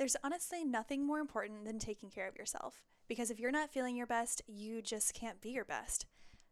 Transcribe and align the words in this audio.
There's 0.00 0.16
honestly 0.24 0.64
nothing 0.64 1.06
more 1.06 1.18
important 1.18 1.66
than 1.66 1.78
taking 1.78 2.08
care 2.08 2.26
of 2.26 2.34
yourself 2.34 2.80
because 3.06 3.30
if 3.30 3.38
you're 3.38 3.50
not 3.50 3.68
feeling 3.68 3.96
your 3.96 4.06
best, 4.06 4.40
you 4.46 4.80
just 4.80 5.12
can't 5.12 5.42
be 5.42 5.50
your 5.50 5.66
best. 5.66 6.06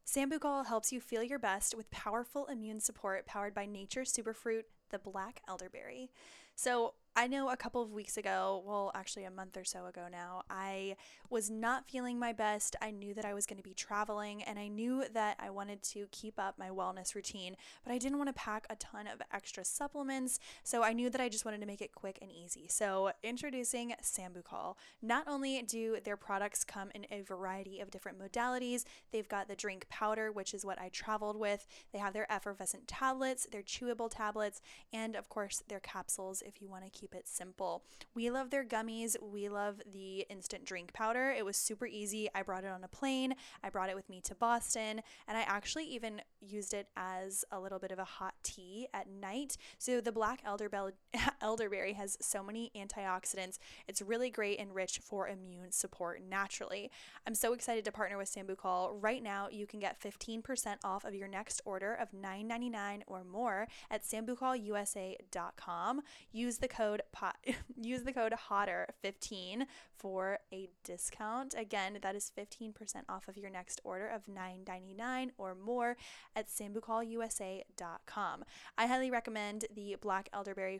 Sambucol 0.06 0.66
helps 0.66 0.92
you 0.92 1.00
feel 1.00 1.22
your 1.22 1.38
best 1.38 1.74
with 1.74 1.90
powerful 1.90 2.44
immune 2.48 2.78
support 2.78 3.24
powered 3.24 3.54
by 3.54 3.64
nature's 3.64 4.12
superfruit, 4.12 4.64
the 4.90 4.98
black 4.98 5.40
elderberry. 5.48 6.10
So, 6.56 6.92
I 7.18 7.26
know 7.26 7.50
a 7.50 7.56
couple 7.56 7.82
of 7.82 7.90
weeks 7.90 8.16
ago, 8.16 8.62
well, 8.64 8.92
actually 8.94 9.24
a 9.24 9.30
month 9.32 9.56
or 9.56 9.64
so 9.64 9.86
ago 9.86 10.02
now, 10.08 10.42
I 10.48 10.94
was 11.30 11.50
not 11.50 11.90
feeling 11.90 12.16
my 12.16 12.32
best. 12.32 12.76
I 12.80 12.92
knew 12.92 13.12
that 13.14 13.24
I 13.24 13.34
was 13.34 13.44
going 13.44 13.56
to 13.56 13.62
be 13.64 13.74
traveling 13.74 14.44
and 14.44 14.56
I 14.56 14.68
knew 14.68 15.02
that 15.12 15.34
I 15.40 15.50
wanted 15.50 15.82
to 15.82 16.06
keep 16.12 16.38
up 16.38 16.60
my 16.60 16.68
wellness 16.68 17.16
routine, 17.16 17.56
but 17.84 17.92
I 17.92 17.98
didn't 17.98 18.18
want 18.18 18.28
to 18.28 18.34
pack 18.34 18.68
a 18.70 18.76
ton 18.76 19.08
of 19.08 19.20
extra 19.32 19.64
supplements. 19.64 20.38
So 20.62 20.84
I 20.84 20.92
knew 20.92 21.10
that 21.10 21.20
I 21.20 21.28
just 21.28 21.44
wanted 21.44 21.60
to 21.60 21.66
make 21.66 21.80
it 21.80 21.92
quick 21.92 22.20
and 22.22 22.30
easy. 22.30 22.66
So 22.68 23.10
introducing 23.24 23.94
Sambucol. 24.00 24.76
Not 25.02 25.26
only 25.26 25.60
do 25.62 25.96
their 26.04 26.16
products 26.16 26.62
come 26.62 26.92
in 26.94 27.04
a 27.10 27.22
variety 27.22 27.80
of 27.80 27.90
different 27.90 28.20
modalities, 28.20 28.84
they've 29.10 29.28
got 29.28 29.48
the 29.48 29.56
drink 29.56 29.88
powder, 29.88 30.30
which 30.30 30.54
is 30.54 30.64
what 30.64 30.80
I 30.80 30.88
traveled 30.90 31.36
with. 31.36 31.66
They 31.92 31.98
have 31.98 32.12
their 32.12 32.30
effervescent 32.32 32.86
tablets, 32.86 33.44
their 33.50 33.62
chewable 33.62 34.08
tablets, 34.08 34.60
and 34.92 35.16
of 35.16 35.28
course 35.28 35.64
their 35.66 35.80
capsules 35.80 36.44
if 36.46 36.62
you 36.62 36.68
want 36.68 36.84
to 36.84 36.90
keep 36.90 37.07
keep 37.08 37.18
it 37.18 37.28
simple. 37.28 37.84
We 38.14 38.30
love 38.30 38.50
their 38.50 38.64
gummies. 38.64 39.16
We 39.20 39.48
love 39.48 39.80
the 39.90 40.26
instant 40.28 40.64
drink 40.64 40.92
powder. 40.92 41.34
It 41.36 41.44
was 41.44 41.56
super 41.56 41.86
easy. 41.86 42.28
I 42.34 42.42
brought 42.42 42.64
it 42.64 42.70
on 42.70 42.84
a 42.84 42.88
plane. 42.88 43.34
I 43.62 43.70
brought 43.70 43.88
it 43.88 43.96
with 43.96 44.08
me 44.08 44.20
to 44.22 44.34
Boston, 44.34 45.00
and 45.26 45.38
I 45.38 45.42
actually 45.42 45.84
even 45.84 46.20
used 46.40 46.74
it 46.74 46.88
as 46.96 47.44
a 47.50 47.60
little 47.60 47.78
bit 47.78 47.92
of 47.92 47.98
a 47.98 48.04
hot 48.04 48.34
tea 48.42 48.88
at 48.92 49.08
night. 49.08 49.56
So 49.78 50.00
the 50.00 50.12
black 50.12 50.40
elderberry 50.44 50.92
elderberry 51.40 51.94
has 51.94 52.16
so 52.20 52.42
many 52.42 52.70
antioxidants. 52.76 53.58
It's 53.86 54.02
really 54.02 54.30
great 54.30 54.58
and 54.58 54.74
rich 54.74 55.00
for 55.02 55.28
immune 55.28 55.72
support 55.72 56.22
naturally. 56.28 56.90
I'm 57.26 57.34
so 57.34 57.52
excited 57.52 57.84
to 57.84 57.92
partner 57.92 58.18
with 58.18 58.32
Sambucol. 58.32 58.96
Right 59.00 59.22
now, 59.22 59.48
you 59.50 59.66
can 59.66 59.80
get 59.80 60.00
15% 60.00 60.76
off 60.84 61.04
of 61.04 61.14
your 61.14 61.28
next 61.28 61.60
order 61.64 61.94
of 61.94 62.10
$9.99 62.12 63.02
or 63.06 63.24
more 63.24 63.68
at 63.90 64.04
sambucolusa.com. 64.04 66.02
Use 66.32 66.58
the 66.58 66.68
code 66.68 67.02
pot 67.12 67.36
use 67.80 68.02
the 68.02 68.12
code 68.12 68.34
hotter15 68.50 69.66
for 69.98 70.38
a 70.52 70.68
discount. 70.84 71.54
Again, 71.56 71.98
that 72.02 72.14
is 72.14 72.30
15% 72.36 72.72
off 73.08 73.28
of 73.28 73.36
your 73.36 73.50
next 73.50 73.80
order 73.84 74.06
of 74.06 74.26
$9.99 74.26 75.30
or 75.38 75.54
more 75.54 75.96
at 76.36 76.48
sambucolusa.com. 76.48 78.44
I 78.76 78.86
highly 78.86 79.10
recommend 79.10 79.64
the 79.74 79.96
black 80.00 80.28
elderberry 80.32 80.78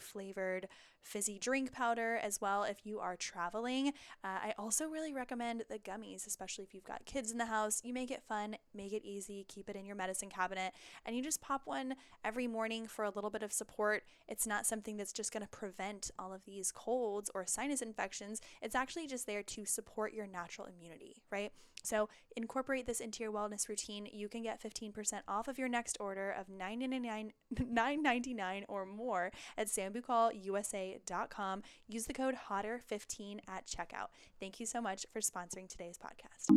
flavored 0.49 0.69
fizzy 1.03 1.39
drink 1.39 1.73
powder 1.73 2.19
as 2.23 2.41
well 2.41 2.65
if 2.65 2.85
you 2.85 2.99
are 2.99 3.17
traveling. 3.17 3.89
Uh, 4.23 4.39
I 4.43 4.55
also 4.59 4.87
really 4.87 5.13
recommend 5.13 5.65
the 5.69 5.79
gummies, 5.79 6.27
especially 6.27 6.65
if 6.65 6.75
you've 6.75 6.85
got 6.85 7.05
kids 7.05 7.31
in 7.31 7.39
the 7.39 7.47
house. 7.47 7.81
You 7.85 7.95
make 7.95 8.11
it 8.11 8.23
fun, 8.23 8.57
make 8.75 8.93
it 8.93 9.05
easy, 9.05 9.45
keep 9.49 9.69
it 9.69 9.77
in 9.77 9.87
your 9.87 9.97
medicine 9.97 10.29
cabinet, 10.29 10.73
and 11.05 11.17
you 11.17 11.23
just 11.23 11.41
pop 11.41 11.63
one 11.65 11.95
every 12.25 12.47
morning 12.47 12.87
for 12.87 13.05
a 13.05 13.11
little 13.11 13.31
bit 13.31 13.43
of 13.43 13.53
support. 13.53 14.03
It's 14.29 14.47
not 14.47 14.67
something 14.67 14.97
that's 14.97 15.13
just 15.13 15.33
going 15.33 15.43
to 15.43 15.49
prevent 15.49 16.11
all 16.19 16.33
of 16.33 16.45
these 16.45 16.73
colds 16.73 17.31
or 17.35 17.47
sinus 17.47 17.83
infections. 17.83 18.41
It's 18.63 18.75
actually 18.75 19.07
just 19.07 19.27
there 19.27 19.43
to 19.43 19.65
support 19.65 20.13
your 20.13 20.27
natural 20.27 20.67
immunity, 20.67 21.23
right? 21.31 21.53
So 21.83 22.09
incorporate 22.37 22.87
this 22.87 23.01
into 23.01 23.23
your 23.23 23.33
wellness 23.33 23.69
routine. 23.69 24.09
You 24.13 24.29
can 24.29 24.43
get 24.43 24.63
15% 24.63 25.21
off 25.27 25.49
of 25.49 25.59
your 25.59 25.69
next 25.69 25.97
order 26.01 26.31
of 26.31 26.49
$9.99 26.49 28.65
or 28.69 28.85
more 28.85 29.33
at 29.57 29.69
Use 31.89 32.07
the 32.07 32.13
code 32.13 32.37
HOTTER15 32.49 33.41
at 33.49 33.67
checkout. 33.67 34.09
Thank 34.41 34.61
you 34.61 34.67
so 34.67 34.81
much 34.81 35.07
for 35.13 35.21
sponsoring 35.21 35.69
today's 35.69 35.99
podcast. 35.99 36.55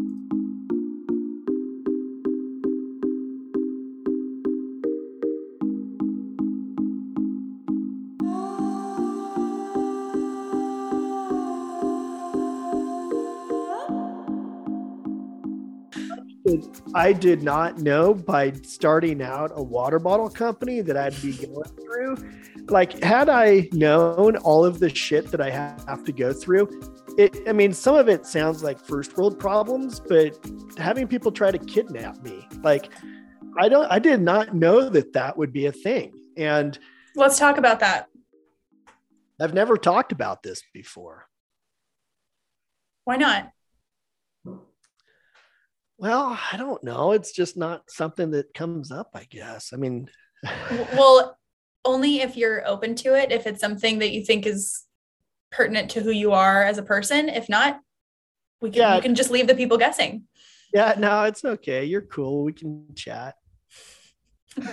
I 16.93 17.13
did 17.13 17.43
not 17.43 17.79
know 17.79 18.13
by 18.13 18.51
starting 18.63 19.21
out 19.21 19.51
a 19.55 19.63
water 19.63 19.99
bottle 19.99 20.29
company 20.29 20.81
that 20.81 20.97
I'd 20.97 21.19
be 21.21 21.33
going 21.33 21.63
through. 21.63 22.17
Like, 22.71 23.03
had 23.03 23.27
I 23.27 23.67
known 23.73 24.37
all 24.37 24.63
of 24.63 24.79
the 24.79 24.87
shit 24.87 25.29
that 25.31 25.41
I 25.41 25.49
have 25.49 26.05
to 26.05 26.13
go 26.13 26.31
through, 26.31 26.69
it, 27.17 27.37
I 27.45 27.51
mean, 27.51 27.73
some 27.73 27.95
of 27.95 28.07
it 28.07 28.25
sounds 28.25 28.63
like 28.63 28.79
first 28.79 29.17
world 29.17 29.37
problems, 29.37 29.99
but 29.99 30.39
having 30.77 31.05
people 31.05 31.33
try 31.33 31.51
to 31.51 31.59
kidnap 31.59 32.23
me, 32.23 32.47
like, 32.63 32.89
I 33.59 33.67
don't, 33.67 33.91
I 33.91 33.99
did 33.99 34.21
not 34.21 34.55
know 34.55 34.87
that 34.87 35.11
that 35.11 35.37
would 35.37 35.51
be 35.51 35.65
a 35.65 35.71
thing. 35.73 36.13
And 36.37 36.79
let's 37.13 37.37
talk 37.37 37.57
about 37.57 37.81
that. 37.81 38.07
I've 39.41 39.53
never 39.53 39.75
talked 39.75 40.13
about 40.13 40.41
this 40.41 40.63
before. 40.73 41.27
Why 43.03 43.17
not? 43.17 43.51
Well, 45.97 46.39
I 46.51 46.55
don't 46.55 46.83
know. 46.85 47.11
It's 47.11 47.33
just 47.33 47.57
not 47.57 47.83
something 47.89 48.31
that 48.31 48.53
comes 48.53 48.91
up, 48.91 49.09
I 49.13 49.25
guess. 49.25 49.71
I 49.73 49.75
mean, 49.75 50.09
well, 50.93 51.37
only 51.83 52.21
if 52.21 52.37
you're 52.37 52.67
open 52.67 52.95
to 52.95 53.15
it, 53.15 53.31
if 53.31 53.47
it's 53.47 53.61
something 53.61 53.99
that 53.99 54.11
you 54.11 54.23
think 54.23 54.45
is 54.45 54.85
pertinent 55.51 55.91
to 55.91 56.01
who 56.01 56.11
you 56.11 56.31
are 56.31 56.63
as 56.63 56.77
a 56.77 56.83
person. 56.83 57.29
If 57.29 57.49
not, 57.49 57.79
we 58.61 58.69
can, 58.69 58.79
yeah. 58.79 58.95
you 58.95 59.01
can 59.01 59.15
just 59.15 59.31
leave 59.31 59.47
the 59.47 59.55
people 59.55 59.77
guessing. 59.77 60.23
Yeah, 60.73 60.95
no, 60.97 61.23
it's 61.23 61.43
okay. 61.43 61.83
You're 61.83 62.01
cool. 62.01 62.43
We 62.43 62.53
can 62.53 62.85
chat. 62.95 63.35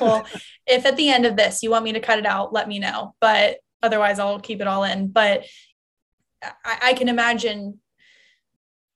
well, 0.00 0.26
if 0.66 0.86
at 0.86 0.96
the 0.96 1.08
end 1.08 1.26
of 1.26 1.36
this 1.36 1.62
you 1.62 1.70
want 1.70 1.84
me 1.84 1.92
to 1.92 2.00
cut 2.00 2.18
it 2.18 2.26
out, 2.26 2.52
let 2.52 2.68
me 2.68 2.78
know. 2.78 3.14
But 3.20 3.58
otherwise, 3.82 4.18
I'll 4.18 4.40
keep 4.40 4.60
it 4.60 4.66
all 4.66 4.84
in. 4.84 5.08
But 5.08 5.44
I, 6.42 6.78
I 6.82 6.94
can 6.94 7.08
imagine 7.08 7.80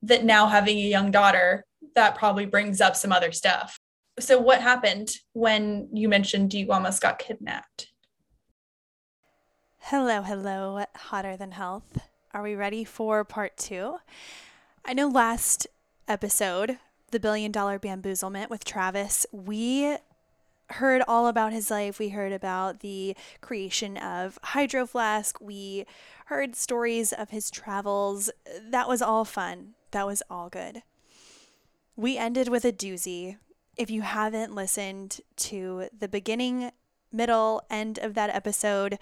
that 0.03 0.25
now 0.25 0.47
having 0.47 0.77
a 0.77 0.81
young 0.81 1.11
daughter, 1.11 1.65
that 1.95 2.17
probably 2.17 2.47
brings 2.47 2.81
up 2.81 2.97
some 2.97 3.13
other 3.13 3.33
stuff. 3.33 3.79
So, 4.21 4.39
what 4.39 4.61
happened 4.61 5.11
when 5.33 5.89
you 5.93 6.09
mentioned 6.09 6.55
you 6.55 6.71
almost 6.71 7.03
got 7.03 7.19
kidnapped? 7.19 7.92
Hello, 9.87 10.23
hello, 10.23 10.85
hotter 10.95 11.37
than 11.37 11.51
health. 11.51 11.99
Are 12.33 12.43
we 12.43 12.55
ready 12.55 12.85
for 12.85 13.25
part 13.25 13.57
two? 13.57 13.97
I 14.85 14.95
know 14.95 15.09
last 15.09 15.67
episode, 16.07 16.79
the 17.11 17.19
billion 17.19 17.51
dollar 17.51 17.81
bamboozlement 17.81 18.49
with 18.49 18.65
Travis, 18.65 19.27
we 19.33 19.97
heard 20.71 21.03
all 21.09 21.27
about 21.27 21.53
his 21.53 21.69
life. 21.69 21.99
We 21.99 22.11
heard 22.11 22.33
about 22.33 22.79
the 22.79 23.17
creation 23.41 23.97
of 23.97 24.39
Hydro 24.43 24.87
Flask. 24.87 25.37
We 25.41 25.85
heard 26.27 26.55
stories 26.55 27.13
of 27.13 27.31
his 27.31 27.51
travels. 27.51 28.31
That 28.71 28.89
was 28.89 29.03
all 29.03 29.25
fun. 29.25 29.75
That 29.91 30.07
was 30.07 30.23
all 30.31 30.49
good. 30.49 30.85
We 31.97 32.17
ended 32.17 32.49
with 32.49 32.65
a 32.65 32.73
doozy. 32.73 33.37
If 33.77 33.91
you 33.91 34.03
haven't 34.03 34.55
listened 34.55 35.21
to 35.39 35.89
the 35.97 36.09
beginning, 36.09 36.71
middle, 37.13 37.63
end 37.69 37.99
of 37.99 38.15
that 38.15 38.35
episode, 38.35 38.99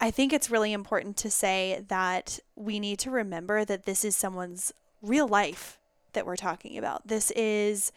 I 0.00 0.10
think 0.10 0.32
it's 0.32 0.50
really 0.50 0.72
important 0.72 1.16
to 1.18 1.30
say 1.30 1.84
that 1.88 2.38
we 2.56 2.80
need 2.80 2.98
to 3.00 3.10
remember 3.10 3.64
that 3.66 3.84
this 3.84 4.04
is 4.04 4.16
someone's 4.16 4.72
real 5.02 5.28
life 5.28 5.78
that 6.14 6.24
we're 6.24 6.36
talking 6.36 6.78
about. 6.78 7.06
This 7.06 7.30
is 7.32 7.92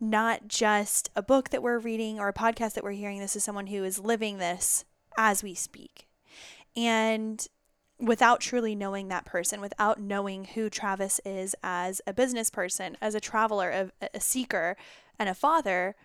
not 0.00 0.46
just 0.46 1.10
a 1.16 1.22
book 1.22 1.50
that 1.50 1.62
we're 1.62 1.78
reading 1.78 2.20
or 2.20 2.28
a 2.28 2.32
podcast 2.32 2.74
that 2.74 2.84
we're 2.84 2.92
hearing. 2.92 3.18
This 3.18 3.34
is 3.34 3.42
someone 3.42 3.66
who 3.66 3.82
is 3.82 3.98
living 3.98 4.38
this 4.38 4.84
as 5.16 5.42
we 5.42 5.54
speak. 5.54 6.06
And 6.76 7.44
without 7.98 8.40
truly 8.40 8.76
knowing 8.76 9.08
that 9.08 9.24
person, 9.24 9.60
without 9.60 10.00
knowing 10.00 10.44
who 10.44 10.70
Travis 10.70 11.20
is 11.24 11.56
as 11.64 12.00
a 12.06 12.14
business 12.14 12.50
person, 12.50 12.96
as 13.00 13.16
a 13.16 13.20
traveler, 13.20 13.70
a, 13.70 14.08
a 14.14 14.20
seeker, 14.20 14.76
and 15.18 15.28
a 15.28 15.34
father, 15.34 15.96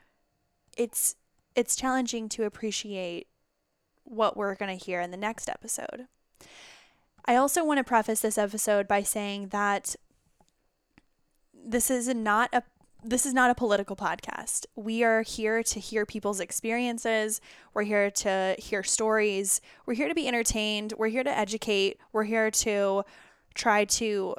it's 0.75 1.15
it's 1.55 1.75
challenging 1.75 2.27
to 2.29 2.45
appreciate 2.45 3.27
what 4.03 4.37
we're 4.37 4.55
going 4.55 4.77
to 4.77 4.85
hear 4.85 5.01
in 5.01 5.11
the 5.11 5.17
next 5.17 5.49
episode. 5.49 6.07
I 7.25 7.35
also 7.35 7.63
want 7.63 7.77
to 7.77 7.83
preface 7.83 8.21
this 8.21 8.37
episode 8.37 8.87
by 8.87 9.03
saying 9.03 9.47
that 9.49 9.95
this 11.53 11.89
is 11.89 12.07
not 12.13 12.49
a 12.53 12.63
this 13.05 13.25
is 13.25 13.33
not 13.33 13.49
a 13.51 13.55
political 13.55 13.97
podcast. 13.97 14.65
We 14.75 15.03
are 15.03 15.23
here 15.23 15.61
to 15.61 15.79
hear 15.79 16.05
people's 16.05 16.39
experiences. 16.39 17.41
We're 17.73 17.83
here 17.83 18.09
to 18.09 18.55
hear 18.57 18.81
stories. 18.81 19.59
We're 19.85 19.95
here 19.95 20.07
to 20.07 20.15
be 20.15 20.25
entertained. 20.25 20.93
We're 20.97 21.09
here 21.09 21.23
to 21.23 21.37
educate. 21.37 21.97
We're 22.13 22.23
here 22.23 22.49
to 22.49 23.03
try 23.55 23.83
to 23.85 24.35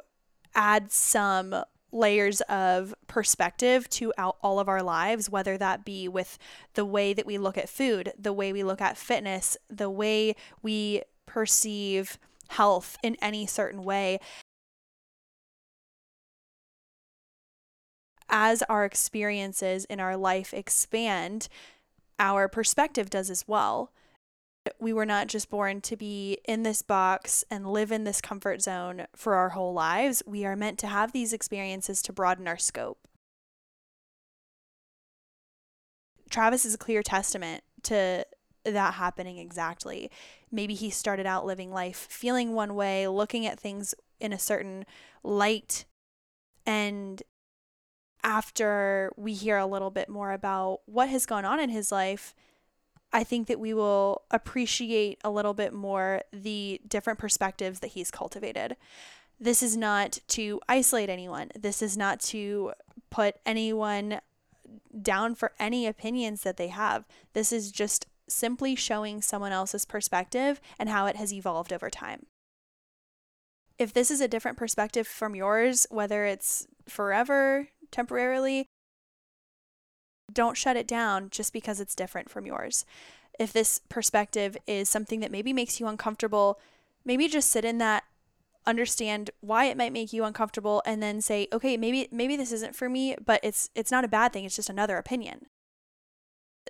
add 0.55 0.91
some 0.91 1.55
layers 1.95 2.41
of 2.41 2.93
perspective 3.07 3.89
to 3.89 4.13
all 4.17 4.59
of 4.59 4.67
our 4.67 4.83
lives, 4.83 5.29
whether 5.29 5.57
that 5.57 5.85
be 5.85 6.07
with 6.07 6.37
the 6.73 6.85
way 6.85 7.13
that 7.13 7.25
we 7.25 7.37
look 7.37 7.57
at 7.57 7.69
food, 7.69 8.11
the 8.19 8.33
way 8.33 8.51
we 8.51 8.63
look 8.63 8.81
at 8.81 8.97
fitness, 8.97 9.57
the 9.69 9.89
way 9.89 10.35
we 10.61 11.01
perceive 11.25 12.19
health 12.49 12.97
in 13.01 13.15
any 13.21 13.45
certain 13.45 13.83
way. 13.83 14.19
As 18.29 18.61
our 18.63 18.85
experiences 18.85 19.85
in 19.85 19.99
our 19.99 20.17
life 20.17 20.53
expand, 20.53 21.47
our 22.19 22.47
perspective 22.47 23.09
does 23.09 23.29
as 23.29 23.47
well. 23.47 23.91
We 24.79 24.93
were 24.93 25.05
not 25.05 25.27
just 25.27 25.49
born 25.49 25.81
to 25.81 25.95
be 25.95 26.39
in 26.45 26.63
this 26.63 26.81
box 26.81 27.43
and 27.51 27.71
live 27.71 27.91
in 27.91 28.03
this 28.03 28.21
comfort 28.21 28.61
zone 28.61 29.05
for 29.15 29.35
our 29.35 29.49
whole 29.49 29.73
lives. 29.73 30.23
We 30.25 30.45
are 30.45 30.55
meant 30.55 30.79
to 30.79 30.87
have 30.87 31.11
these 31.11 31.33
experiences 31.33 32.01
to 32.03 32.13
broaden 32.13 32.47
our 32.47 32.57
scope. 32.57 33.07
Travis 36.29 36.65
is 36.65 36.73
a 36.73 36.79
clear 36.79 37.03
testament 37.03 37.63
to 37.83 38.25
that 38.63 38.95
happening 38.95 39.37
exactly. 39.37 40.09
Maybe 40.51 40.73
he 40.73 40.89
started 40.89 41.25
out 41.25 41.45
living 41.45 41.71
life 41.71 42.07
feeling 42.09 42.53
one 42.53 42.75
way, 42.75 43.07
looking 43.07 43.45
at 43.45 43.59
things 43.59 43.93
in 44.19 44.33
a 44.33 44.39
certain 44.39 44.85
light. 45.23 45.85
And 46.65 47.21
after 48.23 49.11
we 49.15 49.33
hear 49.33 49.57
a 49.57 49.67
little 49.67 49.91
bit 49.91 50.09
more 50.09 50.31
about 50.31 50.79
what 50.85 51.09
has 51.09 51.27
gone 51.27 51.45
on 51.45 51.59
in 51.59 51.69
his 51.69 51.91
life, 51.91 52.33
I 53.15 53.23
think 53.23 53.47
that 53.47 53.61
we 53.61 53.73
will 53.73 54.23
appreciate 54.29 55.21
a 55.23 55.31
little 55.31 55.53
bit 55.53 55.71
more 55.71 56.23
the 56.33 56.81
different 56.85 57.17
perspectives 57.17 57.79
that 57.79 57.91
he's 57.91 58.11
cultivated. 58.11 58.75
This 59.39 59.63
is 59.63 59.77
not 59.77 60.19
to 60.27 60.59
isolate 60.67 61.09
anyone. 61.09 61.49
This 61.57 61.81
is 61.81 61.95
not 61.95 62.19
to 62.21 62.73
put 63.09 63.35
anyone 63.45 64.19
down 65.01 65.33
for 65.33 65.53
any 65.57 65.87
opinions 65.87 66.41
that 66.41 66.57
they 66.57 66.67
have. 66.67 67.05
This 67.31 67.53
is 67.53 67.71
just 67.71 68.05
simply 68.27 68.75
showing 68.75 69.21
someone 69.21 69.53
else's 69.53 69.85
perspective 69.85 70.59
and 70.77 70.89
how 70.89 71.05
it 71.05 71.15
has 71.15 71.31
evolved 71.31 71.71
over 71.71 71.89
time. 71.89 72.25
If 73.79 73.93
this 73.93 74.11
is 74.11 74.19
a 74.19 74.27
different 74.27 74.57
perspective 74.57 75.07
from 75.07 75.35
yours, 75.35 75.87
whether 75.89 76.25
it's 76.25 76.67
forever, 76.85 77.69
temporarily, 77.91 78.67
don't 80.35 80.55
shut 80.55 80.77
it 80.77 80.87
down 80.87 81.29
just 81.31 81.51
because 81.51 81.79
it's 81.79 81.95
different 81.95 82.29
from 82.29 82.45
yours. 82.45 82.85
If 83.39 83.51
this 83.51 83.81
perspective 83.89 84.55
is 84.67 84.87
something 84.87 85.19
that 85.21 85.31
maybe 85.31 85.51
makes 85.51 85.79
you 85.79 85.87
uncomfortable, 85.87 86.59
maybe 87.03 87.27
just 87.27 87.49
sit 87.49 87.65
in 87.65 87.79
that 87.79 88.03
understand 88.67 89.29
why 89.41 89.65
it 89.65 89.77
might 89.77 89.93
make 89.93 90.11
you 90.11 90.23
uncomfortable 90.23 90.81
and 90.85 91.01
then 91.01 91.21
say 91.21 91.47
okay 91.53 91.77
maybe 91.77 92.07
maybe 92.11 92.35
this 92.35 92.51
isn't 92.51 92.75
for 92.75 92.89
me 92.89 93.15
but 93.23 93.39
it's 93.43 93.69
it's 93.75 93.91
not 93.91 94.03
a 94.03 94.07
bad 94.07 94.33
thing 94.33 94.43
it's 94.43 94.55
just 94.55 94.69
another 94.69 94.97
opinion 94.97 95.45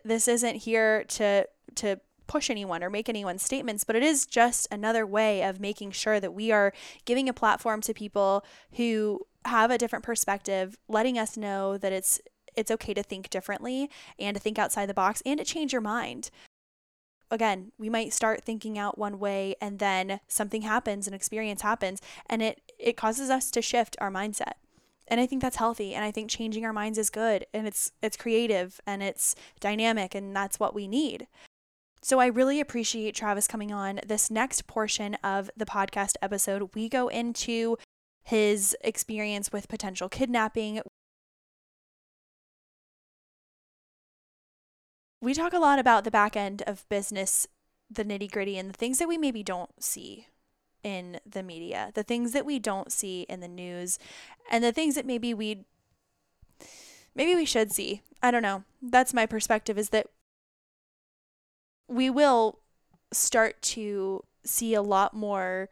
this 0.03 0.27
isn't 0.27 0.55
here 0.57 1.05
to 1.05 1.47
to 1.73 1.99
push 2.27 2.49
anyone 2.49 2.83
or 2.83 2.89
make 2.89 3.07
anyone's 3.07 3.43
statements 3.43 3.83
but 3.83 3.95
it 3.95 4.03
is 4.03 4.25
just 4.25 4.67
another 4.71 5.05
way 5.05 5.41
of 5.41 5.59
making 5.59 5.91
sure 5.91 6.19
that 6.19 6.33
we 6.33 6.51
are 6.51 6.73
giving 7.05 7.29
a 7.29 7.33
platform 7.33 7.79
to 7.79 7.93
people 7.93 8.43
who 8.73 9.21
have 9.45 9.71
a 9.71 9.77
different 9.77 10.03
perspective 10.03 10.77
letting 10.87 11.17
us 11.17 11.37
know 11.37 11.77
that 11.77 11.93
it's 11.93 12.19
it's 12.55 12.71
okay 12.71 12.93
to 12.93 13.03
think 13.03 13.29
differently 13.29 13.89
and 14.19 14.35
to 14.35 14.41
think 14.41 14.57
outside 14.57 14.87
the 14.87 14.93
box 14.93 15.21
and 15.25 15.39
to 15.39 15.45
change 15.45 15.71
your 15.73 15.81
mind 15.81 16.29
again, 17.31 17.71
we 17.77 17.89
might 17.89 18.13
start 18.13 18.43
thinking 18.43 18.77
out 18.77 18.97
one 18.97 19.19
way 19.19 19.55
and 19.61 19.79
then 19.79 20.19
something 20.27 20.63
happens, 20.63 21.07
an 21.07 21.13
experience 21.13 21.61
happens, 21.61 22.01
and 22.27 22.41
it 22.41 22.61
it 22.79 22.97
causes 22.97 23.29
us 23.29 23.51
to 23.51 23.61
shift 23.61 23.95
our 23.99 24.11
mindset. 24.11 24.53
And 25.07 25.19
I 25.19 25.27
think 25.27 25.41
that's 25.41 25.57
healthy 25.57 25.93
and 25.93 26.03
I 26.03 26.11
think 26.11 26.29
changing 26.29 26.65
our 26.65 26.73
minds 26.73 26.97
is 26.97 27.09
good 27.09 27.45
and 27.53 27.67
it's 27.67 27.91
it's 28.01 28.17
creative 28.17 28.81
and 28.87 29.03
it's 29.03 29.35
dynamic 29.59 30.15
and 30.15 30.35
that's 30.35 30.59
what 30.59 30.73
we 30.73 30.87
need. 30.87 31.27
So 32.01 32.19
I 32.19 32.27
really 32.27 32.59
appreciate 32.59 33.15
Travis 33.15 33.47
coming 33.47 33.71
on 33.71 33.99
this 34.05 34.29
next 34.29 34.67
portion 34.67 35.15
of 35.23 35.49
the 35.57 35.65
podcast 35.65 36.15
episode. 36.21 36.69
We 36.75 36.87
go 36.87 37.07
into 37.07 37.77
his 38.23 38.75
experience 38.81 39.51
with 39.51 39.67
potential 39.67 40.09
kidnapping. 40.09 40.81
We 45.25 45.33
talk 45.33 45.53
a 45.53 45.59
lot 45.59 45.79
about 45.79 46.03
the 46.03 46.11
back 46.11 46.37
end 46.37 46.61
of 46.67 46.87
business, 46.87 47.47
the 47.89 48.05
nitty 48.05 48.31
gritty, 48.31 48.59
and 48.59 48.69
the 48.69 48.77
things 48.77 48.99
that 48.99 49.07
we 49.07 49.17
maybe 49.17 49.41
don't 49.41 49.71
see 49.83 50.27
in 50.83 51.19
the 51.25 51.41
media, 51.41 51.89
the 51.95 52.03
things 52.03 52.31
that 52.33 52.45
we 52.45 52.59
don't 52.59 52.91
see 52.91 53.25
in 53.27 53.39
the 53.39 53.47
news, 53.47 53.97
and 54.51 54.63
the 54.63 54.71
things 54.71 54.93
that 54.93 55.05
maybe 55.05 55.33
we 55.33 55.65
maybe 57.15 57.33
we 57.33 57.43
should 57.43 57.71
see. 57.71 58.03
I 58.21 58.29
don't 58.29 58.43
know. 58.43 58.65
That's 58.83 59.15
my 59.15 59.25
perspective 59.25 59.79
is 59.79 59.89
that 59.89 60.07
we 61.87 62.07
will 62.11 62.59
start 63.11 63.59
to 63.63 64.23
see 64.43 64.75
a 64.75 64.81
lot 64.83 65.15
more 65.15 65.69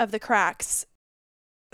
of 0.00 0.10
the 0.10 0.18
cracks 0.18 0.86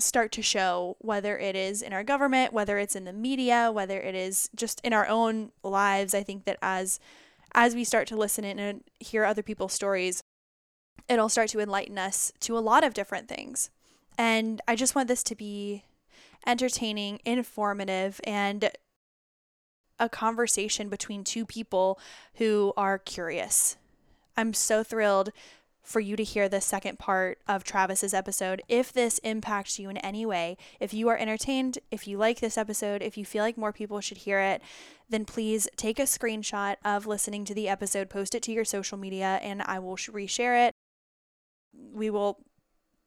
start 0.00 0.32
to 0.32 0.42
show 0.42 0.96
whether 1.00 1.38
it 1.38 1.56
is 1.56 1.82
in 1.82 1.92
our 1.92 2.04
government, 2.04 2.52
whether 2.52 2.78
it's 2.78 2.96
in 2.96 3.04
the 3.04 3.12
media, 3.12 3.70
whether 3.72 4.00
it 4.00 4.14
is 4.14 4.50
just 4.54 4.80
in 4.82 4.92
our 4.92 5.06
own 5.06 5.52
lives. 5.62 6.14
I 6.14 6.22
think 6.22 6.44
that 6.44 6.58
as 6.62 7.00
as 7.52 7.74
we 7.74 7.84
start 7.84 8.06
to 8.08 8.16
listen 8.16 8.44
in 8.44 8.58
and 8.58 8.84
hear 9.00 9.24
other 9.24 9.42
people's 9.42 9.72
stories, 9.72 10.22
it'll 11.08 11.28
start 11.28 11.48
to 11.48 11.60
enlighten 11.60 11.98
us 11.98 12.32
to 12.40 12.56
a 12.56 12.60
lot 12.60 12.84
of 12.84 12.94
different 12.94 13.28
things. 13.28 13.70
And 14.16 14.60
I 14.68 14.76
just 14.76 14.94
want 14.94 15.08
this 15.08 15.24
to 15.24 15.34
be 15.34 15.84
entertaining, 16.46 17.20
informative, 17.24 18.20
and 18.24 18.70
a 19.98 20.08
conversation 20.08 20.88
between 20.88 21.24
two 21.24 21.44
people 21.44 21.98
who 22.34 22.72
are 22.76 22.98
curious. 22.98 23.76
I'm 24.36 24.54
so 24.54 24.82
thrilled 24.82 25.32
for 25.90 25.98
you 25.98 26.14
to 26.14 26.22
hear 26.22 26.48
the 26.48 26.60
second 26.60 27.00
part 27.00 27.38
of 27.48 27.64
Travis's 27.64 28.14
episode. 28.14 28.62
If 28.68 28.92
this 28.92 29.18
impacts 29.18 29.76
you 29.76 29.90
in 29.90 29.96
any 29.96 30.24
way, 30.24 30.56
if 30.78 30.94
you 30.94 31.08
are 31.08 31.16
entertained, 31.16 31.80
if 31.90 32.06
you 32.06 32.16
like 32.16 32.38
this 32.38 32.56
episode, 32.56 33.02
if 33.02 33.18
you 33.18 33.24
feel 33.24 33.42
like 33.42 33.58
more 33.58 33.72
people 33.72 34.00
should 34.00 34.18
hear 34.18 34.38
it, 34.38 34.62
then 35.08 35.24
please 35.24 35.68
take 35.76 35.98
a 35.98 36.02
screenshot 36.02 36.76
of 36.84 37.08
listening 37.08 37.44
to 37.44 37.54
the 37.54 37.68
episode, 37.68 38.08
post 38.08 38.36
it 38.36 38.42
to 38.44 38.52
your 38.52 38.64
social 38.64 38.96
media, 38.96 39.40
and 39.42 39.62
I 39.62 39.80
will 39.80 39.96
reshare 39.96 40.68
it. 40.68 40.74
We 41.92 42.08
will 42.08 42.38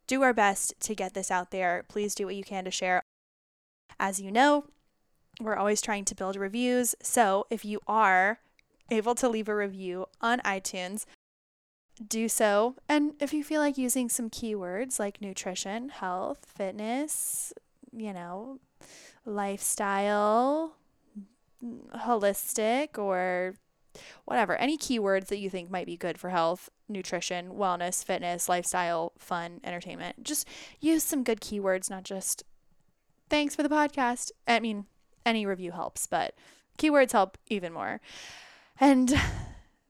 do 0.06 0.22
our 0.22 0.34
best 0.34 0.74
to 0.82 0.94
get 0.94 1.14
this 1.14 1.32
out 1.32 1.52
there. 1.52 1.86
Please 1.88 2.14
do 2.14 2.26
what 2.26 2.36
you 2.36 2.44
can 2.44 2.66
to 2.66 2.72
share. 2.72 3.02
As 3.98 4.20
you 4.20 4.30
know, 4.30 4.66
we're 5.40 5.56
always 5.56 5.82
trying 5.82 6.04
to 6.04 6.16
build 6.16 6.36
reviews. 6.36 6.96
So 7.02 7.48
if 7.50 7.64
you 7.64 7.80
are 7.88 8.40
able 8.92 9.16
to 9.16 9.30
leave 9.30 9.48
a 9.48 9.56
review 9.56 10.08
on 10.20 10.42
iTunes, 10.42 11.06
do 12.08 12.28
so. 12.28 12.76
And 12.88 13.14
if 13.20 13.34
you 13.34 13.44
feel 13.44 13.62
like 13.62 13.78
using 13.78 14.10
some 14.10 14.30
keywords 14.30 15.00
like 15.00 15.22
nutrition, 15.22 15.90
health, 15.90 16.46
fitness, 16.46 17.54
you 17.92 18.14
know, 18.14 18.60
lifestyle, 19.26 20.76
holistic, 21.96 22.98
or 22.98 23.56
whatever, 24.26 24.56
any 24.56 24.78
keywords 24.78 25.28
that 25.28 25.38
you 25.38 25.50
think 25.50 25.70
might 25.70 25.86
be 25.86 25.98
good 25.98 26.18
for 26.18 26.30
health, 26.30 26.70
nutrition, 26.90 27.52
wellness, 27.52 28.04
fitness, 28.04 28.50
lifestyle, 28.50 29.14
fun, 29.18 29.60
entertainment, 29.64 30.24
just 30.24 30.48
use 30.80 31.04
some 31.04 31.24
good 31.24 31.42
keywords, 31.42 31.90
not 31.90 32.04
just 32.04 32.44
thanks 33.30 33.56
for 33.56 33.64
the 33.64 33.70
podcast. 33.70 34.32
I 34.48 34.60
mean, 34.60 34.86
any 35.26 35.46
review 35.46 35.72
helps, 35.72 36.08
but 36.08 36.36
keywords 36.78 37.12
help 37.12 37.38
even 37.50 37.74
more. 37.74 38.02
And 38.80 39.14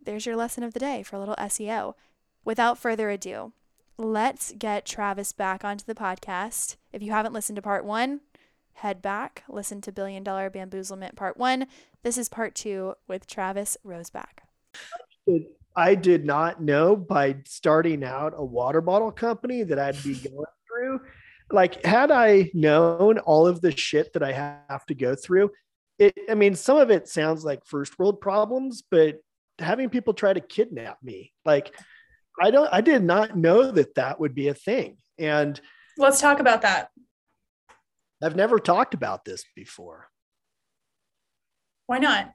there's 0.05 0.25
your 0.25 0.35
lesson 0.35 0.63
of 0.63 0.73
the 0.73 0.79
day 0.79 1.03
for 1.03 1.15
a 1.15 1.19
little 1.19 1.35
SEO. 1.35 1.93
Without 2.45 2.77
further 2.77 3.09
ado, 3.09 3.53
let's 3.97 4.51
get 4.57 4.85
Travis 4.85 5.31
back 5.31 5.63
onto 5.63 5.85
the 5.85 5.95
podcast. 5.95 6.75
If 6.91 7.01
you 7.01 7.11
haven't 7.11 7.33
listened 7.33 7.55
to 7.55 7.61
part 7.61 7.85
one, 7.85 8.21
head 8.73 9.01
back, 9.01 9.43
listen 9.47 9.81
to 9.81 9.91
Billion 9.91 10.23
Dollar 10.23 10.49
Bamboozlement 10.49 11.15
part 11.15 11.37
one. 11.37 11.67
This 12.03 12.17
is 12.17 12.29
part 12.29 12.55
two 12.55 12.95
with 13.07 13.27
Travis 13.27 13.77
Rosbach. 13.85 14.43
I 15.75 15.95
did 15.95 16.25
not 16.25 16.61
know 16.61 16.95
by 16.95 17.37
starting 17.45 18.03
out 18.03 18.33
a 18.35 18.43
water 18.43 18.81
bottle 18.81 19.11
company 19.11 19.63
that 19.63 19.79
I'd 19.79 20.01
be 20.03 20.15
going 20.15 20.45
through. 20.67 21.01
Like, 21.51 21.83
had 21.85 22.11
I 22.11 22.51
known 22.53 23.19
all 23.19 23.47
of 23.47 23.61
the 23.61 23.75
shit 23.75 24.13
that 24.13 24.23
I 24.23 24.31
have 24.31 24.85
to 24.87 24.95
go 24.95 25.15
through, 25.15 25.51
it, 25.99 26.13
I 26.29 26.35
mean, 26.35 26.55
some 26.55 26.77
of 26.77 26.91
it 26.91 27.07
sounds 27.07 27.45
like 27.45 27.65
first 27.65 27.97
world 27.97 28.19
problems, 28.19 28.83
but 28.89 29.19
having 29.63 29.89
people 29.89 30.13
try 30.13 30.33
to 30.33 30.41
kidnap 30.41 30.97
me. 31.01 31.31
Like 31.45 31.73
I 32.41 32.51
don't 32.51 32.69
I 32.71 32.81
did 32.81 33.03
not 33.03 33.37
know 33.37 33.71
that 33.71 33.95
that 33.95 34.19
would 34.19 34.35
be 34.35 34.47
a 34.47 34.53
thing. 34.53 34.97
And 35.17 35.59
let's 35.97 36.21
talk 36.21 36.39
about 36.39 36.61
that. 36.63 36.89
I've 38.21 38.35
never 38.35 38.59
talked 38.59 38.93
about 38.93 39.25
this 39.25 39.43
before. 39.55 40.07
Why 41.87 41.99
not? 41.99 42.31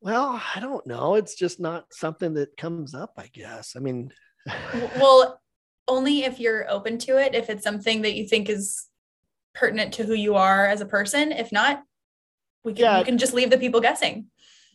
Well, 0.00 0.42
I 0.54 0.60
don't 0.60 0.86
know. 0.86 1.14
It's 1.14 1.34
just 1.34 1.60
not 1.60 1.86
something 1.92 2.34
that 2.34 2.56
comes 2.56 2.94
up, 2.94 3.12
I 3.16 3.28
guess. 3.32 3.74
I 3.76 3.80
mean, 3.80 4.10
well, 4.96 5.40
only 5.88 6.24
if 6.24 6.38
you're 6.38 6.70
open 6.70 6.98
to 6.98 7.18
it, 7.18 7.34
if 7.34 7.48
it's 7.48 7.64
something 7.64 8.02
that 8.02 8.14
you 8.14 8.26
think 8.26 8.48
is 8.48 8.86
pertinent 9.54 9.94
to 9.94 10.04
who 10.04 10.14
you 10.14 10.34
are 10.34 10.66
as 10.66 10.80
a 10.80 10.86
person. 10.86 11.32
If 11.32 11.52
not, 11.52 11.82
we 12.64 12.74
can 12.74 12.82
yeah. 12.82 12.98
you 12.98 13.04
can 13.04 13.18
just 13.18 13.34
leave 13.34 13.50
the 13.50 13.58
people 13.58 13.80
guessing. 13.80 14.26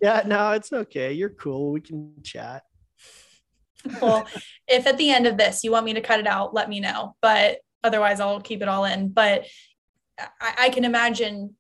Yeah, 0.02 0.24
no, 0.26 0.52
it's 0.52 0.72
okay. 0.72 1.14
You're 1.14 1.30
cool. 1.30 1.72
We 1.72 1.82
can 1.82 2.14
chat. 2.24 2.64
well, 4.02 4.28
if 4.68 4.88
at 4.88 4.98
the 4.98 5.10
end 5.10 5.28
of 5.28 5.38
this 5.38 5.64
you 5.64 5.72
want 5.72 5.86
me 5.86 5.94
to 5.94 6.02
cut 6.02 6.20
it 6.20 6.28
out, 6.28 6.54
let 6.54 6.70
me 6.70 6.80
know. 6.80 7.16
But 7.22 7.60
otherwise, 7.84 8.20
I'll 8.20 8.42
keep 8.42 8.62
it 8.62 8.68
all 8.68 8.86
in. 8.86 9.10
But 9.10 9.46
I, 10.20 10.54
I 10.58 10.70
can 10.70 10.86
imagine 10.86 11.56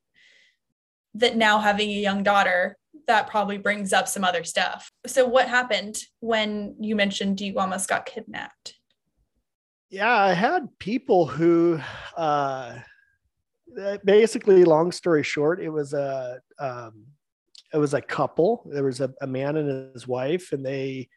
that 1.15 1.36
now 1.36 1.60
having 1.60 1.89
a 1.89 1.93
young 1.93 2.24
daughter, 2.24 2.77
that 3.08 3.27
probably 3.27 3.58
brings 3.58 3.91
up 3.91 4.08
some 4.08 4.24
other 4.24 4.43
stuff. 4.43 4.91
So, 5.08 5.25
what 5.25 5.48
happened 5.48 5.98
when 6.19 6.75
you 6.79 6.96
mentioned 6.96 7.41
you 7.41 7.58
almost 7.58 7.89
got 7.89 8.05
kidnapped? 8.05 8.75
Yeah, 9.89 10.15
I 10.15 10.34
had 10.34 10.67
people 10.77 11.25
who, 11.25 11.79
uh, 12.15 12.75
basically, 14.05 14.63
long 14.63 14.91
story 14.91 15.24
short, 15.24 15.60
it 15.60 15.69
was 15.69 15.93
a 15.93 16.39
um, 16.60 17.05
it 17.74 17.78
was 17.78 17.94
a 17.94 18.02
couple. 18.02 18.68
There 18.72 18.84
was 18.84 19.02
a, 19.02 19.14
a 19.22 19.28
man 19.28 19.58
and 19.58 19.94
his 19.94 20.08
wife, 20.08 20.52
and 20.52 20.66
they 20.66 21.10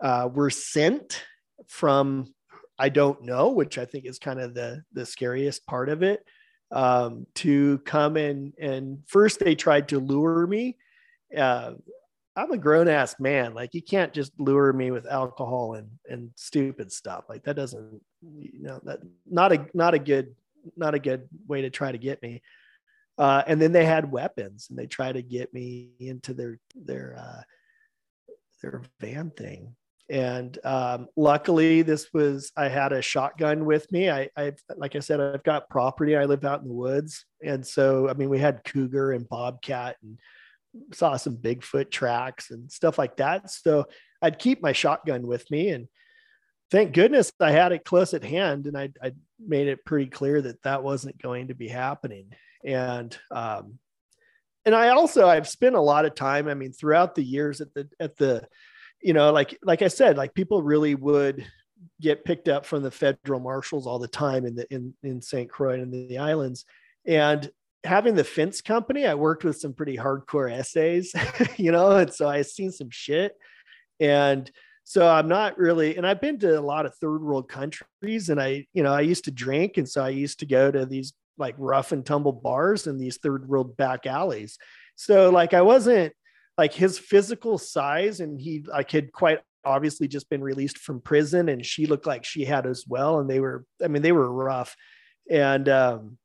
uh, 0.00 0.28
were 0.32 0.50
sent 0.50 1.24
from 1.66 2.34
I 2.78 2.90
don't 2.90 3.22
know, 3.22 3.50
which 3.50 3.78
I 3.78 3.86
think 3.86 4.04
is 4.04 4.18
kind 4.18 4.40
of 4.40 4.54
the 4.54 4.82
the 4.92 5.06
scariest 5.06 5.66
part 5.66 5.88
of 5.88 6.02
it, 6.02 6.24
um, 6.70 7.26
to 7.36 7.78
come 7.78 8.16
and 8.16 8.52
and 8.60 8.98
first 9.06 9.40
they 9.40 9.54
tried 9.54 9.88
to 9.88 9.98
lure 9.98 10.46
me. 10.46 10.76
Uh, 11.36 11.72
I'm 12.36 12.52
a 12.52 12.58
grown 12.58 12.86
ass 12.86 13.18
man. 13.18 13.54
Like 13.54 13.72
you 13.72 13.82
can't 13.82 14.12
just 14.12 14.32
lure 14.38 14.72
me 14.72 14.90
with 14.90 15.06
alcohol 15.06 15.74
and 15.74 15.88
and 16.08 16.30
stupid 16.36 16.92
stuff. 16.92 17.24
Like 17.28 17.44
that 17.44 17.56
doesn't, 17.56 18.00
you 18.38 18.62
know, 18.62 18.80
that 18.84 19.00
not 19.26 19.52
a 19.52 19.66
not 19.72 19.94
a 19.94 19.98
good 19.98 20.34
not 20.76 20.94
a 20.94 20.98
good 20.98 21.28
way 21.48 21.62
to 21.62 21.70
try 21.70 21.92
to 21.92 21.98
get 21.98 22.20
me. 22.22 22.42
Uh, 23.18 23.42
and 23.46 23.60
then 23.60 23.72
they 23.72 23.84
had 23.84 24.10
weapons 24.10 24.66
and 24.68 24.78
they 24.78 24.86
tried 24.86 25.12
to 25.12 25.22
get 25.22 25.52
me 25.54 25.90
into 26.00 26.34
their 26.34 26.58
their 26.74 27.16
uh, 27.18 27.42
their 28.62 28.82
van 29.00 29.30
thing. 29.30 29.74
And 30.08 30.56
um, 30.64 31.08
luckily 31.16 31.82
this 31.82 32.12
was 32.12 32.52
i 32.56 32.68
had 32.68 32.92
a 32.92 33.02
shotgun 33.02 33.64
with 33.64 33.90
me. 33.90 34.10
I, 34.10 34.28
I 34.36 34.52
like 34.76 34.94
i 34.94 35.00
said 35.00 35.20
i've 35.20 35.42
got 35.42 35.70
property. 35.70 36.16
I 36.16 36.26
live 36.26 36.44
out 36.44 36.62
in 36.62 36.68
the 36.68 36.74
woods. 36.74 37.24
And 37.42 37.66
so 37.66 38.08
i 38.08 38.12
mean 38.14 38.28
we 38.28 38.38
had 38.38 38.64
cougar 38.64 39.12
and 39.12 39.28
bobcat 39.28 39.96
and 40.02 40.18
saw 40.92 41.16
some 41.16 41.38
bigfoot 41.38 41.90
tracks 41.90 42.50
and 42.50 42.70
stuff 42.70 42.98
like 42.98 43.16
that. 43.16 43.50
So 43.50 43.86
i'd 44.22 44.38
keep 44.38 44.62
my 44.62 44.72
shotgun 44.72 45.26
with 45.26 45.50
me. 45.50 45.70
And 45.70 45.88
thank 46.70 46.92
goodness 46.92 47.32
i 47.40 47.50
had 47.50 47.72
it 47.72 47.84
close 47.84 48.12
at 48.12 48.24
hand 48.24 48.66
and 48.66 48.76
i, 48.76 48.90
I 49.02 49.12
made 49.40 49.68
it 49.68 49.84
pretty 49.84 50.10
clear 50.10 50.42
that 50.42 50.62
that 50.62 50.82
wasn't 50.82 51.20
going 51.20 51.48
to 51.48 51.54
be 51.54 51.68
happening 51.68 52.32
and 52.66 53.16
um, 53.30 53.78
and 54.66 54.74
i 54.74 54.90
also 54.90 55.26
i've 55.26 55.48
spent 55.48 55.74
a 55.74 55.80
lot 55.80 56.04
of 56.04 56.14
time 56.14 56.48
i 56.48 56.54
mean 56.54 56.72
throughout 56.72 57.14
the 57.14 57.24
years 57.24 57.62
at 57.62 57.72
the 57.72 57.88
at 57.98 58.16
the 58.16 58.46
you 59.06 59.12
know, 59.12 59.32
like 59.32 59.58
like 59.62 59.82
I 59.82 59.88
said, 59.88 60.16
like 60.16 60.34
people 60.34 60.62
really 60.62 60.94
would 60.94 61.46
get 62.00 62.24
picked 62.24 62.48
up 62.48 62.66
from 62.66 62.82
the 62.82 62.90
federal 62.90 63.40
marshals 63.40 63.86
all 63.86 63.98
the 63.98 64.08
time 64.08 64.44
in 64.44 64.54
the 64.54 64.72
in 64.72 64.94
in 65.02 65.20
St. 65.20 65.48
Croix 65.48 65.80
and 65.80 65.92
the, 65.92 66.06
the 66.08 66.18
islands, 66.18 66.64
and 67.06 67.50
having 67.84 68.14
the 68.14 68.24
fence 68.24 68.60
company, 68.60 69.06
I 69.06 69.14
worked 69.14 69.44
with 69.44 69.58
some 69.58 69.74
pretty 69.74 69.96
hardcore 69.96 70.52
essays, 70.52 71.14
you 71.56 71.70
know, 71.70 71.92
and 71.92 72.12
so 72.12 72.28
I've 72.28 72.46
seen 72.46 72.72
some 72.72 72.90
shit, 72.90 73.36
and 74.00 74.50
so 74.84 75.06
I'm 75.08 75.28
not 75.28 75.58
really, 75.58 75.96
and 75.96 76.06
I've 76.06 76.20
been 76.20 76.38
to 76.40 76.58
a 76.58 76.60
lot 76.60 76.86
of 76.86 76.94
third 76.96 77.22
world 77.22 77.48
countries, 77.48 78.28
and 78.28 78.40
I, 78.40 78.66
you 78.72 78.82
know, 78.82 78.92
I 78.92 79.02
used 79.02 79.24
to 79.24 79.30
drink, 79.30 79.76
and 79.76 79.88
so 79.88 80.02
I 80.02 80.08
used 80.10 80.40
to 80.40 80.46
go 80.46 80.70
to 80.70 80.86
these 80.86 81.12
like 81.38 81.54
rough 81.58 81.92
and 81.92 82.04
tumble 82.04 82.32
bars 82.32 82.86
in 82.86 82.98
these 82.98 83.18
third 83.18 83.48
world 83.48 83.76
back 83.76 84.06
alleys. 84.06 84.58
So 84.96 85.30
like 85.30 85.54
I 85.54 85.62
wasn't 85.62 86.12
like 86.58 86.72
his 86.72 86.98
physical 86.98 87.58
size 87.58 88.20
and 88.20 88.40
he 88.40 88.64
like 88.66 88.90
had 88.90 89.12
quite 89.12 89.40
obviously 89.64 90.08
just 90.08 90.30
been 90.30 90.42
released 90.42 90.78
from 90.78 91.00
prison 91.00 91.48
and 91.48 91.64
she 91.66 91.86
looked 91.86 92.06
like 92.06 92.24
she 92.24 92.44
had 92.44 92.66
as 92.66 92.84
well 92.86 93.18
and 93.18 93.28
they 93.28 93.40
were 93.40 93.64
i 93.84 93.88
mean 93.88 94.02
they 94.02 94.12
were 94.12 94.32
rough. 94.32 94.76
And 95.28 95.68
um 95.68 96.18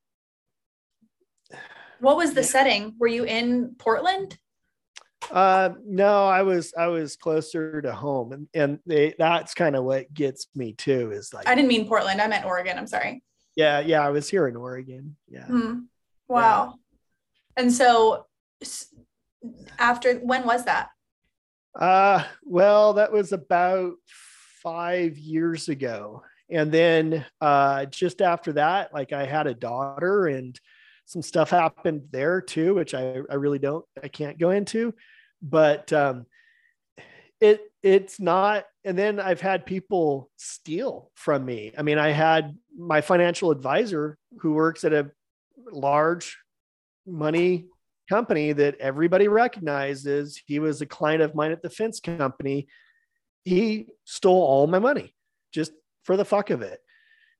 what 1.99 2.17
was 2.17 2.33
the 2.33 2.43
setting? 2.43 2.95
Were 2.99 3.07
you 3.07 3.23
in 3.25 3.75
portland? 3.77 4.37
Uh 5.29 5.69
no 5.85 6.27
i 6.27 6.41
was 6.41 6.73
i 6.77 6.87
was 6.87 7.15
closer 7.15 7.81
to 7.81 7.93
home 7.93 8.31
and 8.31 8.47
and 8.53 8.79
they, 8.85 9.13
that's 9.17 9.53
kind 9.53 9.75
of 9.75 9.83
what 9.83 10.11
gets 10.13 10.47
me 10.55 10.73
too 10.73 11.11
is 11.11 11.31
like 11.31 11.47
i 11.47 11.53
didn't 11.53 11.67
mean 11.67 11.87
portland 11.87 12.19
i 12.19 12.27
meant 12.27 12.43
oregon 12.43 12.75
i'm 12.75 12.87
sorry 12.87 13.21
yeah 13.55 13.79
yeah 13.79 14.05
i 14.05 14.09
was 14.09 14.29
here 14.29 14.47
in 14.47 14.55
oregon 14.55 15.15
yeah 15.27 15.45
hmm. 15.45 15.79
wow 16.27 16.75
yeah. 17.57 17.63
and 17.63 17.73
so 17.73 18.25
after 19.79 20.15
when 20.15 20.45
was 20.45 20.65
that? 20.65 20.89
Uh, 21.77 22.23
well, 22.43 22.93
that 22.93 23.11
was 23.11 23.31
about 23.31 23.93
five 24.61 25.17
years 25.17 25.69
ago. 25.69 26.23
And 26.49 26.71
then 26.71 27.25
uh, 27.39 27.85
just 27.85 28.21
after 28.21 28.53
that, 28.53 28.93
like 28.93 29.13
I 29.13 29.25
had 29.25 29.47
a 29.47 29.53
daughter 29.53 30.27
and 30.27 30.59
some 31.05 31.21
stuff 31.21 31.49
happened 31.49 32.03
there 32.11 32.41
too, 32.41 32.75
which 32.75 32.93
I, 32.93 33.19
I 33.29 33.35
really 33.35 33.59
don't, 33.59 33.85
I 34.01 34.09
can't 34.09 34.37
go 34.37 34.49
into. 34.49 34.93
But 35.41 35.91
um, 35.93 36.25
it 37.41 37.61
it's 37.83 38.19
not 38.19 38.65
and 38.85 38.97
then 38.97 39.19
i've 39.19 39.41
had 39.41 39.65
people 39.65 40.29
steal 40.37 41.11
from 41.15 41.43
me 41.43 41.73
i 41.77 41.81
mean 41.81 41.97
i 41.97 42.09
had 42.09 42.55
my 42.77 43.01
financial 43.01 43.51
advisor 43.51 44.17
who 44.39 44.53
works 44.53 44.83
at 44.83 44.93
a 44.93 45.11
large 45.71 46.37
money 47.05 47.65
company 48.11 48.51
that 48.51 48.75
everybody 48.79 49.29
recognizes. 49.29 50.41
He 50.45 50.59
was 50.59 50.81
a 50.81 50.85
client 50.85 51.21
of 51.21 51.33
mine 51.33 51.51
at 51.51 51.61
the 51.61 51.69
fence 51.69 52.01
company. 52.01 52.67
He 53.45 53.87
stole 54.03 54.43
all 54.43 54.67
my 54.67 54.79
money 54.79 55.15
just 55.53 55.71
for 56.03 56.17
the 56.17 56.25
fuck 56.25 56.49
of 56.49 56.61
it. 56.61 56.79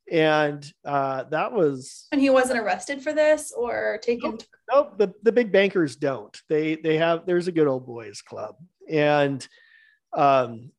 And 0.10 0.65
uh, 0.86 1.25
that 1.25 1.51
was. 1.51 2.08
And 2.12 2.22
he 2.22 2.29
wasn't 2.29 2.60
arrested 2.60 3.01
for 3.01 3.12
this 3.12 3.51
or 3.55 4.00
taken. 4.01 4.31
Nope, 4.31 4.43
nope, 4.72 4.98
the, 4.98 5.13
the 5.24 5.31
big 5.31 5.51
bankers 5.51 5.96
don't. 5.96 6.36
They 6.50 6.75
they 6.75 6.98
have. 6.98 7.25
There's 7.25 7.48
a 7.48 7.51
good 7.51 7.67
old 7.67 7.86
boys 7.86 8.22
club, 8.22 8.55
and 8.89 9.48
um, 10.13 10.72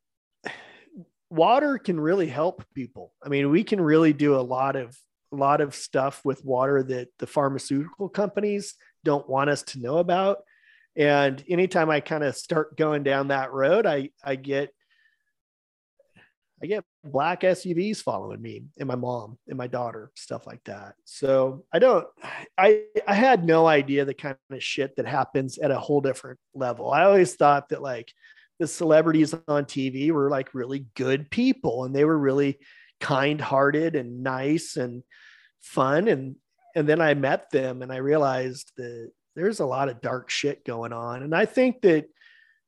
water 1.31 1.79
can 1.79 1.99
really 1.99 2.29
help 2.29 2.65
people. 2.75 3.13
I 3.23 3.29
mean, 3.29 3.51
we 3.51 3.65
can 3.65 3.81
really 3.81 4.13
do 4.13 4.37
a 4.37 4.43
lot 4.43 4.77
of 4.77 4.97
a 5.33 5.37
lot 5.37 5.63
of 5.63 5.75
stuff 5.75 6.21
with 6.25 6.45
water 6.45 6.83
that 6.83 7.09
the 7.19 7.27
pharmaceutical 7.27 8.11
companies 8.11 8.75
don't 9.03 9.29
want 9.29 9.49
us 9.49 9.63
to 9.63 9.81
know 9.81 9.97
about. 9.97 10.39
And 10.95 11.43
anytime 11.49 11.89
I 11.89 12.01
kind 12.01 12.23
of 12.23 12.37
start 12.37 12.77
going 12.77 13.03
down 13.03 13.29
that 13.29 13.53
road, 13.53 13.87
I 13.87 14.11
I 14.23 14.37
get 14.37 14.71
I 16.63 16.67
get 16.67 16.85
black 17.03 17.41
SUVs 17.41 17.99
following 17.99 18.41
me 18.41 18.63
and 18.79 18.87
my 18.87 18.95
mom 18.95 19.37
and 19.49 19.59
my 19.59 19.67
daughter, 19.67 20.13
stuff 20.15 20.47
like 20.47 20.63
that. 20.65 20.95
So 21.05 21.65
I 21.73 21.81
don't, 21.81 22.07
I, 22.57 22.85
I 23.07 23.15
had 23.15 23.45
no 23.45 23.67
idea 23.67 24.05
the 24.05 24.15
kind 24.15 24.37
of 24.49 24.63
shit 24.63 24.95
that 24.95 25.07
happens 25.07 25.59
at 25.59 25.73
a 25.73 25.79
whole 25.79 26.01
different 26.01 26.39
level. 26.55 26.93
I 26.93 27.03
always 27.03 27.35
thought 27.35 27.71
that 27.71 27.83
like 27.83 28.13
the 28.59 28.67
celebrities 28.67 29.35
on 29.49 29.65
TV 29.65 30.11
were 30.11 30.31
like 30.31 30.55
really 30.55 30.87
good 30.95 31.31
people 31.31 31.85
and 31.85 31.95
they 31.95 32.05
were 32.05 32.19
really 32.19 32.59
kind 33.01 33.41
hearted 33.41 33.97
and 33.97 34.23
nice 34.23 34.77
and 34.77 35.03
fun. 35.61 36.09
And 36.09 36.37
and 36.75 36.89
then 36.89 37.01
I 37.01 37.15
met 37.15 37.51
them 37.51 37.83
and 37.83 37.93
I 37.93 37.97
realized 37.97 38.73
that 38.77 39.11
there's 39.35 39.61
a 39.61 39.67
lot 39.67 39.89
of 39.89 40.01
dark 40.01 40.31
shit 40.31 40.65
going 40.65 40.93
on. 40.93 41.23
And 41.23 41.35
I 41.35 41.45
think 41.45 41.83
that 41.83 42.07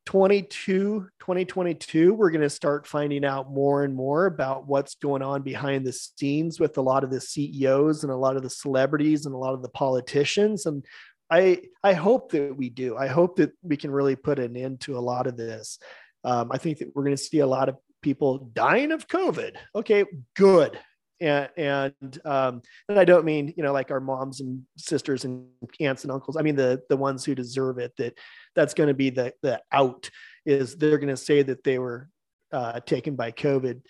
22, 0.06 1.08
2022, 1.20 2.12
we're 2.12 2.30
going 2.30 2.42
to 2.42 2.50
start 2.50 2.86
finding 2.86 3.24
out 3.24 3.50
more 3.50 3.84
and 3.84 3.94
more 3.94 4.26
about 4.26 4.66
what's 4.66 4.96
going 4.96 5.22
on 5.22 5.42
behind 5.42 5.86
the 5.86 5.92
scenes 5.92 6.60
with 6.60 6.76
a 6.76 6.82
lot 6.82 7.04
of 7.04 7.10
the 7.10 7.20
CEOs 7.20 8.02
and 8.02 8.12
a 8.12 8.16
lot 8.16 8.36
of 8.36 8.42
the 8.42 8.50
celebrities 8.50 9.24
and 9.24 9.34
a 9.34 9.38
lot 9.38 9.54
of 9.54 9.62
the 9.62 9.70
politicians. 9.70 10.66
And 10.66 10.84
I, 11.30 11.62
I 11.82 11.94
hope 11.94 12.32
that 12.32 12.56
we 12.56 12.68
do. 12.68 12.96
I 12.96 13.06
hope 13.06 13.36
that 13.36 13.52
we 13.62 13.76
can 13.76 13.90
really 13.90 14.16
put 14.16 14.38
an 14.38 14.56
end 14.56 14.80
to 14.82 14.96
a 14.96 15.00
lot 15.00 15.26
of 15.26 15.36
this. 15.36 15.78
Um, 16.22 16.50
I 16.52 16.58
think 16.58 16.78
that 16.78 16.94
we're 16.94 17.04
going 17.04 17.16
to 17.16 17.22
see 17.22 17.40
a 17.40 17.46
lot 17.46 17.68
of 17.68 17.76
people 18.02 18.50
dying 18.52 18.92
of 18.92 19.08
COVID. 19.08 19.56
Okay, 19.74 20.04
good 20.36 20.78
and 21.20 21.48
and 21.56 22.20
um, 22.24 22.62
and 22.88 22.98
I 22.98 23.04
don't 23.04 23.24
mean 23.24 23.54
you 23.56 23.62
know 23.62 23.72
like 23.72 23.90
our 23.90 24.00
moms 24.00 24.40
and 24.40 24.62
sisters 24.76 25.24
and 25.24 25.46
aunts 25.80 26.04
and 26.04 26.12
uncles. 26.12 26.36
I 26.36 26.42
mean 26.42 26.56
the 26.56 26.82
the 26.88 26.96
ones 26.96 27.24
who 27.24 27.34
deserve 27.34 27.78
it. 27.78 27.92
That 27.96 28.18
that's 28.54 28.74
going 28.74 28.88
to 28.88 28.94
be 28.94 29.10
the 29.10 29.32
the 29.42 29.60
out 29.72 30.10
is 30.44 30.76
they're 30.76 30.98
going 30.98 31.08
to 31.08 31.16
say 31.16 31.42
that 31.42 31.64
they 31.64 31.78
were 31.78 32.08
uh, 32.52 32.80
taken 32.80 33.16
by 33.16 33.32
COVID. 33.32 33.82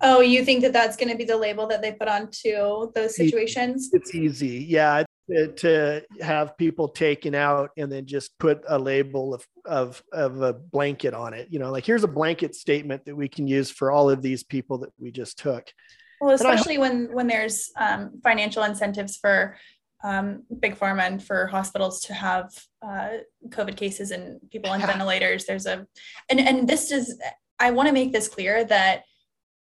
Oh, 0.00 0.20
you 0.20 0.44
think 0.44 0.62
that 0.62 0.72
that's 0.72 0.96
going 0.96 1.08
to 1.08 1.16
be 1.16 1.24
the 1.24 1.36
label 1.36 1.66
that 1.68 1.80
they 1.80 1.92
put 1.92 2.08
onto 2.08 2.92
those 2.94 3.16
situations? 3.16 3.90
It's 3.92 4.14
easy, 4.14 4.66
yeah. 4.68 5.04
To, 5.30 5.52
to 5.52 6.02
have 6.20 6.58
people 6.58 6.86
taken 6.86 7.34
out 7.34 7.70
and 7.78 7.90
then 7.90 8.04
just 8.04 8.38
put 8.38 8.62
a 8.68 8.78
label 8.78 9.32
of, 9.32 9.46
of 9.64 10.02
of 10.12 10.42
a 10.42 10.52
blanket 10.52 11.14
on 11.14 11.32
it, 11.32 11.48
you 11.50 11.58
know, 11.58 11.70
like 11.70 11.86
here's 11.86 12.04
a 12.04 12.08
blanket 12.08 12.54
statement 12.54 13.06
that 13.06 13.16
we 13.16 13.26
can 13.26 13.48
use 13.48 13.70
for 13.70 13.90
all 13.90 14.10
of 14.10 14.20
these 14.20 14.44
people 14.44 14.76
that 14.80 14.92
we 14.98 15.10
just 15.10 15.38
took. 15.38 15.72
Well, 16.20 16.34
especially 16.34 16.76
when 16.76 17.10
when 17.14 17.26
there's 17.26 17.70
um, 17.78 18.20
financial 18.22 18.64
incentives 18.64 19.16
for 19.16 19.56
um, 20.04 20.42
big 20.60 20.78
pharma 20.78 21.06
and 21.06 21.24
for 21.24 21.46
hospitals 21.46 22.00
to 22.02 22.14
have 22.14 22.52
uh, 22.82 23.08
COVID 23.48 23.76
cases 23.76 24.10
and 24.10 24.38
people 24.50 24.70
on 24.70 24.80
ventilators. 24.80 25.46
There's 25.46 25.66
a 25.66 25.86
and 26.28 26.38
and 26.38 26.68
this 26.68 26.92
is. 26.92 27.18
I 27.58 27.70
want 27.70 27.86
to 27.88 27.94
make 27.94 28.12
this 28.12 28.28
clear 28.28 28.64
that 28.64 29.04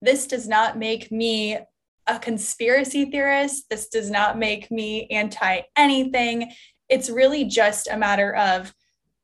this 0.01 0.25
does 0.25 0.47
not 0.47 0.77
make 0.77 1.11
me 1.11 1.59
a 2.08 2.20
conspiracy 2.20 3.05
theorist. 3.05 3.70
This 3.70 3.88
does 3.88 4.10
not 4.10 4.38
make 4.38 4.72
me 4.72 5.08
anti 5.08 5.62
anything. 5.75 6.51
It's 6.89 7.10
really 7.10 7.46
just 7.46 7.88
a 7.89 7.98
matter 7.98 8.36
of 8.36 8.74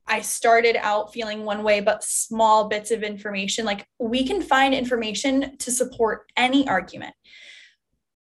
I 0.08 0.22
started 0.22 0.78
out 0.78 1.14
feeling 1.14 1.44
one 1.44 1.64
way, 1.64 1.82
but 1.82 2.04
small 2.04 2.70
bits 2.70 2.92
of 2.92 3.04
information. 3.04 3.66
Like 3.66 3.86
we 4.00 4.26
can 4.26 4.42
find 4.42 4.74
information 4.74 5.58
to 5.58 5.72
support 5.72 6.32
any 6.38 6.68
argument. 6.68 7.14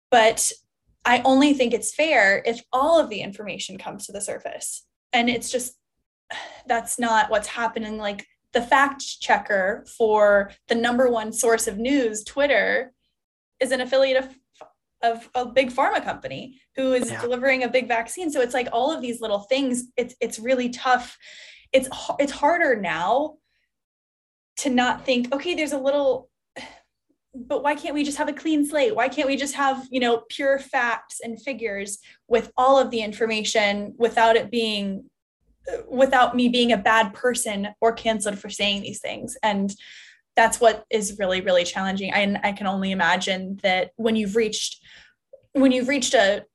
But 0.10 0.52
I 1.04 1.22
only 1.24 1.54
think 1.54 1.74
it's 1.74 1.94
fair 1.94 2.42
if 2.46 2.64
all 2.74 3.00
of 3.00 3.10
the 3.10 3.22
information 3.22 3.78
comes 3.78 4.08
to 4.08 4.12
the 4.12 4.22
surface. 4.22 4.86
And 5.14 5.30
it's 5.30 5.52
just, 5.52 5.74
that's 6.68 6.98
not 6.98 7.30
what's 7.30 7.48
happening. 7.48 7.98
Like 7.98 8.26
the 8.54 8.62
fact 8.62 9.20
checker 9.20 9.86
for 9.98 10.52
the 10.68 10.76
number 10.76 11.10
one 11.10 11.32
source 11.32 11.68
of 11.68 11.78
news, 11.78 12.24
Twitter, 12.24 12.94
is 13.60 13.72
an 13.72 13.82
affiliate 13.82 14.24
of 14.24 14.36
of 15.04 15.30
a 15.36 15.46
big 15.46 15.72
pharma 15.72 16.04
company 16.04 16.60
who 16.75 16.94
is 16.94 17.10
yeah. 17.10 17.22
delivering 17.22 17.64
a 17.64 17.70
big 17.70 17.88
vaccine. 17.88 18.32
So 18.32 18.42
it's 18.42 18.54
like 18.54 18.68
all 18.72 18.92
of 18.92 19.02
these 19.02 19.22
little 19.22 19.40
things. 19.40 19.86
It's 19.98 20.16
it's 20.22 20.40
really 20.40 20.70
tough. 20.70 21.18
It's 21.72 21.90
it's 22.20 22.32
harder 22.32 22.80
now 22.80 23.36
to 24.58 24.70
not 24.70 25.06
think, 25.06 25.34
okay, 25.34 25.54
there's 25.54 25.74
a 25.74 25.78
little 25.78 26.30
but 27.36 27.64
why 27.64 27.75
can't 27.75 27.94
we 27.94 28.04
just 28.04 28.18
have 28.18 28.30
a 28.30 28.34
clean 28.34 28.66
slate 28.66 28.96
why 28.96 29.10
can't 29.10 29.28
we 29.28 29.36
just 29.36 29.56
have 29.56 29.86
you 29.92 30.00
know 30.00 30.24
pure 30.30 30.58
facts 30.58 31.20
and 31.22 31.42
figures 31.42 32.00
with 32.30 32.52
all 32.56 32.80
of 32.80 32.92
the 32.92 33.02
information 33.02 33.94
without 33.98 34.38
it 34.38 34.50
being 34.50 35.04
without 35.90 36.36
me 36.36 36.48
being 36.48 36.72
a 36.72 36.78
bad 36.78 37.14
person 37.14 37.68
or 37.82 37.92
canceled 37.92 38.40
for 38.40 38.50
saying 38.50 38.82
these 38.82 39.02
things 39.02 39.36
and 39.44 39.75
that's 40.36 40.60
what 40.60 40.86
is 40.89 41.18
really 41.20 41.42
really 41.42 41.63
challenging. 41.63 42.13
I, 42.13 42.39
I 42.44 42.51
can 42.51 42.68
only 42.68 42.92
imagine 42.92 43.60
that 43.63 43.92
when 43.96 44.15
you've 44.15 44.36
reached 44.36 44.84
when 45.54 45.72
you've 45.72 45.88
reached 45.88 46.13
a 46.13 46.46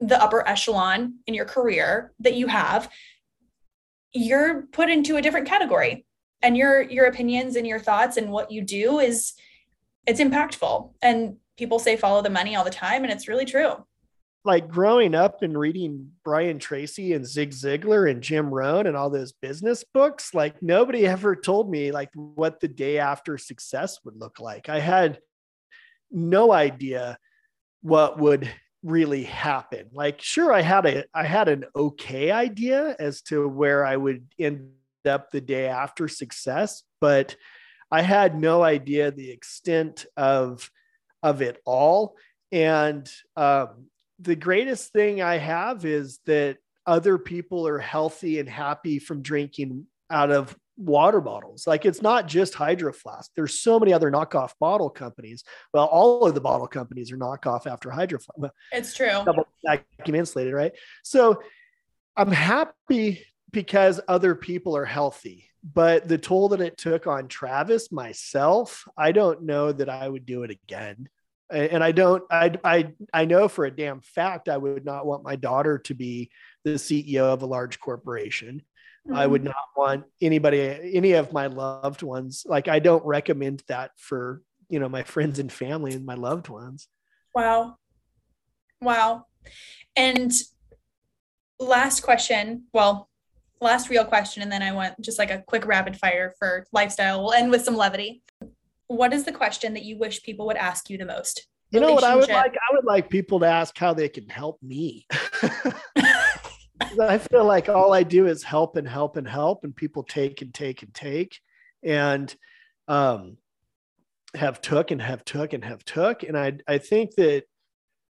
the 0.00 0.20
upper 0.20 0.46
echelon 0.48 1.18
in 1.26 1.34
your 1.34 1.44
career 1.44 2.12
that 2.18 2.34
you 2.34 2.48
have 2.48 2.90
you're 4.14 4.62
put 4.72 4.90
into 4.90 5.16
a 5.16 5.22
different 5.22 5.48
category. 5.48 6.04
And 6.42 6.56
your 6.56 6.82
your 6.82 7.06
opinions 7.06 7.56
and 7.56 7.66
your 7.66 7.78
thoughts 7.78 8.16
and 8.16 8.30
what 8.30 8.50
you 8.50 8.62
do 8.62 8.98
is 8.98 9.34
it's 10.06 10.20
impactful. 10.20 10.92
And 11.00 11.36
people 11.56 11.78
say 11.78 11.96
follow 11.96 12.20
the 12.20 12.30
money 12.30 12.56
all 12.56 12.64
the 12.64 12.70
time 12.70 13.04
and 13.04 13.12
it's 13.12 13.28
really 13.28 13.44
true 13.44 13.76
like 14.44 14.68
growing 14.68 15.14
up 15.14 15.42
and 15.42 15.56
reading 15.56 16.10
Brian 16.24 16.58
Tracy 16.58 17.12
and 17.12 17.26
Zig 17.26 17.50
Ziglar 17.50 18.10
and 18.10 18.22
Jim 18.22 18.52
Rohn 18.52 18.86
and 18.86 18.96
all 18.96 19.10
those 19.10 19.32
business 19.32 19.84
books, 19.84 20.34
like 20.34 20.60
nobody 20.62 21.06
ever 21.06 21.36
told 21.36 21.70
me 21.70 21.92
like 21.92 22.10
what 22.14 22.60
the 22.60 22.68
day 22.68 22.98
after 22.98 23.38
success 23.38 23.98
would 24.04 24.16
look 24.16 24.40
like. 24.40 24.68
I 24.68 24.80
had 24.80 25.20
no 26.10 26.52
idea 26.52 27.18
what 27.82 28.18
would 28.18 28.50
really 28.82 29.24
happen. 29.24 29.88
Like 29.92 30.20
sure 30.20 30.52
I 30.52 30.60
had 30.60 30.86
a 30.86 31.04
I 31.14 31.24
had 31.24 31.48
an 31.48 31.64
okay 31.74 32.30
idea 32.30 32.96
as 32.98 33.22
to 33.22 33.48
where 33.48 33.86
I 33.86 33.96
would 33.96 34.26
end 34.38 34.70
up 35.04 35.30
the 35.30 35.40
day 35.40 35.68
after 35.68 36.08
success, 36.08 36.82
but 37.00 37.36
I 37.90 38.02
had 38.02 38.40
no 38.40 38.62
idea 38.62 39.10
the 39.10 39.30
extent 39.30 40.06
of 40.16 40.68
of 41.22 41.42
it 41.42 41.60
all. 41.64 42.16
And 42.50 43.08
um, 43.36 43.86
the 44.22 44.36
greatest 44.36 44.92
thing 44.92 45.22
I 45.22 45.38
have 45.38 45.84
is 45.84 46.20
that 46.26 46.58
other 46.86 47.18
people 47.18 47.66
are 47.66 47.78
healthy 47.78 48.38
and 48.38 48.48
happy 48.48 48.98
from 48.98 49.22
drinking 49.22 49.86
out 50.10 50.30
of 50.30 50.56
water 50.76 51.20
bottles. 51.20 51.66
Like 51.66 51.84
it's 51.84 52.02
not 52.02 52.26
just 52.26 52.54
Hydro 52.54 52.92
Flask. 52.92 53.30
There's 53.36 53.60
so 53.60 53.78
many 53.78 53.92
other 53.92 54.10
knockoff 54.10 54.52
bottle 54.58 54.90
companies. 54.90 55.44
Well, 55.72 55.86
all 55.86 56.26
of 56.26 56.34
the 56.34 56.40
bottle 56.40 56.66
companies 56.66 57.12
are 57.12 57.16
knockoff 57.16 57.66
after 57.66 57.90
Hydro 57.90 58.18
Flask. 58.18 58.54
It's 58.72 58.94
true. 58.94 59.22
Double 59.24 59.46
vacuum 59.64 60.16
insulated, 60.16 60.54
right? 60.54 60.72
So 61.04 61.42
I'm 62.16 62.32
happy 62.32 63.24
because 63.50 64.00
other 64.08 64.34
people 64.34 64.76
are 64.76 64.84
healthy 64.84 65.48
but 65.62 66.08
the 66.08 66.18
toll 66.18 66.48
that 66.48 66.60
it 66.60 66.76
took 66.76 67.06
on 67.06 67.28
Travis 67.28 67.92
myself, 67.92 68.84
I 68.96 69.12
don't 69.12 69.42
know 69.42 69.70
that 69.70 69.88
I 69.88 70.08
would 70.08 70.26
do 70.26 70.42
it 70.42 70.50
again. 70.50 71.08
And 71.52 71.84
I 71.84 71.92
don't, 71.92 72.22
I, 72.30 72.52
I, 72.64 72.92
I 73.12 73.24
know 73.24 73.48
for 73.48 73.64
a 73.64 73.70
damn 73.70 74.00
fact 74.00 74.48
I 74.48 74.56
would 74.56 74.84
not 74.84 75.06
want 75.06 75.24
my 75.24 75.36
daughter 75.36 75.78
to 75.78 75.94
be 75.94 76.30
the 76.64 76.72
CEO 76.72 77.22
of 77.22 77.42
a 77.42 77.46
large 77.46 77.78
corporation. 77.80 78.62
Mm-hmm. 79.06 79.16
I 79.16 79.26
would 79.26 79.42
mm-hmm. 79.42 79.48
not 79.48 79.66
want 79.76 80.04
anybody, 80.20 80.94
any 80.94 81.12
of 81.12 81.32
my 81.32 81.46
loved 81.46 82.02
ones. 82.02 82.44
Like 82.46 82.68
I 82.68 82.78
don't 82.78 83.04
recommend 83.04 83.62
that 83.68 83.92
for, 83.96 84.42
you 84.68 84.78
know, 84.78 84.88
my 84.88 85.02
friends 85.02 85.38
and 85.38 85.52
family 85.52 85.92
and 85.92 86.06
my 86.06 86.14
loved 86.14 86.48
ones. 86.48 86.88
Wow. 87.34 87.76
Wow. 88.80 89.26
And 89.96 90.32
last 91.58 92.00
question. 92.00 92.64
Well, 92.72 93.08
last 93.60 93.88
real 93.88 94.04
question, 94.04 94.42
and 94.42 94.50
then 94.50 94.62
I 94.62 94.72
want 94.72 95.00
just 95.00 95.18
like 95.18 95.30
a 95.30 95.42
quick 95.46 95.66
rapid 95.66 95.96
fire 95.96 96.34
for 96.38 96.66
lifestyle. 96.72 97.22
We'll 97.22 97.32
end 97.32 97.50
with 97.50 97.64
some 97.64 97.76
levity. 97.76 98.22
What 98.92 99.12
is 99.12 99.24
the 99.24 99.32
question 99.32 99.72
that 99.74 99.84
you 99.84 99.96
wish 99.96 100.22
people 100.22 100.46
would 100.46 100.56
ask 100.56 100.90
you 100.90 100.98
the 100.98 101.06
most? 101.06 101.46
You 101.70 101.80
know 101.80 101.94
what 101.94 102.04
I 102.04 102.14
would 102.14 102.28
like? 102.28 102.54
I 102.54 102.74
would 102.74 102.84
like 102.84 103.08
people 103.08 103.40
to 103.40 103.46
ask 103.46 103.76
how 103.78 103.94
they 103.94 104.10
can 104.10 104.28
help 104.28 104.62
me. 104.62 105.06
I 107.00 107.16
feel 107.16 107.44
like 107.44 107.70
all 107.70 107.94
I 107.94 108.02
do 108.02 108.26
is 108.26 108.42
help 108.42 108.76
and 108.76 108.86
help 108.86 109.16
and 109.16 109.26
help, 109.26 109.64
and 109.64 109.74
people 109.74 110.02
take 110.02 110.42
and 110.42 110.52
take 110.52 110.82
and 110.82 110.92
take, 110.92 111.38
and 111.82 112.34
um, 112.88 113.38
have 114.34 114.60
took 114.60 114.90
and 114.90 115.00
have 115.00 115.24
took 115.24 115.54
and 115.54 115.64
have 115.64 115.82
took. 115.86 116.22
And 116.22 116.36
I 116.36 116.58
I 116.68 116.76
think 116.76 117.14
that 117.14 117.44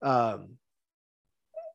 um, 0.01 0.57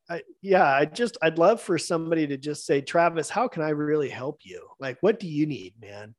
I, 0.10 0.24
yeah, 0.42 0.66
I 0.66 0.86
just 0.86 1.18
I'd 1.22 1.38
love 1.38 1.62
for 1.62 1.78
somebody 1.78 2.26
to 2.28 2.38
just 2.38 2.66
say, 2.66 2.82
Travis, 2.82 3.30
how 3.30 3.48
can 3.48 3.62
I 3.62 3.70
really 3.70 4.10
help 4.10 4.40
you? 4.44 4.68
Like, 4.80 4.98
what 5.02 5.20
do 5.20 5.28
you 5.28 5.46
need, 5.46 5.76
man? 5.80 6.16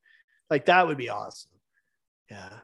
Like 0.51 0.67
that 0.67 0.87
would 0.87 0.99
be 0.99 1.09
awesome. 1.09 1.51
Yeah. 2.31 2.61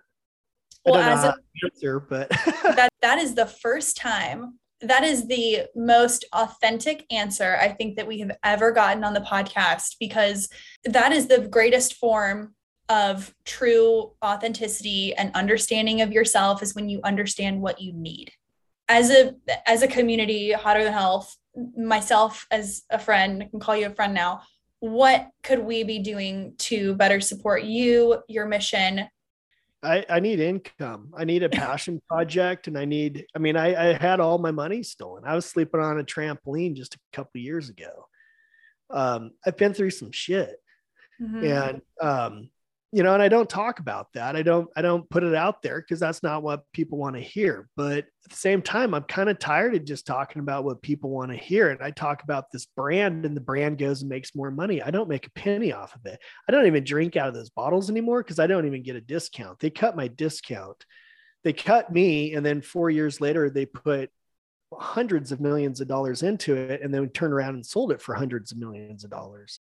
Well, 0.84 0.96
as 0.96 1.24
a, 1.24 1.34
answer, 1.64 2.00
but 2.00 2.28
that 2.76 2.90
that 3.02 3.18
is 3.18 3.34
the 3.34 3.46
first 3.46 3.96
time. 3.96 4.58
That 4.80 5.02
is 5.02 5.26
the 5.28 5.62
most 5.74 6.26
authentic 6.32 7.06
answer 7.10 7.56
I 7.58 7.68
think 7.68 7.96
that 7.96 8.06
we 8.06 8.18
have 8.18 8.32
ever 8.44 8.70
gotten 8.70 9.02
on 9.02 9.14
the 9.14 9.20
podcast 9.20 9.96
because 9.98 10.48
that 10.84 11.12
is 11.12 11.26
the 11.26 11.48
greatest 11.48 11.94
form 11.94 12.54
of 12.88 13.34
true 13.44 14.12
authenticity 14.22 15.14
and 15.14 15.34
understanding 15.34 16.02
of 16.02 16.12
yourself 16.12 16.62
is 16.62 16.74
when 16.74 16.88
you 16.88 17.00
understand 17.02 17.62
what 17.62 17.80
you 17.80 17.92
need 17.94 18.30
as 18.88 19.10
a 19.10 19.34
as 19.66 19.82
a 19.82 19.88
community 19.88 20.52
hotter 20.52 20.84
than 20.84 20.92
health 20.92 21.34
myself 21.76 22.46
as 22.50 22.82
a 22.90 22.98
friend 22.98 23.42
i 23.42 23.46
can 23.46 23.60
call 23.60 23.76
you 23.76 23.86
a 23.86 23.94
friend 23.94 24.12
now 24.12 24.42
what 24.80 25.28
could 25.42 25.60
we 25.60 25.82
be 25.82 25.98
doing 25.98 26.52
to 26.58 26.94
better 26.96 27.20
support 27.20 27.62
you 27.62 28.18
your 28.28 28.46
mission 28.46 29.08
I, 29.84 30.04
I 30.08 30.20
need 30.20 30.40
income. 30.40 31.12
I 31.16 31.24
need 31.24 31.42
a 31.42 31.48
passion 31.50 32.00
project, 32.08 32.66
and 32.66 32.78
I 32.78 32.84
need. 32.84 33.26
I 33.34 33.38
mean, 33.38 33.56
I, 33.56 33.90
I 33.90 33.92
had 33.92 34.20
all 34.20 34.38
my 34.38 34.50
money 34.50 34.82
stolen. 34.82 35.24
I 35.24 35.34
was 35.34 35.46
sleeping 35.46 35.80
on 35.80 36.00
a 36.00 36.04
trampoline 36.04 36.74
just 36.74 36.94
a 36.94 36.98
couple 37.12 37.40
years 37.40 37.68
ago. 37.68 38.06
Um, 38.90 39.32
I've 39.46 39.56
been 39.56 39.74
through 39.74 39.90
some 39.90 40.12
shit, 40.12 40.56
mm-hmm. 41.20 41.44
and 41.44 41.82
um, 42.00 42.50
you 42.94 43.02
know, 43.02 43.12
and 43.12 43.22
I 43.22 43.28
don't 43.28 43.48
talk 43.48 43.80
about 43.80 44.12
that. 44.12 44.36
I 44.36 44.42
don't, 44.42 44.68
I 44.76 44.80
don't 44.80 45.10
put 45.10 45.24
it 45.24 45.34
out 45.34 45.62
there 45.62 45.80
because 45.80 45.98
that's 45.98 46.22
not 46.22 46.44
what 46.44 46.62
people 46.72 46.96
want 46.96 47.16
to 47.16 47.20
hear. 47.20 47.68
But 47.76 47.98
at 47.98 48.30
the 48.30 48.36
same 48.36 48.62
time, 48.62 48.94
I'm 48.94 49.02
kind 49.02 49.28
of 49.28 49.40
tired 49.40 49.74
of 49.74 49.84
just 49.84 50.06
talking 50.06 50.38
about 50.38 50.62
what 50.62 50.80
people 50.80 51.10
want 51.10 51.32
to 51.32 51.36
hear. 51.36 51.70
And 51.70 51.82
I 51.82 51.90
talk 51.90 52.22
about 52.22 52.52
this 52.52 52.66
brand 52.66 53.26
and 53.26 53.36
the 53.36 53.40
brand 53.40 53.78
goes 53.78 54.02
and 54.02 54.08
makes 54.08 54.36
more 54.36 54.52
money. 54.52 54.80
I 54.80 54.92
don't 54.92 55.08
make 55.08 55.26
a 55.26 55.32
penny 55.32 55.72
off 55.72 55.96
of 55.96 56.06
it. 56.06 56.20
I 56.48 56.52
don't 56.52 56.66
even 56.66 56.84
drink 56.84 57.16
out 57.16 57.26
of 57.26 57.34
those 57.34 57.50
bottles 57.50 57.90
anymore 57.90 58.22
because 58.22 58.38
I 58.38 58.46
don't 58.46 58.66
even 58.66 58.84
get 58.84 58.94
a 58.94 59.00
discount. 59.00 59.58
They 59.58 59.70
cut 59.70 59.96
my 59.96 60.06
discount. 60.06 60.86
They 61.42 61.52
cut 61.52 61.92
me. 61.92 62.34
And 62.34 62.46
then 62.46 62.62
four 62.62 62.90
years 62.90 63.20
later, 63.20 63.50
they 63.50 63.66
put 63.66 64.10
hundreds 64.72 65.32
of 65.32 65.40
millions 65.40 65.80
of 65.80 65.88
dollars 65.88 66.22
into 66.22 66.54
it 66.54 66.80
and 66.80 66.94
then 66.94 67.08
turn 67.08 67.32
around 67.32 67.56
and 67.56 67.66
sold 67.66 67.90
it 67.90 68.00
for 68.00 68.14
hundreds 68.14 68.52
of 68.52 68.58
millions 68.58 69.02
of 69.02 69.10
dollars. 69.10 69.58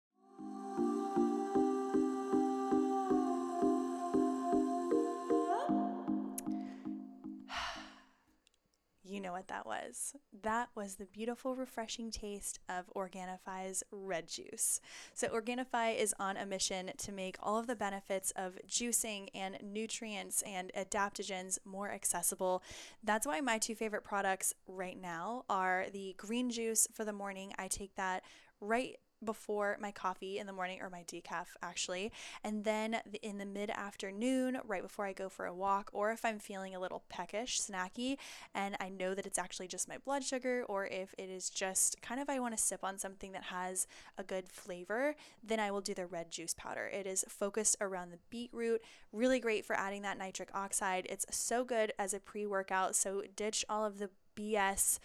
Know 9.20 9.32
what 9.32 9.48
that 9.48 9.66
was. 9.66 10.16
That 10.44 10.70
was 10.76 10.96
the 10.96 11.06
beautiful, 11.06 11.56
refreshing 11.56 12.12
taste 12.12 12.60
of 12.70 12.92
Organifi's 12.96 13.84
red 13.92 14.28
juice. 14.28 14.80
So, 15.14 15.28
Organifi 15.28 15.98
is 15.98 16.14
on 16.20 16.38
a 16.38 16.46
mission 16.46 16.92
to 16.98 17.12
make 17.12 17.36
all 17.42 17.58
of 17.58 17.68
the 17.68 17.76
benefits 17.76 18.32
of 18.36 18.58
juicing 18.68 19.30
and 19.34 19.58
nutrients 19.62 20.44
and 20.44 20.72
adaptogens 20.78 21.58
more 21.66 21.92
accessible. 21.92 22.64
That's 23.04 23.28
why 23.28 23.42
my 23.42 23.58
two 23.58 23.76
favorite 23.76 24.04
products 24.04 24.54
right 24.68 25.00
now 25.00 25.46
are 25.50 25.88
the 25.92 26.16
green 26.18 26.50
juice 26.50 26.88
for 26.94 27.04
the 27.04 27.14
morning. 27.14 27.54
I 27.58 27.68
take 27.68 27.96
that 27.96 28.24
right 28.60 28.98
before 29.24 29.78
my 29.80 29.92
coffee 29.92 30.40
in 30.40 30.48
the 30.48 30.54
morning 30.54 30.82
or 30.82 30.90
my 30.90 31.04
decaf 31.04 31.48
actually. 31.62 32.12
And 32.44 32.64
then 32.64 33.02
in 33.22 33.38
the 33.38 33.46
mid 33.46 33.70
afternoon 33.70 34.60
right 34.66 34.82
before 34.82 35.06
I 35.06 35.14
go 35.14 35.30
for 35.30 35.46
a 35.46 35.54
walk 35.54 35.90
or 35.94 36.12
if 36.12 36.26
I'm 36.26 36.40
feeling 36.40 36.76
a 36.76 36.80
little 36.80 37.04
peckish 37.10 37.62
snacky 37.62 38.18
and 38.54 38.76
I 38.80 38.90
know 38.90 39.14
that 39.14 39.26
it's 39.26 39.38
actually 39.38 39.68
just 39.68 39.88
my 39.88 39.98
blood 39.98 40.24
sugar 40.24 40.64
or 40.68 40.86
if 40.86 41.14
it 41.18 41.30
is 41.30 41.50
just 41.50 42.02
kind 42.02 42.20
of 42.20 42.30
I 42.30 42.40
want 42.40 42.56
to 42.58 42.64
sip 42.64 42.84
on 42.84 42.98
something 42.98 43.32
that 43.32 43.44
has 43.44 43.88
a 44.18 44.24
good 44.24 44.48
flavor 44.48 45.16
then 45.44 45.60
I 45.60 45.72
will 45.72 45.82
do 45.82 45.94
the 45.94 46.06
red 46.06 46.32
juice 46.32 46.54
powder. 46.54 46.88
It 46.88 47.06
is 47.06 47.26
focused 47.28 47.78
around 47.82 48.12
the 48.12 48.20
beetroot 48.30 48.82
really 49.12 49.40
great 49.40 49.66
for 49.66 49.76
adding 49.76 50.02
that 50.04 50.18
nitric 50.18 50.50
oxide. 50.54 51.08
It's 51.10 51.26
so 51.30 51.64
good 51.64 51.94
as 52.00 52.14
a 52.14 52.20
pre-workout 52.20 52.96
so 52.96 53.24
ditch 53.36 53.66
all 53.70 53.86
of 53.86 54.00
the 54.00 54.10
BS 54.36 55.00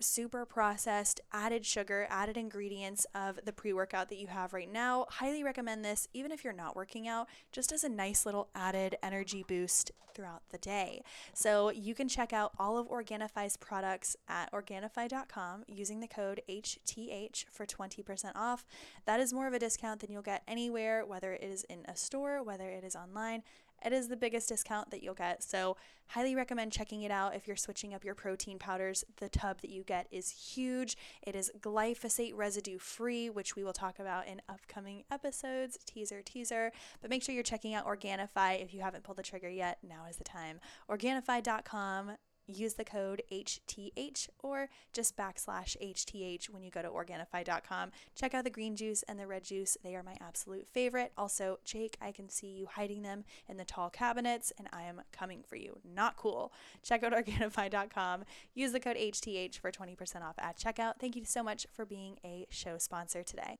super 0.00 0.44
processed, 0.44 1.20
added 1.32 1.64
sugar, 1.64 2.06
added 2.10 2.36
ingredients 2.36 3.06
of 3.14 3.40
the 3.44 3.52
pre 3.52 3.72
workout 3.72 4.08
that 4.08 4.18
you 4.18 4.28
have 4.28 4.52
right 4.52 4.70
now. 4.70 5.06
Highly 5.08 5.42
recommend 5.42 5.84
this, 5.84 6.08
even 6.12 6.32
if 6.32 6.44
you're 6.44 6.52
not 6.52 6.76
working 6.76 7.08
out, 7.08 7.28
just 7.52 7.72
as 7.72 7.84
a 7.84 7.88
nice 7.88 8.24
little 8.24 8.48
added 8.54 8.96
energy 9.02 9.44
boost 9.46 9.92
throughout 10.14 10.42
the 10.50 10.58
day. 10.58 11.02
So 11.32 11.70
you 11.70 11.94
can 11.94 12.08
check 12.08 12.32
out 12.32 12.52
all 12.58 12.76
of 12.76 12.88
Organifi's 12.88 13.56
products 13.56 14.16
at 14.28 14.50
Organifi.com 14.52 15.64
using 15.68 16.00
the 16.00 16.08
code 16.08 16.42
HTH 16.48 17.44
for 17.50 17.64
20% 17.64 18.32
off. 18.34 18.64
That 19.06 19.20
is 19.20 19.32
more 19.32 19.46
of 19.46 19.52
a 19.52 19.60
discount 19.60 20.00
than 20.00 20.10
you'll 20.10 20.22
get 20.22 20.42
anywhere, 20.48 21.06
whether 21.06 21.34
it 21.34 21.44
is 21.44 21.64
in 21.64 21.84
a 21.86 21.94
store, 21.94 22.42
whether 22.42 22.68
it 22.68 22.82
is 22.82 22.96
online. 22.96 23.44
It 23.84 23.92
is 23.92 24.08
the 24.08 24.16
biggest 24.16 24.48
discount 24.48 24.90
that 24.90 25.02
you'll 25.02 25.14
get. 25.14 25.42
So, 25.42 25.76
highly 26.08 26.34
recommend 26.34 26.72
checking 26.72 27.02
it 27.02 27.10
out 27.10 27.34
if 27.34 27.46
you're 27.46 27.56
switching 27.56 27.94
up 27.94 28.04
your 28.04 28.14
protein 28.14 28.58
powders. 28.58 29.04
The 29.18 29.28
tub 29.28 29.60
that 29.60 29.70
you 29.70 29.82
get 29.82 30.06
is 30.10 30.30
huge. 30.30 30.96
It 31.22 31.36
is 31.36 31.52
glyphosate 31.60 32.34
residue 32.34 32.78
free, 32.78 33.30
which 33.30 33.56
we 33.56 33.64
will 33.64 33.72
talk 33.72 33.98
about 33.98 34.26
in 34.26 34.40
upcoming 34.48 35.04
episodes. 35.10 35.78
Teaser, 35.84 36.22
teaser. 36.22 36.72
But 37.00 37.10
make 37.10 37.22
sure 37.22 37.34
you're 37.34 37.44
checking 37.44 37.74
out 37.74 37.86
Organifi 37.86 38.62
if 38.62 38.74
you 38.74 38.80
haven't 38.80 39.04
pulled 39.04 39.18
the 39.18 39.22
trigger 39.22 39.50
yet. 39.50 39.78
Now 39.86 40.06
is 40.08 40.16
the 40.16 40.24
time. 40.24 40.60
Organifi.com 40.90 42.12
use 42.48 42.74
the 42.74 42.84
code 42.84 43.22
HTH 43.30 44.28
or 44.42 44.68
just 44.92 45.16
backslash 45.16 45.76
HTH 45.80 46.50
when 46.50 46.62
you 46.62 46.70
go 46.70 46.82
to 46.82 46.88
Organifi.com. 46.88 47.90
Check 48.14 48.34
out 48.34 48.44
the 48.44 48.50
green 48.50 48.74
juice 48.74 49.02
and 49.04 49.18
the 49.18 49.26
red 49.26 49.44
juice. 49.44 49.76
They 49.84 49.94
are 49.94 50.02
my 50.02 50.16
absolute 50.20 50.66
favorite. 50.66 51.12
Also, 51.16 51.58
Jake, 51.64 51.96
I 52.00 52.12
can 52.12 52.28
see 52.28 52.48
you 52.48 52.66
hiding 52.66 53.02
them 53.02 53.24
in 53.48 53.56
the 53.56 53.64
tall 53.64 53.90
cabinets 53.90 54.52
and 54.58 54.68
I 54.72 54.82
am 54.82 55.02
coming 55.12 55.42
for 55.46 55.56
you. 55.56 55.78
Not 55.84 56.16
cool. 56.16 56.52
Check 56.82 57.02
out 57.02 57.12
Organifi.com. 57.18 58.24
Use 58.54 58.72
the 58.72 58.80
code 58.80 58.96
HTH 58.96 59.58
for 59.58 59.70
20% 59.70 60.22
off 60.22 60.36
at 60.38 60.58
checkout. 60.58 60.94
Thank 60.98 61.16
you 61.16 61.24
so 61.24 61.42
much 61.42 61.66
for 61.72 61.84
being 61.84 62.18
a 62.24 62.46
show 62.50 62.78
sponsor 62.78 63.22
today. 63.22 63.56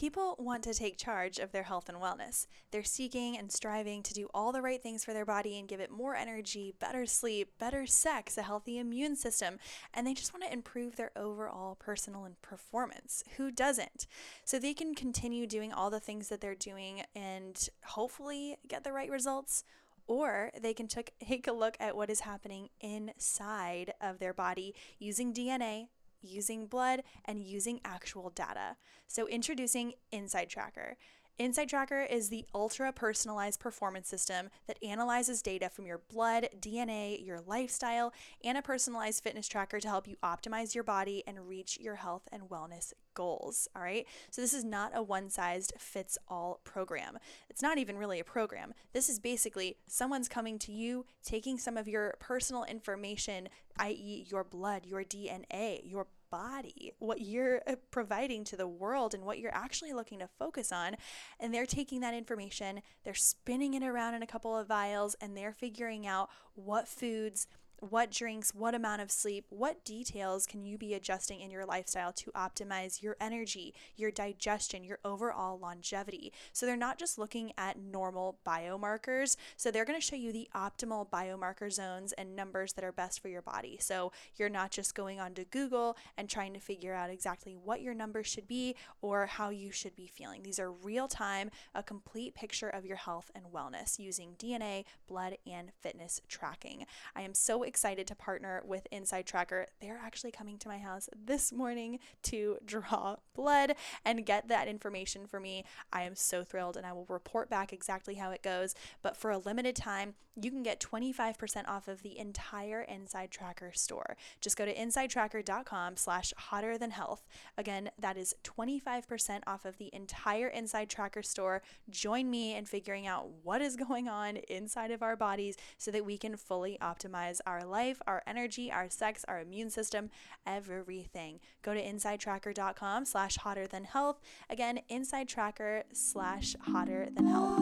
People 0.00 0.34
want 0.38 0.64
to 0.64 0.72
take 0.72 0.96
charge 0.96 1.38
of 1.38 1.52
their 1.52 1.64
health 1.64 1.90
and 1.90 1.98
wellness. 1.98 2.46
They're 2.70 2.82
seeking 2.82 3.36
and 3.36 3.52
striving 3.52 4.02
to 4.04 4.14
do 4.14 4.30
all 4.32 4.50
the 4.50 4.62
right 4.62 4.82
things 4.82 5.04
for 5.04 5.12
their 5.12 5.26
body 5.26 5.58
and 5.58 5.68
give 5.68 5.78
it 5.78 5.90
more 5.90 6.16
energy, 6.16 6.72
better 6.80 7.04
sleep, 7.04 7.50
better 7.58 7.84
sex, 7.84 8.38
a 8.38 8.42
healthy 8.42 8.78
immune 8.78 9.14
system, 9.14 9.58
and 9.92 10.06
they 10.06 10.14
just 10.14 10.32
want 10.32 10.42
to 10.42 10.52
improve 10.54 10.96
their 10.96 11.10
overall 11.14 11.74
personal 11.74 12.24
and 12.24 12.40
performance. 12.40 13.24
Who 13.36 13.50
doesn't? 13.50 14.06
So 14.42 14.58
they 14.58 14.72
can 14.72 14.94
continue 14.94 15.46
doing 15.46 15.70
all 15.70 15.90
the 15.90 16.00
things 16.00 16.30
that 16.30 16.40
they're 16.40 16.54
doing 16.54 17.02
and 17.14 17.68
hopefully 17.84 18.56
get 18.66 18.84
the 18.84 18.94
right 18.94 19.10
results 19.10 19.64
or 20.06 20.50
they 20.58 20.72
can 20.72 20.88
take 20.88 21.46
a 21.46 21.52
look 21.52 21.76
at 21.78 21.94
what 21.94 22.08
is 22.08 22.20
happening 22.20 22.70
inside 22.80 23.92
of 24.00 24.18
their 24.18 24.32
body 24.32 24.74
using 24.98 25.34
DNA, 25.34 25.88
using 26.22 26.66
blood, 26.66 27.02
and 27.24 27.42
using 27.42 27.80
actual 27.84 28.30
data. 28.30 28.76
So, 29.06 29.26
introducing 29.26 29.94
Inside 30.12 30.48
Tracker. 30.48 30.96
Inside 31.40 31.70
Tracker 31.70 32.02
is 32.02 32.28
the 32.28 32.44
ultra 32.54 32.92
personalized 32.92 33.60
performance 33.60 34.08
system 34.08 34.50
that 34.66 34.76
analyzes 34.82 35.40
data 35.40 35.70
from 35.70 35.86
your 35.86 36.02
blood, 36.12 36.50
DNA, 36.60 37.24
your 37.24 37.40
lifestyle, 37.46 38.12
and 38.44 38.58
a 38.58 38.62
personalized 38.62 39.22
fitness 39.22 39.48
tracker 39.48 39.80
to 39.80 39.88
help 39.88 40.06
you 40.06 40.16
optimize 40.22 40.74
your 40.74 40.84
body 40.84 41.22
and 41.26 41.48
reach 41.48 41.78
your 41.80 41.94
health 41.94 42.28
and 42.30 42.50
wellness 42.50 42.92
goals. 43.14 43.68
All 43.74 43.80
right. 43.80 44.06
So, 44.30 44.42
this 44.42 44.52
is 44.52 44.64
not 44.64 44.92
a 44.94 45.02
one 45.02 45.30
size 45.30 45.70
fits 45.78 46.18
all 46.28 46.60
program. 46.62 47.16
It's 47.48 47.62
not 47.62 47.78
even 47.78 47.96
really 47.96 48.20
a 48.20 48.24
program. 48.24 48.74
This 48.92 49.08
is 49.08 49.18
basically 49.18 49.78
someone's 49.86 50.28
coming 50.28 50.58
to 50.58 50.72
you, 50.72 51.06
taking 51.24 51.56
some 51.56 51.78
of 51.78 51.88
your 51.88 52.16
personal 52.20 52.64
information, 52.64 53.48
i.e., 53.78 54.26
your 54.28 54.44
blood, 54.44 54.84
your 54.84 55.04
DNA, 55.04 55.80
your 55.84 56.06
body, 56.30 56.92
what 56.98 57.20
you're 57.20 57.60
uh, 57.66 57.76
providing 57.90 58.44
to 58.44 58.56
the 58.56 58.68
world, 58.68 59.14
and 59.14 59.24
what 59.24 59.38
you're 59.38 59.54
actually 59.54 59.92
looking 59.92 60.18
to 60.20 60.28
focus 60.38 60.72
on. 60.72 60.96
And 61.38 61.52
they're 61.52 61.66
taking 61.66 62.00
that 62.00 62.14
information, 62.14 62.82
they're 63.04 63.14
spinning 63.14 63.74
it 63.74 63.82
around 63.82 64.14
in 64.14 64.22
a 64.22 64.26
couple 64.26 64.56
of 64.56 64.68
vials, 64.68 65.14
and 65.20 65.36
they're 65.36 65.52
figuring 65.52 66.06
out 66.06 66.30
what 66.54 66.88
foods 66.88 67.46
what 67.80 68.10
drinks, 68.10 68.54
what 68.54 68.74
amount 68.74 69.02
of 69.02 69.10
sleep, 69.10 69.46
what 69.48 69.84
details 69.84 70.46
can 70.46 70.62
you 70.62 70.78
be 70.78 70.94
adjusting 70.94 71.40
in 71.40 71.50
your 71.50 71.64
lifestyle 71.64 72.12
to 72.12 72.30
optimize 72.32 73.02
your 73.02 73.16
energy, 73.20 73.74
your 73.96 74.10
digestion, 74.10 74.84
your 74.84 74.98
overall 75.04 75.58
longevity. 75.58 76.32
So 76.52 76.66
they're 76.66 76.76
not 76.76 76.98
just 76.98 77.18
looking 77.18 77.52
at 77.56 77.78
normal 77.78 78.38
biomarkers. 78.46 79.36
So 79.56 79.70
they're 79.70 79.84
going 79.84 80.00
to 80.00 80.04
show 80.04 80.16
you 80.16 80.32
the 80.32 80.48
optimal 80.54 81.08
biomarker 81.08 81.72
zones 81.72 82.12
and 82.12 82.36
numbers 82.36 82.74
that 82.74 82.84
are 82.84 82.92
best 82.92 83.20
for 83.20 83.28
your 83.28 83.42
body. 83.42 83.78
So 83.80 84.12
you're 84.36 84.48
not 84.48 84.70
just 84.70 84.94
going 84.94 85.20
onto 85.20 85.44
Google 85.44 85.96
and 86.16 86.28
trying 86.28 86.52
to 86.54 86.60
figure 86.60 86.94
out 86.94 87.10
exactly 87.10 87.56
what 87.56 87.80
your 87.80 87.94
numbers 87.94 88.26
should 88.26 88.46
be 88.46 88.74
or 89.00 89.26
how 89.26 89.50
you 89.50 89.72
should 89.72 89.96
be 89.96 90.06
feeling. 90.06 90.42
These 90.42 90.58
are 90.58 90.70
real 90.70 91.08
time, 91.08 91.50
a 91.74 91.82
complete 91.82 92.34
picture 92.34 92.68
of 92.68 92.84
your 92.84 92.96
health 92.96 93.30
and 93.34 93.46
wellness 93.46 93.98
using 93.98 94.34
DNA, 94.38 94.84
blood, 95.06 95.36
and 95.50 95.70
fitness 95.80 96.20
tracking. 96.28 96.84
I 97.14 97.22
am 97.22 97.34
so 97.34 97.64
excited 97.70 98.04
to 98.08 98.16
partner 98.16 98.64
with 98.66 98.88
Inside 98.90 99.26
Tracker. 99.26 99.66
They're 99.80 100.00
actually 100.04 100.32
coming 100.32 100.58
to 100.58 100.66
my 100.66 100.78
house 100.78 101.08
this 101.14 101.52
morning 101.52 102.00
to 102.24 102.58
draw 102.66 103.14
blood 103.32 103.76
and 104.04 104.26
get 104.26 104.48
that 104.48 104.66
information 104.66 105.24
for 105.28 105.38
me. 105.38 105.64
I 105.92 106.02
am 106.02 106.16
so 106.16 106.42
thrilled 106.42 106.76
and 106.76 106.84
I 106.84 106.92
will 106.92 107.06
report 107.08 107.48
back 107.48 107.72
exactly 107.72 108.16
how 108.16 108.32
it 108.32 108.42
goes. 108.42 108.74
But 109.02 109.16
for 109.16 109.30
a 109.30 109.38
limited 109.38 109.76
time, 109.76 110.14
you 110.36 110.50
can 110.50 110.62
get 110.62 110.80
25% 110.80 111.68
off 111.68 111.88
of 111.88 112.02
the 112.02 112.18
entire 112.18 112.82
Inside 112.82 113.30
Tracker 113.30 113.72
store. 113.74 114.16
Just 114.40 114.56
go 114.56 114.64
to 114.64 114.74
insidetracker.com 114.74 115.96
slash 115.96 116.32
hotter 116.36 116.78
than 116.78 116.92
health. 116.92 117.26
Again, 117.58 117.90
that 117.98 118.16
is 118.16 118.34
25% 118.44 119.40
off 119.46 119.64
of 119.64 119.78
the 119.78 119.90
entire 119.92 120.48
Inside 120.48 120.88
Tracker 120.88 121.22
store. 121.22 121.62
Join 121.88 122.30
me 122.30 122.56
in 122.56 122.64
figuring 122.64 123.06
out 123.06 123.28
what 123.42 123.60
is 123.60 123.76
going 123.76 124.08
on 124.08 124.36
inside 124.48 124.90
of 124.90 125.02
our 125.02 125.16
bodies 125.16 125.56
so 125.78 125.90
that 125.90 126.04
we 126.04 126.16
can 126.16 126.36
fully 126.36 126.78
optimize 126.80 127.40
our 127.46 127.59
life, 127.64 128.00
our 128.06 128.22
energy, 128.26 128.70
our 128.70 128.88
sex, 128.88 129.24
our 129.28 129.40
immune 129.40 129.70
system, 129.70 130.10
everything. 130.46 131.40
Go 131.62 131.74
to 131.74 131.82
insidetracker.com 131.82 133.04
slash 133.04 133.36
hotter 133.36 133.66
than 133.66 133.84
health. 133.84 134.20
Again, 134.48 134.80
insidetracker 134.90 135.84
slash 135.92 136.56
hotter 136.60 137.08
than 137.14 137.26
health. 137.26 137.58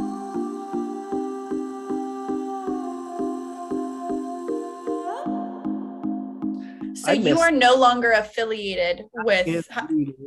So 6.95 7.13
you 7.13 7.39
are 7.39 7.51
no 7.51 7.75
longer 7.75 8.13
affiliated 8.13 9.05
with 9.25 9.67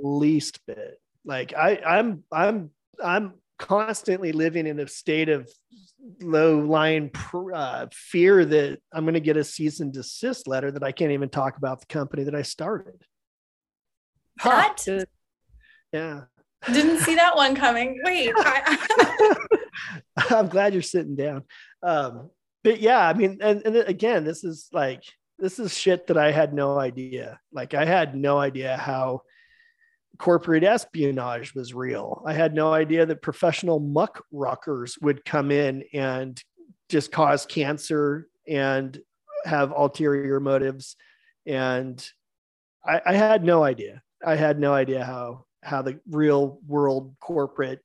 least 0.02 0.66
bit. 0.66 1.00
Like 1.26 1.54
I, 1.54 1.78
I'm, 1.86 2.24
I'm, 2.32 2.72
I'm 3.04 3.34
constantly 3.62 4.32
living 4.32 4.66
in 4.66 4.80
a 4.80 4.88
state 4.88 5.30
of 5.30 5.50
low 6.22 6.60
lying 6.60 7.12
uh, 7.54 7.86
fear 7.94 8.44
that 8.44 8.80
I'm 8.92 9.06
going 9.06 9.14
to 9.14 9.20
get 9.20 9.38
a 9.38 9.44
cease 9.44 9.80
and 9.80 9.94
desist 9.94 10.48
letter 10.48 10.72
that 10.72 10.84
I 10.84 10.92
can't 10.92 11.12
even 11.12 11.30
talk 11.30 11.58
about 11.58 11.80
the 11.80 11.86
company 11.86 12.24
that 12.24 12.36
I 12.36 12.42
started. 12.42 13.04
What? 14.42 14.84
Huh. 14.86 15.06
Yeah. 15.94 16.22
Didn't 16.66 17.00
see 17.00 17.16
that 17.16 17.36
one 17.36 17.56
coming. 17.56 18.02
Wait. 18.04 18.34
I, 18.38 19.38
am 20.32 20.48
glad 20.50 20.74
you're 20.74 20.82
sitting 20.82 21.16
down. 21.16 21.44
Um, 21.84 22.32
but 22.64 22.80
yeah, 22.80 23.08
I 23.08 23.14
mean, 23.14 23.40
and, 23.42 23.62
and 23.66 23.76
again, 23.76 24.24
this 24.24 24.44
is 24.44 24.70
like 24.72 25.04
this 25.40 25.60
is 25.60 25.76
shit 25.76 26.08
that 26.08 26.18
I 26.18 26.32
had 26.32 26.54
no 26.54 26.80
idea. 26.80 27.40
Like 27.52 27.74
I 27.74 27.86
had 27.86 28.16
no 28.16 28.38
idea 28.40 28.78
how 28.78 29.22
corporate 30.18 30.64
espionage 30.64 31.54
was 31.56 31.74
real. 31.74 32.24
I 32.26 32.34
had 32.34 32.54
no 32.54 32.74
idea 32.74 33.06
that 33.06 33.22
professional 33.22 33.80
muck 33.80 34.24
rockers 34.32 34.98
would 35.02 35.26
come 35.26 35.52
in 35.52 35.84
and 35.94 36.42
just 36.90 37.12
cause 37.12 37.46
cancer 37.46 38.28
and 38.48 39.00
have 39.46 39.72
ulterior 39.72 40.40
motives. 40.40 40.96
And 41.46 42.06
I, 42.86 43.02
I 43.06 43.14
had 43.14 43.44
no 43.44 43.64
idea. 43.64 44.02
I 44.26 44.36
had 44.36 44.60
no 44.60 44.74
idea 44.74 45.04
how 45.04 45.46
how 45.64 45.82
the 45.82 46.00
real 46.10 46.60
world 46.68 47.16
corporate 47.20 47.82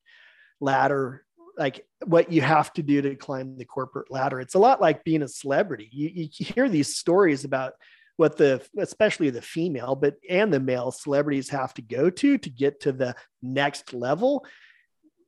ladder 0.60 1.26
like 1.58 1.86
what 2.04 2.30
you 2.30 2.42
have 2.42 2.72
to 2.74 2.82
do 2.82 3.00
to 3.00 3.14
climb 3.14 3.56
the 3.56 3.64
corporate 3.64 4.10
ladder. 4.10 4.40
It's 4.40 4.54
a 4.54 4.58
lot 4.58 4.80
like 4.80 5.04
being 5.04 5.22
a 5.22 5.28
celebrity. 5.28 5.88
You, 5.90 6.10
you 6.12 6.28
hear 6.30 6.68
these 6.68 6.96
stories 6.96 7.44
about 7.44 7.74
what 8.16 8.36
the 8.36 8.66
especially 8.78 9.30
the 9.30 9.42
female 9.42 9.94
but 9.94 10.16
and 10.28 10.52
the 10.52 10.60
male 10.60 10.90
celebrities 10.90 11.50
have 11.50 11.74
to 11.74 11.82
go 11.82 12.10
to 12.10 12.38
to 12.38 12.50
get 12.50 12.80
to 12.80 12.92
the 12.92 13.14
next 13.42 13.92
level. 13.92 14.44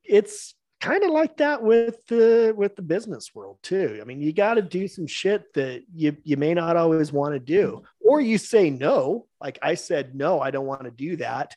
It's 0.03 0.55
kind 0.81 1.03
of 1.03 1.11
like 1.11 1.37
that 1.37 1.61
with 1.61 2.05
the 2.07 2.53
with 2.55 2.75
the 2.75 2.81
business 2.81 3.31
world 3.35 3.59
too. 3.61 3.99
I 4.01 4.05
mean 4.05 4.21
you 4.21 4.33
got 4.33 4.55
to 4.55 4.61
do 4.61 4.87
some 4.87 5.07
shit 5.07 5.53
that 5.53 5.83
you 5.93 6.17
you 6.23 6.37
may 6.37 6.53
not 6.53 6.77
always 6.77 7.11
want 7.11 7.33
to 7.33 7.39
do 7.39 7.83
or 7.99 8.21
you 8.21 8.37
say 8.37 8.69
no. 8.69 9.27
Like 9.39 9.59
i 9.61 9.75
said 9.75 10.15
no 10.15 10.39
i 10.41 10.51
don't 10.51 10.65
want 10.65 10.83
to 10.83 10.91
do 10.91 11.17
that. 11.17 11.55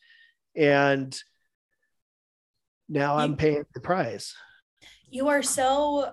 And 0.54 1.16
now 2.88 3.16
i'm 3.16 3.36
paying 3.36 3.64
the 3.72 3.80
price 3.80 4.34
you 5.12 5.28
are 5.28 5.42
so 5.42 6.10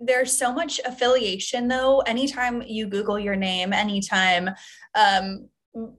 there's 0.00 0.36
so 0.36 0.52
much 0.52 0.78
affiliation 0.84 1.66
though. 1.66 2.00
Anytime 2.00 2.62
you 2.62 2.86
google 2.86 3.18
your 3.18 3.36
name 3.36 3.72
anytime 3.72 4.50
um, 4.94 5.48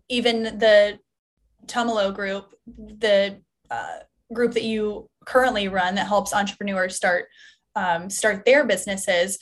even 0.10 0.43
the 0.43 0.99
tumalo 1.65 2.13
group 2.13 2.53
the 2.67 3.41
uh, 3.71 3.97
group 4.31 4.53
that 4.53 4.63
you 4.63 5.10
currently 5.25 5.67
run 5.67 5.95
that 5.95 6.08
helps 6.08 6.34
entrepreneurs 6.34 6.95
start 6.95 7.25
um, 7.75 8.10
start 8.12 8.45
their 8.45 8.63
businesses 8.63 9.39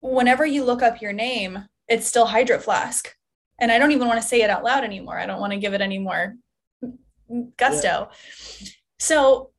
whenever 0.00 0.46
you 0.46 0.64
look 0.64 0.82
up 0.82 1.02
your 1.02 1.12
name 1.12 1.66
it's 1.88 2.06
still 2.06 2.26
hydro 2.26 2.58
flask. 2.58 3.14
And 3.60 3.70
i 3.70 3.78
don't 3.78 3.92
even 3.92 4.08
want 4.08 4.20
to 4.22 4.26
say 4.26 4.40
it 4.40 4.48
out 4.48 4.64
loud 4.64 4.82
anymore. 4.82 5.18
I 5.18 5.26
don't 5.26 5.40
want 5.40 5.52
to 5.52 5.58
give 5.58 5.74
it 5.74 5.82
any 5.82 5.98
more 5.98 6.36
gusto. 7.58 8.08
Yeah. 8.10 8.68
so 8.98 9.50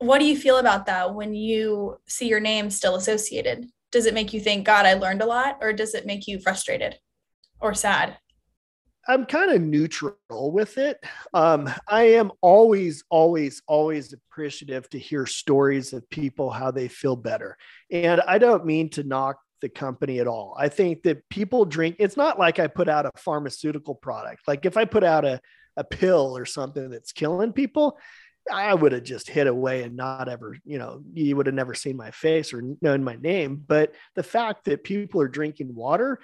what 0.00 0.18
do 0.18 0.24
you 0.24 0.36
feel 0.36 0.56
about 0.56 0.86
that 0.86 1.14
when 1.14 1.34
you 1.34 1.98
see 2.08 2.26
your 2.26 2.40
name 2.40 2.70
still 2.70 2.96
associated? 2.96 3.66
Does 3.92 4.06
it 4.06 4.14
make 4.14 4.32
you 4.32 4.40
think, 4.40 4.64
God, 4.64 4.86
I 4.86 4.94
learned 4.94 5.20
a 5.20 5.26
lot, 5.26 5.58
or 5.60 5.72
does 5.72 5.94
it 5.94 6.06
make 6.06 6.26
you 6.26 6.40
frustrated 6.40 6.96
or 7.60 7.74
sad? 7.74 8.16
I'm 9.06 9.26
kind 9.26 9.50
of 9.50 9.60
neutral 9.60 10.16
with 10.30 10.78
it. 10.78 10.98
Um, 11.34 11.68
I 11.86 12.04
am 12.04 12.32
always, 12.40 13.04
always, 13.10 13.62
always 13.66 14.12
appreciative 14.12 14.88
to 14.90 14.98
hear 14.98 15.26
stories 15.26 15.92
of 15.92 16.08
people 16.08 16.50
how 16.50 16.70
they 16.70 16.88
feel 16.88 17.16
better. 17.16 17.56
And 17.90 18.22
I 18.22 18.38
don't 18.38 18.64
mean 18.64 18.88
to 18.90 19.02
knock 19.02 19.38
the 19.60 19.68
company 19.68 20.20
at 20.20 20.26
all. 20.26 20.56
I 20.58 20.68
think 20.68 21.02
that 21.02 21.28
people 21.28 21.64
drink, 21.64 21.96
it's 21.98 22.16
not 22.16 22.38
like 22.38 22.58
I 22.58 22.68
put 22.68 22.88
out 22.88 23.04
a 23.04 23.12
pharmaceutical 23.16 23.94
product. 23.94 24.42
Like 24.46 24.64
if 24.64 24.76
I 24.76 24.86
put 24.86 25.04
out 25.04 25.24
a, 25.24 25.40
a 25.76 25.84
pill 25.84 26.36
or 26.36 26.46
something 26.46 26.88
that's 26.88 27.12
killing 27.12 27.52
people, 27.52 27.98
I 28.52 28.74
would 28.74 28.92
have 28.92 29.04
just 29.04 29.28
hid 29.28 29.46
away 29.46 29.82
and 29.82 29.96
not 29.96 30.28
ever, 30.28 30.56
you 30.64 30.78
know, 30.78 31.02
you 31.12 31.36
would 31.36 31.46
have 31.46 31.54
never 31.54 31.74
seen 31.74 31.96
my 31.96 32.10
face 32.10 32.52
or 32.52 32.62
known 32.80 33.04
my 33.04 33.16
name. 33.16 33.62
But 33.66 33.94
the 34.14 34.22
fact 34.22 34.64
that 34.64 34.84
people 34.84 35.20
are 35.20 35.28
drinking 35.28 35.74
water, 35.74 36.20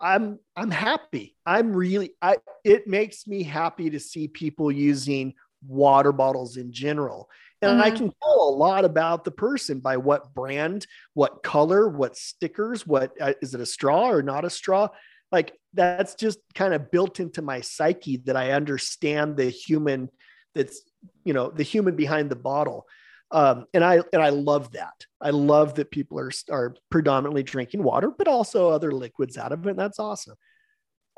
I'm 0.00 0.38
I'm 0.56 0.70
happy. 0.70 1.36
I'm 1.46 1.72
really 1.72 2.14
I 2.20 2.36
it 2.64 2.86
makes 2.86 3.26
me 3.26 3.42
happy 3.42 3.90
to 3.90 4.00
see 4.00 4.28
people 4.28 4.72
using 4.72 5.34
water 5.66 6.12
bottles 6.12 6.56
in 6.56 6.72
general. 6.72 7.28
And 7.60 7.72
mm-hmm. 7.72 7.82
I 7.82 7.90
can 7.90 8.12
tell 8.22 8.48
a 8.48 8.56
lot 8.56 8.84
about 8.84 9.24
the 9.24 9.30
person 9.30 9.78
by 9.78 9.96
what 9.96 10.34
brand, 10.34 10.86
what 11.14 11.42
color, 11.42 11.88
what 11.88 12.16
stickers, 12.16 12.86
what 12.86 13.12
uh, 13.20 13.34
is 13.40 13.54
it 13.54 13.60
a 13.60 13.66
straw 13.66 14.10
or 14.10 14.22
not 14.22 14.44
a 14.44 14.50
straw? 14.50 14.88
Like 15.30 15.52
that's 15.72 16.16
just 16.16 16.40
kind 16.54 16.74
of 16.74 16.90
built 16.90 17.20
into 17.20 17.40
my 17.40 17.60
psyche 17.60 18.18
that 18.26 18.36
I 18.36 18.52
understand 18.52 19.36
the 19.36 19.48
human 19.48 20.10
that's 20.54 20.82
you 21.24 21.32
know 21.32 21.50
the 21.50 21.62
human 21.62 21.96
behind 21.96 22.30
the 22.30 22.36
bottle 22.36 22.86
um, 23.32 23.64
and 23.72 23.82
I 23.82 24.00
and 24.12 24.22
I 24.22 24.28
love 24.28 24.72
that. 24.72 25.06
I 25.20 25.30
love 25.30 25.74
that 25.76 25.90
people 25.90 26.18
are 26.20 26.30
are 26.50 26.74
predominantly 26.90 27.42
drinking 27.42 27.82
water, 27.82 28.10
but 28.16 28.28
also 28.28 28.68
other 28.68 28.92
liquids 28.92 29.38
out 29.38 29.52
of 29.52 29.66
it. 29.66 29.70
and 29.70 29.78
that's 29.78 29.98
awesome. 29.98 30.36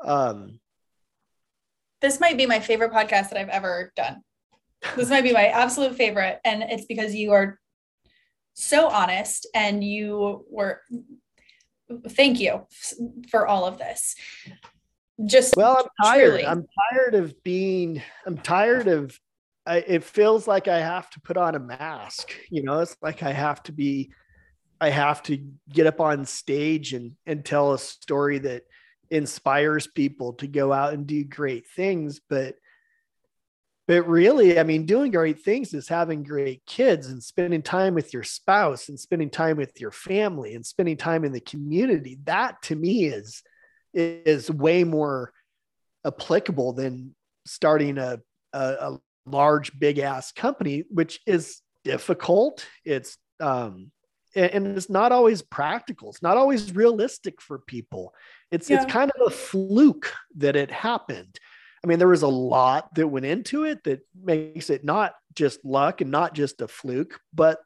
Um, 0.01 0.59
this 2.01 2.21
might 2.21 2.37
be 2.37 2.45
my 2.45 2.59
favorite 2.59 2.93
podcast 2.93 3.29
that 3.29 3.37
I've 3.37 3.49
ever 3.49 3.91
done. 3.95 4.21
This 4.95 5.09
might 5.09 5.23
be 5.23 5.33
my 5.33 5.47
absolute 5.47 5.95
favorite, 5.95 6.39
and 6.45 6.63
it's 6.63 6.85
because 6.85 7.13
you 7.13 7.33
are 7.33 7.59
so 8.53 8.87
honest, 8.87 9.47
and 9.53 9.83
you 9.83 10.45
were. 10.49 10.81
Thank 12.09 12.39
you 12.39 12.65
for 13.29 13.45
all 13.45 13.65
of 13.65 13.77
this. 13.77 14.15
Just 15.25 15.55
well, 15.57 15.77
I'm 15.77 16.05
tired. 16.05 16.29
Truly. 16.29 16.45
I'm 16.45 16.65
tired 16.91 17.15
of 17.15 17.43
being. 17.43 18.01
I'm 18.25 18.37
tired 18.37 18.87
of 18.87 19.19
I, 19.65 19.77
it 19.77 20.03
feels 20.03 20.47
like 20.47 20.67
I 20.67 20.79
have 20.79 21.09
to 21.11 21.21
put 21.21 21.37
on 21.37 21.55
a 21.55 21.59
mask. 21.59 22.33
You 22.49 22.63
know, 22.63 22.79
it's 22.79 22.95
like 23.01 23.23
I 23.23 23.31
have 23.31 23.63
to 23.63 23.71
be, 23.71 24.11
I 24.79 24.89
have 24.89 25.23
to 25.23 25.43
get 25.69 25.87
up 25.87 25.99
on 25.99 26.25
stage 26.25 26.93
and 26.93 27.13
and 27.25 27.43
tell 27.43 27.73
a 27.73 27.79
story 27.79 28.39
that 28.39 28.63
inspires 29.09 29.87
people 29.87 30.33
to 30.33 30.47
go 30.47 30.73
out 30.73 30.93
and 30.93 31.07
do 31.07 31.23
great 31.23 31.65
things. 31.67 32.19
But 32.29 32.55
but 33.87 34.07
really, 34.07 34.59
I 34.59 34.63
mean, 34.63 34.85
doing 34.85 35.11
great 35.11 35.43
things 35.43 35.73
is 35.73 35.87
having 35.87 36.23
great 36.23 36.65
kids 36.65 37.07
and 37.07 37.23
spending 37.23 37.61
time 37.61 37.93
with 37.93 38.13
your 38.13 38.23
spouse 38.23 38.89
and 38.89 38.99
spending 38.99 39.29
time 39.29 39.57
with 39.57 39.79
your 39.79 39.91
family 39.91 40.55
and 40.55 40.65
spending 40.65 40.97
time 40.97 41.23
in 41.23 41.31
the 41.31 41.39
community. 41.39 42.17
That 42.23 42.61
to 42.63 42.75
me 42.75 43.05
is 43.05 43.43
is 43.93 44.51
way 44.51 44.83
more 44.83 45.31
applicable 46.05 46.73
than 46.73 47.15
starting 47.45 47.97
a, 47.97 48.19
a, 48.53 48.59
a 48.59 48.99
large, 49.25 49.77
big 49.77 49.99
ass 49.99 50.31
company, 50.31 50.83
which 50.89 51.19
is 51.25 51.61
difficult. 51.83 52.65
It's, 52.83 53.17
um, 53.39 53.91
and, 54.35 54.67
it's 54.77 54.89
not 54.89 55.11
always 55.11 55.41
practical. 55.41 56.09
It's 56.09 56.21
not 56.21 56.37
always 56.37 56.75
realistic 56.75 57.41
for 57.41 57.59
people. 57.59 58.13
It's, 58.51 58.69
yeah. 58.69 58.81
it's 58.81 58.91
kind 58.91 59.11
of 59.11 59.27
a 59.27 59.29
fluke 59.31 60.13
that 60.37 60.55
it 60.55 60.71
happened. 60.71 61.39
I 61.83 61.87
mean, 61.87 61.99
there 61.99 62.07
was 62.07 62.23
a 62.23 62.27
lot 62.27 62.93
that 62.95 63.07
went 63.07 63.27
into 63.27 63.63
it 63.63 63.83
that 63.83 64.01
makes 64.19 64.69
it 64.69 64.83
not 64.83 65.13
just 65.35 65.63
luck 65.63 66.01
and 66.01 66.09
not 66.09 66.33
just 66.33 66.61
a 66.61 66.67
fluke, 66.67 67.19
but 67.33 67.59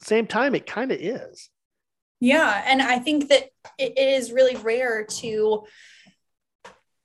same 0.00 0.26
time, 0.26 0.54
it 0.54 0.66
kind 0.66 0.90
of 0.90 0.98
is. 1.00 1.48
Yeah. 2.20 2.62
And 2.66 2.82
I 2.82 2.98
think 2.98 3.28
that 3.28 3.50
it 3.78 3.98
is 3.98 4.32
really 4.32 4.56
rare 4.56 5.04
to 5.04 5.64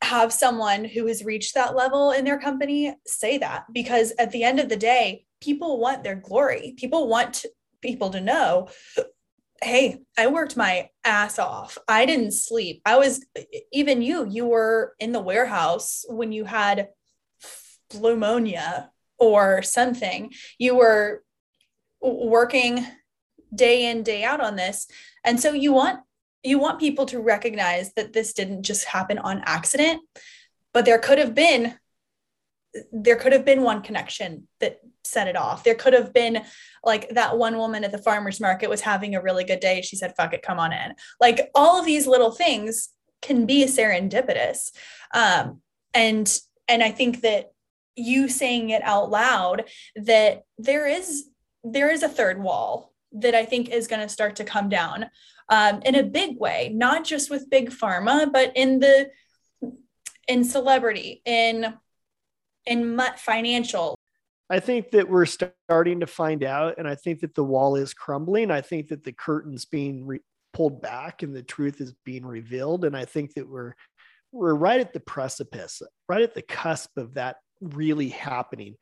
have 0.02 0.34
someone 0.34 0.84
who 0.84 1.06
has 1.08 1.24
reached 1.24 1.54
that 1.54 1.76
level 1.76 2.12
in 2.12 2.26
their 2.26 2.40
company 2.40 2.96
say 3.06 3.38
that 3.38 3.66
because 3.72 4.14
at 4.18 4.32
the 4.32 4.44
end 4.44 4.60
of 4.60 4.70
the 4.70 4.78
day 4.78 5.26
people 5.42 5.80
want 5.80 6.04
their 6.04 6.16
glory. 6.16 6.74
People 6.78 7.08
want 7.08 7.46
people 7.82 8.12
to 8.12 8.22
know 8.22 8.68
hey 9.64 10.00
i 10.18 10.26
worked 10.28 10.58
my 10.58 10.90
ass 11.06 11.38
off. 11.38 11.78
I 11.88 12.06
didn't 12.06 12.32
sleep. 12.32 12.82
I 12.86 12.98
was 12.98 13.26
even 13.72 14.02
you 14.02 14.28
you 14.28 14.46
were 14.46 14.96
in 15.00 15.12
the 15.12 15.20
warehouse 15.20 16.04
when 16.10 16.32
you 16.32 16.46
had 16.46 16.90
pneumonia 17.94 18.92
or 19.20 19.62
something. 19.62 20.32
You 20.58 20.76
were 20.76 21.24
working 22.02 22.86
day 23.54 23.90
in 23.90 24.02
day 24.02 24.24
out 24.24 24.42
on 24.42 24.56
this. 24.56 24.88
And 25.24 25.40
so 25.40 25.54
you 25.54 25.74
want 25.74 26.00
you 26.44 26.58
want 26.60 26.80
people 26.80 27.06
to 27.06 27.20
recognize 27.20 27.94
that 27.94 28.14
this 28.14 28.34
didn't 28.34 28.64
just 28.64 28.86
happen 28.86 29.18
on 29.20 29.42
accident 29.46 30.02
but 30.74 30.86
there 30.86 31.00
could 31.00 31.18
have 31.18 31.36
been 31.36 31.76
there 32.94 33.18
could 33.18 33.34
have 33.34 33.44
been 33.44 33.64
one 33.64 33.82
connection 33.82 34.48
that 34.62 34.80
set 35.04 35.28
it 35.28 35.36
off. 35.36 35.66
There 35.66 35.76
could 35.76 35.92
have 35.92 36.14
been 36.14 36.42
like 36.86 37.10
that 37.10 37.38
one 37.38 37.58
woman 37.58 37.84
at 37.84 37.92
the 37.92 37.98
farmers 37.98 38.40
market 38.40 38.70
was 38.70 38.80
having 38.80 39.14
a 39.14 39.22
really 39.22 39.44
good 39.44 39.60
day. 39.60 39.82
She 39.82 39.98
said 39.98 40.14
fuck 40.16 40.34
it 40.34 40.42
come 40.42 40.58
on 40.58 40.72
in. 40.72 40.94
Like 41.20 41.52
all 41.54 41.78
of 41.78 41.86
these 41.86 42.08
little 42.08 42.32
things 42.32 42.88
can 43.22 43.46
be 43.46 43.66
serendipitous. 43.66 44.72
Um, 45.14 45.62
and 45.94 46.40
and 46.68 46.84
i 46.84 46.92
think 46.92 47.22
that 47.22 47.52
you 47.96 48.30
saying 48.30 48.70
it 48.70 48.82
out 48.84 49.10
loud 49.10 49.66
that 49.96 50.44
there 50.58 50.88
is 50.88 51.26
there 51.64 51.92
is 51.92 52.04
a 52.04 52.10
third 52.10 52.42
wall 52.42 52.91
that 53.12 53.36
i 53.36 53.46
think 53.46 53.70
is 53.70 53.88
going 53.88 54.02
to 54.02 54.10
start 54.10 54.36
to 54.36 54.44
come 54.44 54.70
down 54.70 55.06
um, 55.52 55.82
in 55.84 55.96
a 55.96 56.04
big 56.04 56.40
way, 56.40 56.72
not 56.74 57.04
just 57.04 57.30
with 57.30 57.50
big 57.50 57.70
pharma, 57.70 58.32
but 58.32 58.54
in 58.56 58.80
the 58.80 59.12
in 60.28 60.44
celebrity, 60.46 61.22
in 61.26 61.74
in 62.66 63.00
financial. 63.18 64.00
I 64.50 64.60
think 64.60 64.92
that 64.92 65.10
we're 65.10 65.26
starting 65.26 66.00
to 66.00 66.08
find 66.08 66.44
out, 66.44 66.76
and 66.78 66.88
I 66.88 66.96
think 66.96 67.20
that 67.20 67.36
the 67.36 67.44
wall 67.44 67.76
is 67.76 67.94
crumbling. 67.94 68.50
I 68.50 68.62
think 68.62 68.88
that 68.90 69.04
the 69.04 69.12
curtain's 69.12 69.66
being 69.66 70.06
re- 70.06 70.20
pulled 70.54 70.82
back, 70.82 71.22
and 71.22 71.36
the 71.36 71.44
truth 71.44 71.82
is 71.82 71.94
being 72.06 72.26
revealed. 72.26 72.86
And 72.86 72.96
I 72.96 73.04
think 73.04 73.34
that 73.34 73.48
we're 73.48 73.74
we're 74.32 74.56
right 74.56 74.80
at 74.80 74.94
the 74.94 75.02
precipice, 75.02 75.82
right 76.08 76.22
at 76.22 76.34
the 76.34 76.42
cusp 76.42 76.98
of 76.98 77.16
that 77.16 77.38
really 77.60 78.10
happening. 78.10 78.76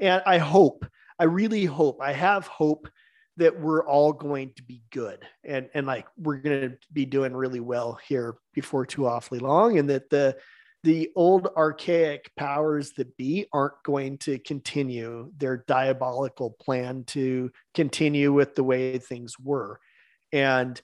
And 0.00 0.22
I 0.24 0.38
hope, 0.38 0.86
I 1.18 1.24
really 1.24 1.66
hope, 1.66 2.00
I 2.00 2.12
have 2.12 2.46
hope 2.46 2.88
that 3.36 3.60
we're 3.60 3.84
all 3.84 4.12
going 4.12 4.52
to 4.56 4.62
be 4.62 4.82
good 4.90 5.26
and 5.44 5.68
and 5.74 5.86
like 5.86 6.06
we're 6.16 6.38
going 6.38 6.70
to 6.70 6.76
be 6.92 7.04
doing 7.04 7.34
really 7.34 7.60
well 7.60 7.98
here 8.06 8.36
before 8.54 8.86
too 8.86 9.06
awfully 9.06 9.38
long 9.38 9.78
and 9.78 9.90
that 9.90 10.08
the 10.10 10.36
the 10.82 11.10
old 11.16 11.48
archaic 11.56 12.30
powers 12.36 12.92
that 12.92 13.16
be 13.16 13.46
aren't 13.52 13.82
going 13.84 14.18
to 14.18 14.38
continue 14.38 15.32
their 15.36 15.64
diabolical 15.66 16.50
plan 16.60 17.02
to 17.04 17.50
continue 17.74 18.32
with 18.32 18.54
the 18.54 18.62
way 18.62 18.98
things 18.98 19.38
were. 19.38 19.80
And 20.32 20.80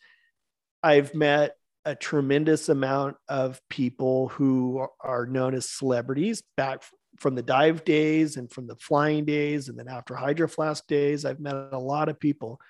i've 0.83 1.15
met 1.15 1.57
a 1.85 1.95
tremendous 1.95 2.69
amount 2.69 3.17
of 3.29 3.61
people 3.69 4.29
who 4.29 4.87
are 5.01 5.27
known 5.27 5.55
as 5.55 5.69
celebrities 5.69 6.43
back 6.57 6.83
from 7.18 7.35
the 7.35 7.42
dive 7.42 7.85
days 7.85 8.37
and 8.37 8.51
from 8.51 8.66
the 8.66 8.77
flying 8.77 9.25
days 9.25 9.68
and 9.68 9.79
then 9.79 9.88
after 9.88 10.14
hydro 10.14 10.48
flask 10.48 10.87
days 10.87 11.25
i've 11.25 11.40
met 11.40 11.55
a 11.72 11.79
lot 11.79 12.09
of 12.09 12.18
people. 12.18 12.61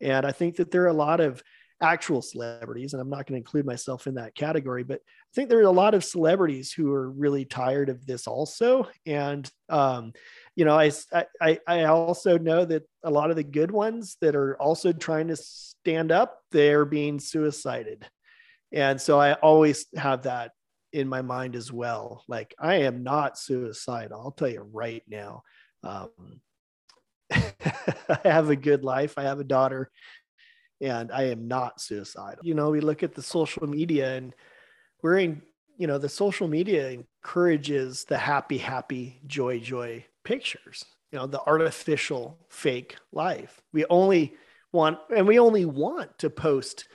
And 0.00 0.24
i 0.24 0.32
think 0.32 0.56
that 0.56 0.70
there 0.70 0.84
are 0.84 0.88
a 0.88 0.92
lot 0.92 1.20
of 1.20 1.42
actual 1.82 2.20
celebrities 2.20 2.92
and 2.92 3.00
i'm 3.00 3.08
not 3.08 3.26
going 3.26 3.40
to 3.40 3.44
include 3.44 3.64
myself 3.64 4.06
in 4.06 4.14
that 4.14 4.34
category 4.34 4.82
but 4.82 5.00
i 5.00 5.30
think 5.34 5.48
there 5.48 5.58
are 5.60 5.62
a 5.62 5.70
lot 5.70 5.94
of 5.94 6.04
celebrities 6.04 6.72
who 6.72 6.92
are 6.92 7.10
really 7.10 7.46
tired 7.46 7.88
of 7.88 8.04
this 8.04 8.26
also. 8.26 8.86
And 9.06 9.50
um, 9.68 10.12
you 10.56 10.64
know 10.64 10.78
I, 10.78 10.90
I 11.40 11.58
i 11.66 11.84
also 11.84 12.38
know 12.38 12.64
that 12.64 12.82
a 13.02 13.10
lot 13.10 13.30
of 13.30 13.36
the 13.36 13.44
good 13.44 13.70
ones 13.70 14.16
that 14.20 14.36
are 14.36 14.56
also 14.56 14.92
trying 14.92 15.28
to 15.28 15.36
stand 15.36 16.12
up 16.12 16.38
they're 16.52 16.84
being 16.84 17.18
suicided. 17.18 18.06
And 18.72 19.00
so 19.00 19.18
i 19.18 19.32
always 19.34 19.86
have 19.96 20.22
that 20.22 20.52
in 20.92 21.08
my 21.08 21.22
mind 21.22 21.56
as 21.56 21.72
well. 21.72 22.24
Like 22.28 22.54
I 22.58 22.76
am 22.76 23.02
not 23.02 23.38
suicidal. 23.38 24.20
I'll 24.20 24.32
tell 24.32 24.48
you 24.48 24.66
right 24.72 25.02
now. 25.08 25.42
Um, 25.82 26.40
I 27.30 28.18
have 28.24 28.50
a 28.50 28.56
good 28.56 28.84
life. 28.84 29.14
I 29.16 29.22
have 29.22 29.40
a 29.40 29.44
daughter 29.44 29.90
and 30.80 31.12
I 31.12 31.24
am 31.24 31.46
not 31.46 31.80
suicidal. 31.80 32.44
You 32.44 32.54
know, 32.54 32.70
we 32.70 32.80
look 32.80 33.02
at 33.02 33.14
the 33.14 33.22
social 33.22 33.66
media 33.66 34.16
and 34.16 34.34
we're 35.02 35.18
in, 35.18 35.42
you 35.76 35.86
know, 35.86 35.98
the 35.98 36.08
social 36.08 36.48
media 36.48 36.90
encourages 36.90 38.04
the 38.04 38.18
happy, 38.18 38.58
happy, 38.58 39.20
joy, 39.26 39.60
joy 39.60 40.04
pictures, 40.24 40.84
you 41.12 41.18
know, 41.18 41.26
the 41.26 41.40
artificial 41.40 42.38
fake 42.48 42.96
life. 43.12 43.60
We 43.72 43.84
only 43.86 44.34
want, 44.72 44.98
and 45.14 45.26
we 45.26 45.38
only 45.38 45.64
want 45.64 46.18
to 46.18 46.30
post 46.30 46.86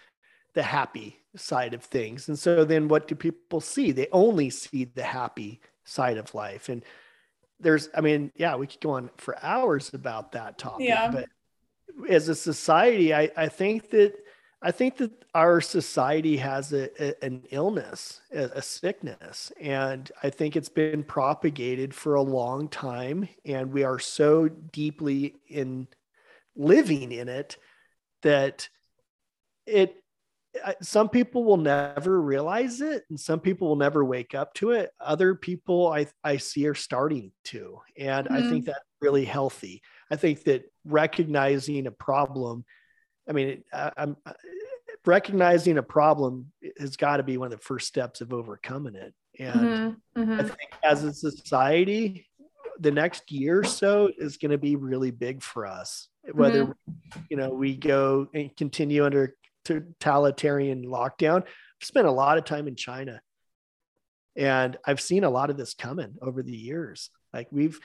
the 0.54 0.64
happy 0.64 1.20
side 1.36 1.74
of 1.74 1.84
things. 1.84 2.28
And 2.28 2.38
so 2.38 2.64
then 2.64 2.88
what 2.88 3.08
do 3.08 3.16
people 3.16 3.62
see? 3.62 3.92
They 3.92 4.08
only 4.12 4.50
see 4.50 4.86
the 4.86 5.04
happy 5.04 5.60
side 5.84 6.18
of 6.18 6.34
life. 6.34 6.70
And 6.70 6.84
there's, 7.60 7.90
I 7.96 8.02
mean, 8.02 8.32
yeah, 8.36 8.56
we 8.56 8.68
could 8.68 8.82
go 8.82 8.92
on 8.92 9.10
for 9.18 9.38
hours 9.44 9.94
about 9.94 10.34
that 10.34 10.58
topic. 10.58 10.88
Yeah. 10.88 11.12
But 11.12 11.28
as 12.10 12.30
a 12.30 12.36
society, 12.36 13.14
I, 13.14 13.32
I 13.36 13.48
think 13.48 13.92
that 13.92 14.16
I 14.62 14.72
think 14.72 14.98
that 14.98 15.12
our 15.36 15.62
society 15.62 16.38
has 16.38 16.74
a, 16.74 16.90
a 17.00 17.24
an 17.24 17.44
illness, 17.52 18.22
a, 18.34 18.46
a, 18.46 18.62
sickness, 18.64 19.52
and 19.62 20.12
I 20.24 20.32
think 20.32 20.56
it's 20.56 20.70
been 20.70 21.04
propagated 21.04 21.94
for 21.94 22.16
a 22.16 22.22
long 22.22 22.68
time, 22.70 23.30
and 23.46 23.72
we 23.72 23.84
are 23.84 24.00
so 24.00 24.48
deeply 24.48 25.36
in 25.48 25.88
living 26.56 27.12
in 27.12 27.30
it 27.30 27.58
that 28.24 28.70
it 29.68 30.02
some 30.82 31.10
people 31.10 31.44
will 31.44 31.58
never 31.58 32.22
realize 32.22 32.82
it 32.82 33.04
and 33.10 33.20
some 33.20 33.40
people 33.40 33.68
will 33.68 33.76
never 33.76 34.04
wake 34.04 34.34
up 34.34 34.54
to 34.54 34.72
it 34.72 34.92
other 35.00 35.36
people 35.36 35.88
i 35.88 36.08
i 36.24 36.38
see 36.38 36.68
are 36.68 36.76
starting 36.76 37.32
to 37.44 37.80
and 37.98 38.28
mm-hmm. 38.28 38.36
i 38.36 38.50
think 38.50 38.66
that's 38.66 38.80
really 39.02 39.26
healthy 39.26 39.82
i 40.12 40.16
think 40.16 40.44
that 40.44 40.64
recognizing 40.86 41.88
a 41.88 41.92
problem 41.92 42.64
i 43.30 43.34
mean 43.34 43.64
i'm 43.98 44.16
recognizing 45.06 45.78
a 45.78 45.84
problem 45.84 46.52
has 46.80 46.96
got 46.96 47.18
to 47.18 47.24
be 47.24 47.38
one 47.38 47.52
of 47.52 47.60
the 47.60 47.66
first 47.66 47.88
steps 47.88 48.22
of 48.22 48.34
overcoming 48.34 48.96
it 48.96 49.14
and 49.40 49.60
mm-hmm. 49.60 50.22
Mm-hmm. 50.22 50.40
i 50.40 50.44
think 50.44 50.72
as 50.84 51.04
a 51.04 51.14
society 51.14 52.28
the 52.80 52.92
next 52.92 53.32
year 53.32 53.60
or 53.60 53.64
so 53.64 54.10
is 54.18 54.38
going 54.38 54.52
to 54.52 54.58
be 54.58 54.76
really 54.76 55.12
big 55.12 55.42
for 55.42 55.66
us 55.66 56.10
whether 56.34 56.66
mm-hmm. 56.66 57.22
you 57.30 57.38
know 57.38 57.50
we 57.50 57.76
go 57.76 58.28
and 58.34 58.56
continue 58.58 59.06
under 59.06 59.36
totalitarian 59.66 60.86
lockdown. 60.86 61.42
I've 61.42 61.88
spent 61.88 62.08
a 62.08 62.12
lot 62.12 62.38
of 62.38 62.46
time 62.46 62.68
in 62.68 62.76
China 62.76 63.22
and 64.36 64.78
I've 64.86 65.02
seen 65.02 65.24
a 65.24 65.30
lot 65.30 65.50
of 65.50 65.58
this 65.58 65.74
coming 65.74 66.16
over 66.22 66.44
the 66.44 66.56
years. 66.56 67.10
Like 67.34 67.48
we've, 67.52 67.80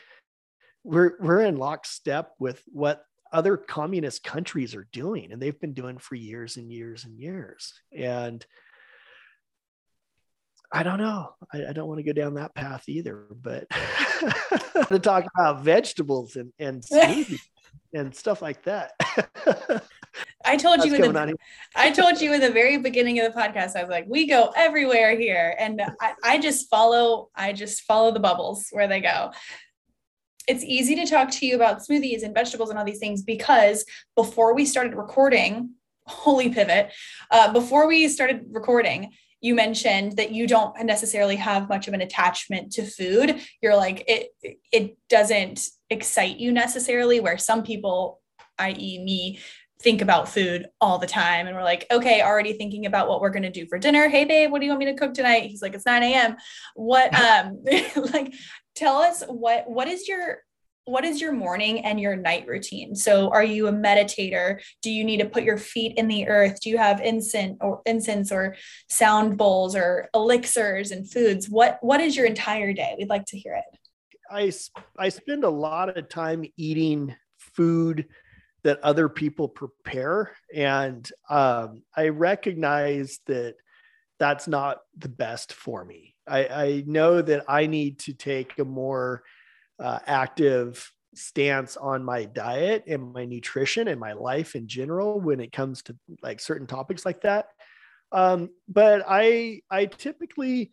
we're, 0.84 1.12
we're 1.20 1.40
in 1.40 1.56
lockstep 1.56 2.32
with 2.38 2.62
what 2.66 3.02
other 3.32 3.56
communist 3.56 4.24
countries 4.24 4.74
are 4.74 4.88
doing 4.92 5.32
and 5.32 5.40
they've 5.40 5.60
been 5.60 5.74
doing 5.74 5.98
for 5.98 6.14
years 6.14 6.56
and 6.56 6.70
years 6.70 7.04
and 7.04 7.18
years. 7.18 7.74
And 7.96 8.44
I 10.72 10.84
don't 10.84 10.98
know. 10.98 11.34
I, 11.52 11.66
I 11.66 11.72
don't 11.72 11.88
want 11.88 11.98
to 11.98 12.04
go 12.04 12.12
down 12.12 12.34
that 12.34 12.54
path 12.54 12.88
either, 12.88 13.26
but 13.30 13.68
to 14.88 14.98
talk 15.00 15.26
about 15.34 15.62
vegetables 15.62 16.36
and, 16.36 16.52
and 16.58 16.84
and 17.94 18.14
stuff 18.14 18.42
like 18.42 18.62
that. 18.64 18.92
I 20.44 20.56
told 20.56 20.84
you 20.84 20.94
in 20.94 21.02
the, 21.02 21.36
I 21.76 21.90
told 21.90 22.20
you 22.20 22.32
in 22.32 22.40
the 22.40 22.50
very 22.50 22.78
beginning 22.78 23.20
of 23.20 23.32
the 23.32 23.38
podcast, 23.38 23.76
I 23.76 23.82
was 23.82 23.90
like, 23.90 24.06
we 24.08 24.26
go 24.26 24.52
everywhere 24.56 25.18
here. 25.18 25.54
And 25.58 25.82
I, 26.00 26.14
I 26.24 26.38
just 26.38 26.68
follow, 26.68 27.28
I 27.34 27.52
just 27.52 27.82
follow 27.82 28.10
the 28.10 28.20
bubbles 28.20 28.68
where 28.70 28.88
they 28.88 29.00
go. 29.00 29.32
It's 30.48 30.64
easy 30.64 30.94
to 30.96 31.06
talk 31.06 31.30
to 31.32 31.46
you 31.46 31.56
about 31.56 31.80
smoothies 31.80 32.22
and 32.22 32.34
vegetables 32.34 32.70
and 32.70 32.78
all 32.78 32.84
these 32.84 32.98
things 32.98 33.22
because 33.22 33.84
before 34.16 34.54
we 34.54 34.64
started 34.64 34.94
recording, 34.94 35.74
holy 36.06 36.48
pivot, 36.48 36.92
uh, 37.30 37.52
before 37.52 37.86
we 37.86 38.08
started 38.08 38.46
recording, 38.50 39.12
you 39.42 39.54
mentioned 39.54 40.16
that 40.16 40.32
you 40.32 40.46
don't 40.46 40.84
necessarily 40.84 41.36
have 41.36 41.68
much 41.68 41.88
of 41.88 41.94
an 41.94 42.00
attachment 42.00 42.72
to 42.72 42.84
food. 42.84 43.40
You're 43.62 43.76
like, 43.76 44.04
it, 44.06 44.30
it 44.70 44.98
doesn't 45.08 45.60
excite 45.88 46.38
you 46.38 46.52
necessarily, 46.52 47.20
where 47.20 47.38
some 47.38 47.62
people, 47.62 48.20
i.e., 48.58 49.02
me, 49.02 49.38
think 49.82 50.02
about 50.02 50.28
food 50.28 50.66
all 50.80 50.98
the 50.98 51.06
time. 51.06 51.46
And 51.46 51.56
we're 51.56 51.62
like, 51.62 51.86
okay, 51.90 52.22
already 52.22 52.52
thinking 52.52 52.86
about 52.86 53.08
what 53.08 53.20
we're 53.20 53.30
going 53.30 53.44
to 53.44 53.50
do 53.50 53.66
for 53.66 53.78
dinner. 53.78 54.08
Hey, 54.08 54.24
babe, 54.24 54.50
what 54.50 54.60
do 54.60 54.66
you 54.66 54.72
want 54.72 54.80
me 54.80 54.86
to 54.86 54.94
cook 54.94 55.14
tonight? 55.14 55.44
He's 55.44 55.62
like, 55.62 55.74
it's 55.74 55.86
9 55.86 56.02
a.m. 56.02 56.36
What, 56.74 57.14
um, 57.20 57.64
like, 58.12 58.34
tell 58.74 58.96
us 58.98 59.22
what, 59.26 59.68
what 59.68 59.88
is 59.88 60.06
your, 60.06 60.38
what 60.84 61.04
is 61.04 61.20
your 61.20 61.32
morning 61.32 61.84
and 61.84 62.00
your 62.00 62.16
night 62.16 62.46
routine? 62.46 62.94
So 62.94 63.30
are 63.30 63.44
you 63.44 63.68
a 63.68 63.72
meditator? 63.72 64.60
Do 64.82 64.90
you 64.90 65.04
need 65.04 65.18
to 65.18 65.28
put 65.28 65.44
your 65.44 65.58
feet 65.58 65.96
in 65.96 66.08
the 66.08 66.28
earth? 66.28 66.60
Do 66.60 66.68
you 66.68 66.78
have 66.78 67.00
incense 67.00 67.56
or 67.60 67.80
incense 67.86 68.32
or 68.32 68.56
sound 68.88 69.38
bowls 69.38 69.76
or 69.76 70.08
elixirs 70.14 70.90
and 70.90 71.10
foods? 71.10 71.48
What, 71.48 71.78
what 71.80 72.00
is 72.00 72.16
your 72.16 72.26
entire 72.26 72.72
day? 72.72 72.96
We'd 72.98 73.08
like 73.08 73.26
to 73.26 73.38
hear 73.38 73.54
it. 73.54 73.78
I, 74.30 74.52
I 74.98 75.08
spend 75.08 75.44
a 75.44 75.50
lot 75.50 75.96
of 75.96 76.08
time 76.08 76.44
eating 76.56 77.14
food 77.38 78.06
that 78.62 78.80
other 78.80 79.08
people 79.08 79.48
prepare. 79.48 80.36
And 80.54 81.10
um, 81.28 81.82
I 81.96 82.08
recognize 82.08 83.20
that 83.26 83.54
that's 84.18 84.46
not 84.46 84.78
the 84.96 85.08
best 85.08 85.52
for 85.52 85.84
me. 85.84 86.14
I, 86.28 86.46
I 86.46 86.84
know 86.86 87.22
that 87.22 87.44
I 87.48 87.66
need 87.66 88.00
to 88.00 88.12
take 88.12 88.58
a 88.58 88.64
more 88.64 89.22
uh, 89.78 89.98
active 90.06 90.92
stance 91.14 91.76
on 91.76 92.04
my 92.04 92.24
diet 92.24 92.84
and 92.86 93.12
my 93.12 93.24
nutrition 93.24 93.88
and 93.88 93.98
my 93.98 94.12
life 94.12 94.54
in 94.54 94.68
general 94.68 95.20
when 95.20 95.40
it 95.40 95.52
comes 95.52 95.82
to 95.82 95.96
like 96.22 96.38
certain 96.38 96.66
topics 96.66 97.04
like 97.04 97.22
that. 97.22 97.46
Um, 98.12 98.50
but 98.68 99.04
I 99.08 99.62
I 99.70 99.86
typically 99.86 100.70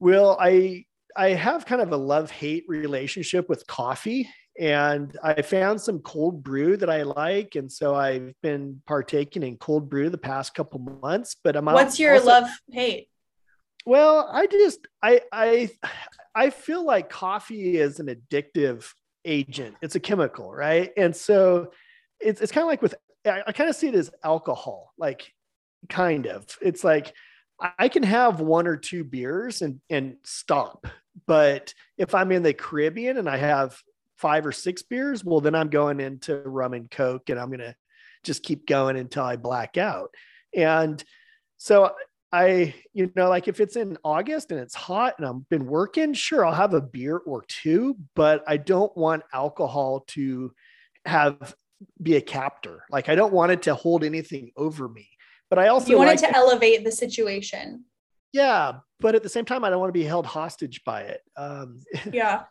will 0.00 0.36
I 0.38 0.84
I 1.16 1.30
have 1.30 1.66
kind 1.66 1.80
of 1.80 1.92
a 1.92 1.96
love 1.96 2.30
hate 2.30 2.64
relationship 2.66 3.48
with 3.48 3.66
coffee 3.66 4.28
and 4.58 5.16
I 5.22 5.42
found 5.42 5.80
some 5.80 5.98
cold 6.00 6.42
brew 6.44 6.76
that 6.76 6.88
I 6.88 7.02
like, 7.02 7.56
and 7.56 7.70
so 7.70 7.94
I've 7.94 8.32
been 8.42 8.80
partaking 8.86 9.42
in 9.42 9.56
cold 9.56 9.90
brew 9.90 10.10
the 10.10 10.18
past 10.18 10.54
couple 10.54 10.80
months. 11.02 11.36
But 11.42 11.56
I'm 11.56 11.64
what's 11.64 11.98
your 11.98 12.14
also, 12.14 12.26
love 12.26 12.48
hate? 12.70 13.08
Well, 13.84 14.28
I 14.30 14.46
just 14.46 14.86
I 15.02 15.22
I 15.32 15.70
I 16.34 16.50
feel 16.50 16.84
like 16.84 17.10
coffee 17.10 17.78
is 17.78 17.98
an 17.98 18.06
addictive 18.06 18.88
agent. 19.24 19.76
It's 19.82 19.96
a 19.96 20.00
chemical, 20.00 20.52
right? 20.52 20.92
And 20.96 21.14
so 21.14 21.72
it's 22.20 22.40
it's 22.40 22.52
kind 22.52 22.62
of 22.62 22.68
like 22.68 22.82
with 22.82 22.94
I, 23.26 23.42
I 23.46 23.52
kind 23.52 23.68
of 23.68 23.76
see 23.76 23.88
it 23.88 23.94
as 23.94 24.10
alcohol, 24.22 24.92
like 24.98 25.32
kind 25.88 26.26
of. 26.26 26.46
It's 26.62 26.84
like 26.84 27.12
I 27.60 27.88
can 27.88 28.02
have 28.02 28.40
one 28.40 28.66
or 28.66 28.76
two 28.76 29.04
beers 29.04 29.62
and 29.62 29.80
and 29.90 30.16
stop. 30.24 30.86
But 31.26 31.74
if 31.98 32.14
I'm 32.14 32.32
in 32.32 32.42
the 32.42 32.54
Caribbean 32.54 33.18
and 33.18 33.28
I 33.28 33.36
have 33.36 33.80
five 34.16 34.46
or 34.46 34.52
six 34.52 34.82
beers, 34.82 35.24
well, 35.24 35.40
then 35.40 35.54
I'm 35.54 35.68
going 35.68 36.00
into 36.00 36.36
rum 36.38 36.74
and 36.74 36.90
coke 36.90 37.30
and 37.30 37.38
I'm 37.38 37.48
going 37.48 37.60
to 37.60 37.74
just 38.22 38.42
keep 38.42 38.66
going 38.66 38.96
until 38.96 39.24
I 39.24 39.36
black 39.36 39.76
out. 39.76 40.14
And 40.54 41.02
so 41.56 41.92
I, 42.32 42.74
you 42.92 43.12
know, 43.14 43.28
like 43.28 43.48
if 43.48 43.60
it's 43.60 43.76
in 43.76 43.98
August 44.04 44.50
and 44.50 44.60
it's 44.60 44.74
hot 44.74 45.14
and 45.18 45.26
I've 45.26 45.48
been 45.48 45.66
working, 45.66 46.14
sure, 46.14 46.44
I'll 46.44 46.54
have 46.54 46.74
a 46.74 46.80
beer 46.80 47.16
or 47.16 47.44
two, 47.46 47.96
but 48.14 48.42
I 48.46 48.56
don't 48.56 48.96
want 48.96 49.22
alcohol 49.32 50.04
to 50.08 50.52
have 51.04 51.54
be 52.00 52.16
a 52.16 52.20
captor. 52.20 52.84
Like 52.90 53.08
I 53.08 53.14
don't 53.14 53.32
want 53.32 53.52
it 53.52 53.62
to 53.62 53.74
hold 53.74 54.04
anything 54.04 54.50
over 54.56 54.88
me. 54.88 55.08
But 55.50 55.58
I 55.58 55.68
also 55.68 55.90
you 55.90 55.98
want 55.98 56.08
like, 56.08 56.18
it 56.22 56.28
to 56.28 56.36
elevate 56.36 56.84
the 56.84 56.92
situation. 56.92 57.84
Yeah, 58.32 58.78
but 58.98 59.14
at 59.14 59.22
the 59.22 59.28
same 59.28 59.44
time, 59.44 59.62
I 59.62 59.70
don't 59.70 59.78
want 59.78 59.90
to 59.90 59.98
be 59.98 60.04
held 60.04 60.26
hostage 60.26 60.82
by 60.84 61.02
it. 61.02 61.20
Um, 61.36 61.84
yeah 62.12 62.44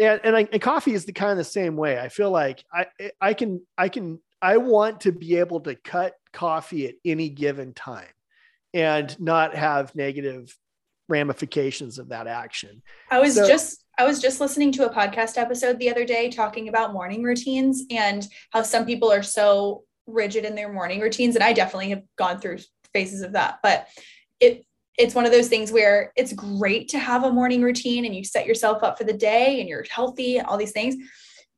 and 0.00 0.20
and, 0.24 0.36
I, 0.36 0.48
and 0.52 0.62
coffee 0.62 0.94
is 0.94 1.04
the 1.04 1.12
kind 1.12 1.32
of 1.32 1.38
the 1.38 1.44
same 1.44 1.76
way. 1.76 1.98
I 1.98 2.08
feel 2.08 2.30
like 2.30 2.64
I 2.72 2.86
I 3.20 3.34
can 3.34 3.60
I 3.76 3.88
can 3.88 4.20
I 4.40 4.56
want 4.58 5.02
to 5.02 5.12
be 5.12 5.36
able 5.36 5.60
to 5.60 5.74
cut 5.74 6.14
coffee 6.32 6.86
at 6.88 6.94
any 7.04 7.28
given 7.28 7.74
time. 7.74 8.06
and 8.74 9.18
not 9.18 9.54
have 9.54 9.94
negative 9.94 10.54
ramifications 11.08 11.98
of 11.98 12.10
that 12.10 12.26
action. 12.26 12.82
I 13.10 13.18
was 13.18 13.34
so, 13.34 13.48
just 13.48 13.84
I 13.98 14.04
was 14.04 14.20
just 14.20 14.40
listening 14.40 14.72
to 14.72 14.88
a 14.88 14.94
podcast 14.94 15.38
episode 15.38 15.78
the 15.78 15.90
other 15.90 16.04
day 16.04 16.28
talking 16.30 16.68
about 16.68 16.92
morning 16.92 17.22
routines 17.22 17.82
and 17.90 18.26
how 18.50 18.62
some 18.62 18.86
people 18.86 19.10
are 19.10 19.22
so 19.22 19.84
rigid 20.06 20.44
in 20.44 20.54
their 20.54 20.72
morning 20.72 21.00
routines 21.00 21.34
and 21.34 21.42
I 21.42 21.52
definitely 21.52 21.90
have 21.90 22.02
gone 22.16 22.40
through 22.40 22.58
phases 22.94 23.20
of 23.20 23.32
that 23.32 23.58
but 23.62 23.88
it 24.40 24.64
it's 24.98 25.14
one 25.14 25.24
of 25.24 25.32
those 25.32 25.48
things 25.48 25.70
where 25.70 26.12
it's 26.16 26.32
great 26.32 26.88
to 26.88 26.98
have 26.98 27.24
a 27.24 27.32
morning 27.32 27.62
routine 27.62 28.04
and 28.04 28.14
you 28.14 28.24
set 28.24 28.46
yourself 28.46 28.82
up 28.82 28.98
for 28.98 29.04
the 29.04 29.12
day 29.12 29.60
and 29.60 29.68
you're 29.68 29.84
healthy 29.88 30.38
and 30.38 30.46
all 30.46 30.58
these 30.58 30.72
things. 30.72 30.96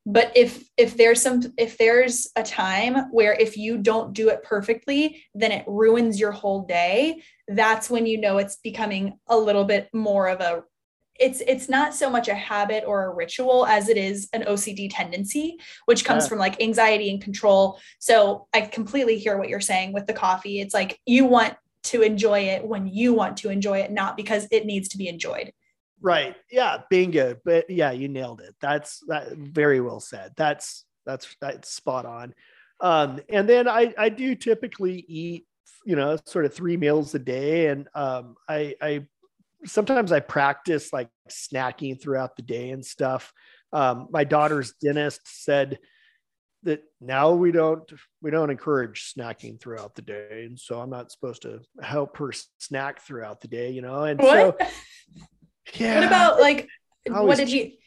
But 0.05 0.31
if 0.35 0.63
if 0.77 0.95
there's 0.95 1.21
some 1.21 1.41
if 1.57 1.77
there's 1.77 2.27
a 2.35 2.43
time 2.43 3.11
where 3.11 3.33
if 3.33 3.57
you 3.57 3.77
don't 3.77 4.13
do 4.13 4.29
it 4.29 4.43
perfectly 4.43 5.23
then 5.35 5.51
it 5.51 5.63
ruins 5.67 6.19
your 6.19 6.31
whole 6.31 6.63
day 6.63 7.21
that's 7.47 7.87
when 7.87 8.07
you 8.07 8.19
know 8.19 8.39
it's 8.39 8.55
becoming 8.57 9.19
a 9.27 9.37
little 9.37 9.63
bit 9.63 9.89
more 9.93 10.27
of 10.27 10.41
a 10.41 10.63
it's 11.19 11.41
it's 11.41 11.69
not 11.69 11.93
so 11.93 12.09
much 12.09 12.29
a 12.29 12.33
habit 12.33 12.83
or 12.87 13.05
a 13.05 13.13
ritual 13.13 13.67
as 13.67 13.89
it 13.89 13.97
is 13.97 14.27
an 14.33 14.41
OCD 14.41 14.89
tendency 14.91 15.59
which 15.85 16.03
comes 16.03 16.23
yeah. 16.23 16.29
from 16.29 16.39
like 16.39 16.59
anxiety 16.59 17.11
and 17.11 17.21
control. 17.21 17.79
So 17.99 18.47
i 18.55 18.61
completely 18.61 19.19
hear 19.19 19.37
what 19.37 19.49
you're 19.49 19.59
saying 19.59 19.93
with 19.93 20.07
the 20.07 20.13
coffee. 20.13 20.61
It's 20.61 20.73
like 20.73 20.99
you 21.05 21.25
want 21.25 21.55
to 21.83 22.01
enjoy 22.01 22.39
it 22.39 22.65
when 22.65 22.87
you 22.87 23.13
want 23.13 23.37
to 23.37 23.49
enjoy 23.49 23.79
it 23.79 23.91
not 23.91 24.15
because 24.15 24.47
it 24.51 24.65
needs 24.65 24.87
to 24.89 24.97
be 24.97 25.07
enjoyed 25.07 25.51
Right. 26.01 26.35
Yeah. 26.49 26.79
Bingo. 26.89 27.37
But 27.45 27.69
yeah, 27.69 27.91
you 27.91 28.07
nailed 28.07 28.41
it. 28.41 28.55
That's 28.59 29.01
that 29.07 29.33
very 29.37 29.79
well 29.79 29.99
said. 29.99 30.33
That's 30.35 30.83
that's 31.05 31.35
that's 31.39 31.71
spot 31.71 32.05
on. 32.05 32.33
Um, 32.79 33.21
and 33.29 33.47
then 33.47 33.67
I 33.67 33.93
I 33.97 34.09
do 34.09 34.35
typically 34.35 35.05
eat, 35.07 35.45
you 35.85 35.95
know, 35.95 36.17
sort 36.25 36.45
of 36.45 36.53
three 36.53 36.75
meals 36.75 37.13
a 37.13 37.19
day. 37.19 37.67
And 37.67 37.87
um 37.93 38.35
I 38.49 38.75
I 38.81 39.05
sometimes 39.65 40.11
I 40.11 40.19
practice 40.19 40.91
like 40.91 41.09
snacking 41.29 42.01
throughout 42.01 42.35
the 42.35 42.41
day 42.41 42.71
and 42.71 42.83
stuff. 42.83 43.31
Um, 43.71 44.07
my 44.11 44.23
daughter's 44.23 44.73
dentist 44.81 45.21
said 45.23 45.77
that 46.63 46.83
now 46.99 47.31
we 47.31 47.51
don't 47.51 47.91
we 48.21 48.29
don't 48.29 48.49
encourage 48.49 49.13
snacking 49.13 49.59
throughout 49.59 49.95
the 49.95 50.01
day 50.01 50.43
and 50.45 50.59
so 50.59 50.79
i'm 50.79 50.89
not 50.89 51.11
supposed 51.11 51.41
to 51.41 51.59
help 51.81 52.17
her 52.17 52.31
snack 52.59 53.01
throughout 53.01 53.41
the 53.41 53.47
day 53.47 53.71
you 53.71 53.81
know 53.81 54.03
and 54.03 54.19
what? 54.19 54.57
so 54.59 54.67
yeah. 55.75 55.99
What 55.99 56.07
about 56.07 56.39
like 56.39 56.69
what 57.07 57.37
did 57.37 57.47
he 57.47 57.79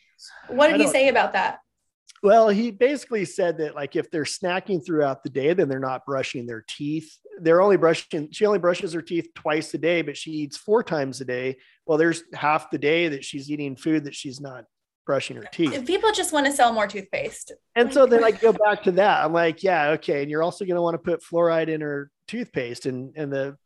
what 0.49 0.69
did 0.69 0.81
he 0.81 0.89
say 0.89 1.09
about 1.09 1.33
that? 1.33 1.59
Well, 2.23 2.49
he 2.49 2.71
basically 2.71 3.27
said 3.27 3.59
that 3.59 3.75
like 3.75 3.97
if 3.97 4.11
they're 4.11 4.25
snacking 4.25 4.85
throughout 4.85 5.23
the 5.23 5.31
day, 5.31 5.53
then 5.53 5.69
they're 5.69 5.79
not 5.79 6.07
brushing 6.07 6.47
their 6.47 6.65
teeth. 6.67 7.19
They're 7.41 7.61
only 7.61 7.77
brushing, 7.77 8.31
she 8.33 8.47
only 8.47 8.59
brushes 8.59 8.95
her 8.95 9.03
teeth 9.03 9.29
twice 9.35 9.75
a 9.75 9.79
day, 9.79 10.01
but 10.01 10.17
she 10.17 10.31
eats 10.31 10.57
four 10.57 10.83
times 10.83 11.21
a 11.21 11.27
day. 11.27 11.57
Well, 11.87 11.99
there's 11.99 12.23
half 12.33 12.71
the 12.71 12.79
day 12.79 13.09
that 13.09 13.25
she's 13.25 13.51
eating 13.51 13.77
food 13.77 14.05
that 14.05 14.15
she's 14.15 14.41
not 14.41 14.65
brushing 15.07 15.37
her 15.37 15.45
teeth. 15.53 15.87
People 15.87 16.13
just 16.13 16.33
want 16.33 16.47
to 16.47 16.53
sell 16.53 16.73
more 16.73 16.87
toothpaste. 16.87 17.53
And 17.77 17.93
so 17.93 18.07
then 18.07 18.25
I 18.25 18.31
go 18.31 18.53
back 18.53 18.83
to 18.85 18.93
that. 18.93 19.25
I'm 19.25 19.33
like, 19.33 19.63
yeah, 19.63 19.91
okay. 19.91 20.23
And 20.23 20.31
you're 20.31 20.43
also 20.43 20.65
going 20.65 20.77
to 20.77 20.83
want 20.83 20.95
to 20.95 20.99
put 20.99 21.23
fluoride 21.23 21.69
in 21.69 21.81
her 21.81 22.11
toothpaste 22.29 22.87
and 22.87 23.13
and 23.17 23.33
the 23.33 23.57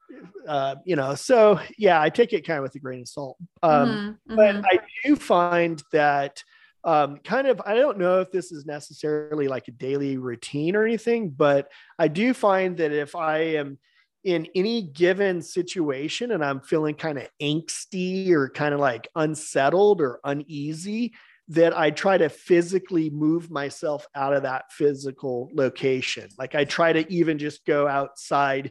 uh, 0.47 0.76
you 0.84 0.97
know 0.97 1.14
so 1.14 1.61
yeah 1.76 2.01
i 2.01 2.09
take 2.09 2.32
it 2.32 2.47
kind 2.47 2.59
of 2.59 2.62
with 2.62 2.74
a 2.74 2.78
grain 2.78 3.01
of 3.01 3.09
salt 3.09 3.36
um, 3.62 4.18
mm-hmm, 4.28 4.36
but 4.36 4.57
mm-hmm. 4.57 4.64
i 4.66 4.78
do 5.05 5.16
find 5.16 5.82
that 5.93 6.43
um, 6.84 7.18
kind 7.18 7.47
of 7.47 7.61
i 7.66 7.74
don't 7.74 7.99
know 7.99 8.20
if 8.20 8.30
this 8.30 8.51
is 8.51 8.66
necessarily 8.66 9.49
like 9.49 9.68
a 9.68 9.72
daily 9.72 10.16
routine 10.16 10.74
or 10.74 10.84
anything 10.84 11.30
but 11.30 11.70
i 11.99 12.09
do 12.09 12.34
find 12.34 12.76
that 12.78 12.93
if 12.93 13.14
i 13.14 13.39
am 13.39 13.78
in 14.24 14.49
any 14.55 14.82
given 14.82 15.41
situation 15.41 16.32
and 16.32 16.45
i'm 16.45 16.61
feeling 16.61 16.95
kind 16.95 17.18
of 17.18 17.28
angsty 17.41 18.30
or 18.30 18.49
kind 18.49 18.74
of 18.74 18.80
like 18.80 19.09
unsettled 19.14 20.01
or 20.01 20.18
uneasy 20.24 21.12
that 21.49 21.77
I 21.77 21.91
try 21.91 22.19
to 22.19 22.29
physically 22.29 23.09
move 23.11 23.51
myself 23.51 24.07
out 24.15 24.35
of 24.35 24.43
that 24.43 24.71
physical 24.71 25.51
location. 25.53 26.29
Like 26.39 26.55
I 26.55 26.65
try 26.65 26.93
to 26.93 27.11
even 27.11 27.39
just 27.39 27.65
go 27.65 27.89
outside, 27.89 28.71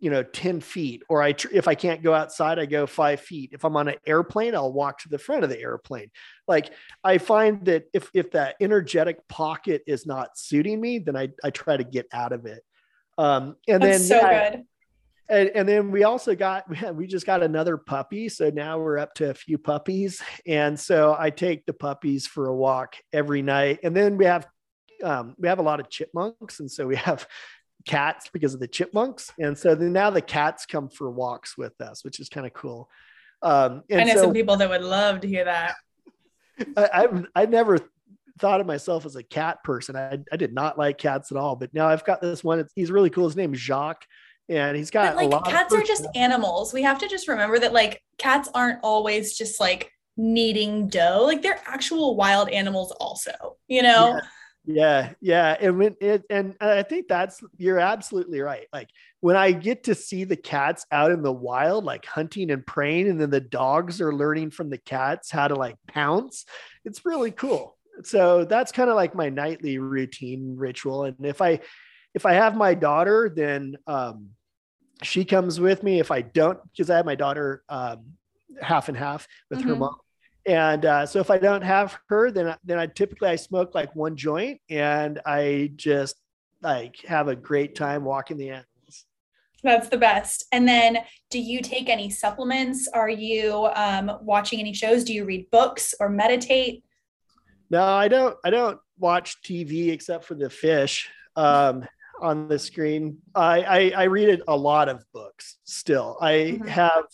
you 0.00 0.10
know, 0.10 0.22
10 0.22 0.60
feet, 0.60 1.02
or 1.08 1.22
I, 1.22 1.32
tr- 1.32 1.48
if 1.52 1.68
I 1.68 1.74
can't 1.74 2.02
go 2.02 2.14
outside, 2.14 2.58
I 2.58 2.64
go 2.64 2.86
five 2.86 3.20
feet. 3.20 3.50
If 3.52 3.64
I'm 3.64 3.76
on 3.76 3.88
an 3.88 3.96
airplane, 4.06 4.54
I'll 4.54 4.72
walk 4.72 5.00
to 5.00 5.10
the 5.10 5.18
front 5.18 5.44
of 5.44 5.50
the 5.50 5.60
airplane. 5.60 6.10
Like 6.48 6.70
I 7.02 7.18
find 7.18 7.64
that 7.66 7.84
if, 7.92 8.10
if 8.14 8.30
that 8.32 8.56
energetic 8.58 9.28
pocket 9.28 9.82
is 9.86 10.06
not 10.06 10.38
suiting 10.38 10.80
me, 10.80 11.00
then 11.00 11.16
I, 11.16 11.28
I 11.42 11.50
try 11.50 11.76
to 11.76 11.84
get 11.84 12.06
out 12.10 12.32
of 12.32 12.46
it. 12.46 12.62
Um, 13.18 13.56
and 13.68 13.82
That's 13.82 14.08
then, 14.08 14.20
so 14.20 14.26
yeah, 14.26 14.50
good 14.50 14.64
and, 15.28 15.50
and 15.54 15.68
then 15.68 15.90
we 15.90 16.04
also 16.04 16.34
got 16.34 16.64
we 16.94 17.06
just 17.06 17.26
got 17.26 17.42
another 17.42 17.76
puppy. 17.76 18.28
So 18.28 18.50
now 18.50 18.78
we're 18.78 18.98
up 18.98 19.14
to 19.14 19.30
a 19.30 19.34
few 19.34 19.58
puppies. 19.58 20.22
And 20.46 20.78
so 20.78 21.16
i 21.18 21.30
take 21.30 21.66
the 21.66 21.72
puppies 21.72 22.26
for 22.26 22.46
a 22.48 22.54
walk 22.54 22.96
every 23.12 23.42
night. 23.42 23.80
And 23.82 23.96
then 23.96 24.16
we 24.16 24.24
have 24.26 24.46
um, 25.02 25.34
we 25.38 25.48
have 25.48 25.58
a 25.58 25.62
lot 25.62 25.80
of 25.80 25.90
chipmunks. 25.90 26.60
And 26.60 26.70
so 26.70 26.86
we 26.86 26.96
have 26.96 27.26
cats 27.86 28.30
because 28.32 28.54
of 28.54 28.60
the 28.60 28.68
chipmunks. 28.68 29.30
And 29.38 29.56
so 29.56 29.74
then 29.74 29.92
now 29.92 30.10
the 30.10 30.22
cats 30.22 30.66
come 30.66 30.88
for 30.88 31.10
walks 31.10 31.56
with 31.56 31.78
us 31.80 32.04
which 32.04 32.20
is 32.20 32.28
kind 32.28 32.46
of 32.46 32.52
cool. 32.52 32.88
Um, 33.42 33.82
i 33.92 34.04
know 34.04 34.14
so, 34.14 34.22
some 34.22 34.32
people 34.32 34.56
that 34.56 34.70
would 34.70 34.82
love 34.82 35.20
to 35.20 35.28
hear 35.28 35.44
that. 35.44 35.74
I, 36.76 36.88
I've, 36.94 37.26
I 37.34 37.46
never 37.46 37.78
thought 38.38 38.60
of 38.60 38.66
myself 38.66 39.06
as 39.06 39.16
a 39.16 39.22
cat 39.22 39.62
person. 39.62 39.96
I, 39.96 40.18
I 40.32 40.36
did 40.36 40.54
not 40.54 40.78
like 40.78 40.98
cats 40.98 41.30
at 41.30 41.36
all, 41.36 41.56
but 41.56 41.72
now 41.74 41.86
I've 41.88 42.04
got 42.04 42.20
this 42.20 42.42
one. 42.42 42.66
he's 42.74 42.90
really 42.90 43.10
cool. 43.10 43.26
His 43.26 43.36
name 43.36 43.54
is 43.54 43.60
Jacques, 43.60 44.06
and 44.48 44.76
he's 44.76 44.90
got 44.90 45.16
but, 45.16 45.30
like 45.30 45.44
cats 45.44 45.74
are 45.74 45.82
just 45.82 46.06
animals. 46.14 46.72
We 46.72 46.82
have 46.82 46.98
to 46.98 47.08
just 47.08 47.28
remember 47.28 47.58
that 47.58 47.72
like 47.72 48.02
cats 48.18 48.48
aren't 48.54 48.80
always 48.82 49.36
just 49.36 49.60
like 49.60 49.90
kneading 50.16 50.88
dough. 50.88 51.24
Like 51.24 51.42
they're 51.42 51.60
actual 51.66 52.16
wild 52.16 52.48
animals 52.50 52.92
also, 53.00 53.32
you 53.68 53.82
know? 53.82 54.08
Yeah. 54.14 54.20
Yeah. 54.66 55.12
yeah. 55.20 55.56
And 55.60 55.78
when 55.78 55.96
it 56.00 56.24
and 56.30 56.56
I 56.60 56.82
think 56.82 57.06
that's 57.06 57.42
you're 57.58 57.78
absolutely 57.78 58.40
right. 58.40 58.66
Like 58.72 58.88
when 59.20 59.36
I 59.36 59.52
get 59.52 59.84
to 59.84 59.94
see 59.94 60.24
the 60.24 60.36
cats 60.36 60.86
out 60.90 61.10
in 61.10 61.22
the 61.22 61.32
wild, 61.32 61.84
like 61.84 62.06
hunting 62.06 62.50
and 62.50 62.66
preying, 62.66 63.08
and 63.08 63.20
then 63.20 63.30
the 63.30 63.40
dogs 63.40 64.00
are 64.00 64.14
learning 64.14 64.50
from 64.50 64.70
the 64.70 64.78
cats 64.78 65.30
how 65.30 65.48
to 65.48 65.54
like 65.54 65.76
pounce, 65.86 66.46
it's 66.84 67.04
really 67.04 67.30
cool. 67.30 67.76
So 68.02 68.44
that's 68.44 68.72
kind 68.72 68.90
of 68.90 68.96
like 68.96 69.14
my 69.14 69.28
nightly 69.28 69.78
routine 69.78 70.56
ritual. 70.56 71.04
And 71.04 71.24
if 71.24 71.40
I 71.40 71.60
if 72.14 72.24
I 72.26 72.32
have 72.32 72.56
my 72.56 72.74
daughter, 72.74 73.30
then 73.34 73.76
um, 73.86 74.30
she 75.02 75.24
comes 75.24 75.60
with 75.60 75.82
me. 75.82 75.98
If 76.00 76.10
I 76.10 76.22
don't, 76.22 76.58
because 76.70 76.90
I 76.90 76.96
have 76.96 77.06
my 77.06 77.16
daughter 77.16 77.62
um, 77.68 78.04
half 78.60 78.88
and 78.88 78.96
half 78.96 79.26
with 79.50 79.60
mm-hmm. 79.60 79.68
her 79.68 79.76
mom. 79.76 79.96
And 80.46 80.84
uh, 80.84 81.06
so 81.06 81.20
if 81.20 81.30
I 81.30 81.38
don't 81.38 81.62
have 81.62 81.98
her, 82.08 82.30
then 82.30 82.54
then 82.64 82.78
I 82.78 82.86
typically 82.86 83.28
I 83.28 83.36
smoke 83.36 83.74
like 83.74 83.94
one 83.96 84.16
joint 84.16 84.60
and 84.68 85.20
I 85.26 85.72
just 85.76 86.16
like 86.62 86.96
have 87.06 87.28
a 87.28 87.36
great 87.36 87.74
time 87.74 88.04
walking 88.04 88.36
the 88.36 88.50
animals. 88.50 88.66
That's 89.62 89.88
the 89.88 89.96
best. 89.96 90.44
And 90.52 90.68
then, 90.68 90.98
do 91.30 91.40
you 91.40 91.62
take 91.62 91.88
any 91.88 92.10
supplements? 92.10 92.86
Are 92.92 93.08
you 93.08 93.70
um, 93.74 94.18
watching 94.20 94.60
any 94.60 94.74
shows? 94.74 95.04
Do 95.04 95.14
you 95.14 95.24
read 95.24 95.50
books 95.50 95.94
or 95.98 96.10
meditate? 96.10 96.84
No, 97.70 97.82
I 97.82 98.08
don't. 98.08 98.36
I 98.44 98.50
don't 98.50 98.78
watch 98.98 99.42
TV 99.42 99.90
except 99.90 100.24
for 100.26 100.34
the 100.34 100.50
fish. 100.50 101.08
Um, 101.36 101.86
on 102.24 102.48
the 102.48 102.58
screen. 102.58 103.18
I, 103.34 103.62
I, 103.62 103.92
I 103.96 104.02
read 104.04 104.40
a 104.48 104.56
lot 104.56 104.88
of 104.88 105.04
books 105.12 105.58
still. 105.64 106.16
I 106.20 106.32
mm-hmm. 106.32 106.66
have 106.66 107.04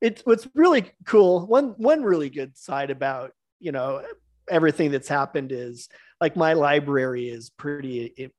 it's 0.00 0.22
what's 0.22 0.48
really 0.54 0.90
cool. 1.04 1.46
One 1.46 1.74
one 1.76 2.02
really 2.02 2.30
good 2.30 2.56
side 2.56 2.90
about 2.90 3.32
you 3.58 3.72
know 3.72 4.02
everything 4.50 4.90
that's 4.90 5.08
happened 5.08 5.52
is 5.52 5.88
like 6.20 6.36
my 6.36 6.52
library 6.52 7.28
is 7.28 7.50
pretty 7.50 8.30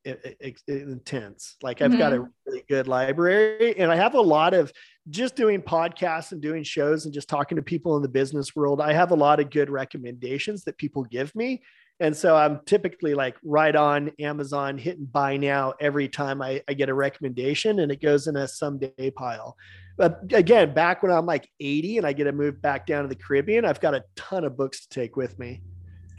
intense. 0.67 1.55
Like 1.63 1.81
I've 1.81 1.91
mm-hmm. 1.91 1.97
got 1.97 2.13
a 2.13 2.17
mm-hmm. 2.17 2.29
really 2.45 2.63
good 2.69 2.87
library 2.87 3.77
and 3.79 3.91
I 3.91 3.95
have 3.95 4.13
a 4.13 4.21
lot 4.21 4.53
of 4.53 4.71
just 5.09 5.35
doing 5.35 5.61
podcasts 5.61 6.31
and 6.31 6.41
doing 6.41 6.63
shows 6.63 7.05
and 7.05 7.13
just 7.13 7.27
talking 7.27 7.55
to 7.55 7.63
people 7.63 7.95
in 7.95 8.03
the 8.03 8.09
business 8.09 8.55
world. 8.55 8.81
I 8.81 8.93
have 8.93 9.11
a 9.11 9.15
lot 9.15 9.39
of 9.39 9.49
good 9.49 9.69
recommendations 9.69 10.63
that 10.65 10.77
people 10.77 11.03
give 11.05 11.33
me 11.33 11.61
and 12.01 12.17
so 12.17 12.35
I'm 12.35 12.61
typically 12.65 13.13
like 13.13 13.37
right 13.43 13.75
on 13.75 14.11
Amazon, 14.19 14.79
hitting 14.79 15.05
buy 15.05 15.37
now 15.37 15.75
every 15.79 16.09
time 16.09 16.41
I, 16.41 16.63
I 16.67 16.73
get 16.73 16.89
a 16.89 16.95
recommendation 16.95 17.79
and 17.79 17.91
it 17.91 18.01
goes 18.01 18.25
in 18.25 18.35
a 18.35 18.47
someday 18.47 19.11
pile. 19.11 19.55
But 19.97 20.19
again, 20.33 20.73
back 20.73 21.03
when 21.03 21.11
I'm 21.11 21.27
like 21.27 21.47
80 21.59 21.99
and 21.99 22.07
I 22.07 22.13
get 22.13 22.23
to 22.23 22.31
move 22.31 22.59
back 22.59 22.87
down 22.87 23.03
to 23.03 23.07
the 23.07 23.15
Caribbean, 23.15 23.65
I've 23.65 23.79
got 23.79 23.93
a 23.93 24.03
ton 24.15 24.45
of 24.45 24.57
books 24.57 24.87
to 24.87 24.89
take 24.89 25.15
with 25.15 25.37
me. 25.37 25.61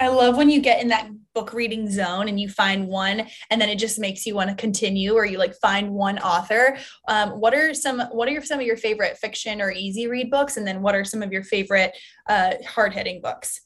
I 0.02 0.08
love 0.08 0.36
when 0.36 0.50
you 0.50 0.60
get 0.60 0.82
in 0.82 0.88
that 0.88 1.08
book 1.32 1.52
reading 1.52 1.88
zone 1.88 2.28
and 2.28 2.40
you 2.40 2.48
find 2.48 2.88
one 2.88 3.24
and 3.50 3.60
then 3.60 3.68
it 3.68 3.78
just 3.78 4.00
makes 4.00 4.26
you 4.26 4.34
want 4.34 4.50
to 4.50 4.56
continue 4.56 5.14
or 5.14 5.24
you 5.24 5.38
like 5.38 5.54
find 5.54 5.92
one 5.92 6.18
author. 6.18 6.76
Um, 7.06 7.30
what 7.40 7.54
are 7.54 7.72
some 7.72 8.00
what 8.10 8.28
are 8.28 8.44
some 8.44 8.58
of 8.58 8.66
your 8.66 8.76
favorite 8.76 9.16
fiction 9.18 9.62
or 9.62 9.70
easy 9.70 10.08
read 10.08 10.28
books? 10.28 10.56
And 10.56 10.66
then 10.66 10.82
what 10.82 10.96
are 10.96 11.04
some 11.04 11.22
of 11.22 11.32
your 11.32 11.44
favorite 11.44 11.96
uh, 12.28 12.54
hard 12.66 12.92
hitting 12.92 13.20
books? 13.20 13.60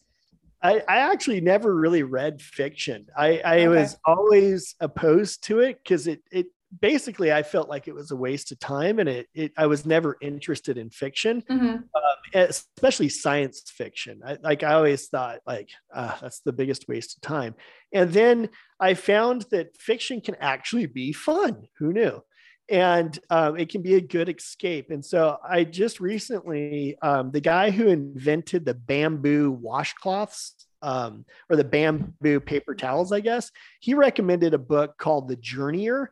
I, 0.62 0.82
I 0.86 0.98
actually 0.98 1.40
never 1.40 1.74
really 1.74 2.02
read 2.02 2.42
fiction. 2.42 3.06
I, 3.16 3.40
I 3.42 3.54
okay. 3.60 3.68
was 3.68 3.96
always 4.04 4.74
opposed 4.80 5.44
to 5.44 5.60
it 5.60 5.78
because 5.82 6.06
it, 6.06 6.20
it 6.30 6.48
basically 6.80 7.32
I 7.32 7.42
felt 7.42 7.68
like 7.68 7.88
it 7.88 7.94
was 7.94 8.10
a 8.10 8.16
waste 8.16 8.52
of 8.52 8.58
time 8.58 8.98
and 8.98 9.08
it, 9.08 9.28
it 9.34 9.52
I 9.56 9.66
was 9.66 9.86
never 9.86 10.16
interested 10.20 10.76
in 10.78 10.90
fiction, 10.90 11.42
Mhm. 11.48 11.74
um, 11.74 12.16
especially 12.34 13.08
science 13.08 13.62
fiction. 13.70 14.20
I, 14.26 14.38
like 14.42 14.62
I 14.62 14.74
always 14.74 15.08
thought 15.08 15.40
like, 15.46 15.70
uh, 15.94 16.16
that's 16.20 16.40
the 16.40 16.52
biggest 16.52 16.88
waste 16.88 17.16
of 17.16 17.22
time. 17.22 17.54
And 17.92 18.12
then 18.12 18.48
I 18.80 18.94
found 18.94 19.42
that 19.50 19.76
fiction 19.76 20.20
can 20.20 20.34
actually 20.40 20.86
be 20.86 21.12
fun. 21.12 21.68
Who 21.78 21.92
knew? 21.92 22.22
And 22.68 23.16
um, 23.30 23.56
it 23.56 23.68
can 23.68 23.80
be 23.82 23.94
a 23.94 24.00
good 24.00 24.28
escape. 24.28 24.90
And 24.90 25.04
so 25.04 25.38
I 25.48 25.62
just 25.62 26.00
recently, 26.00 26.98
um, 27.00 27.30
the 27.30 27.40
guy 27.40 27.70
who 27.70 27.86
invented 27.86 28.64
the 28.64 28.74
bamboo 28.74 29.56
washcloths 29.56 30.50
um, 30.82 31.24
or 31.48 31.56
the 31.56 31.64
bamboo 31.64 32.40
paper 32.40 32.74
towels, 32.74 33.12
I 33.12 33.20
guess, 33.20 33.52
he 33.78 33.94
recommended 33.94 34.52
a 34.52 34.58
book 34.58 34.98
called 34.98 35.28
The 35.28 35.36
Journeyer. 35.36 36.08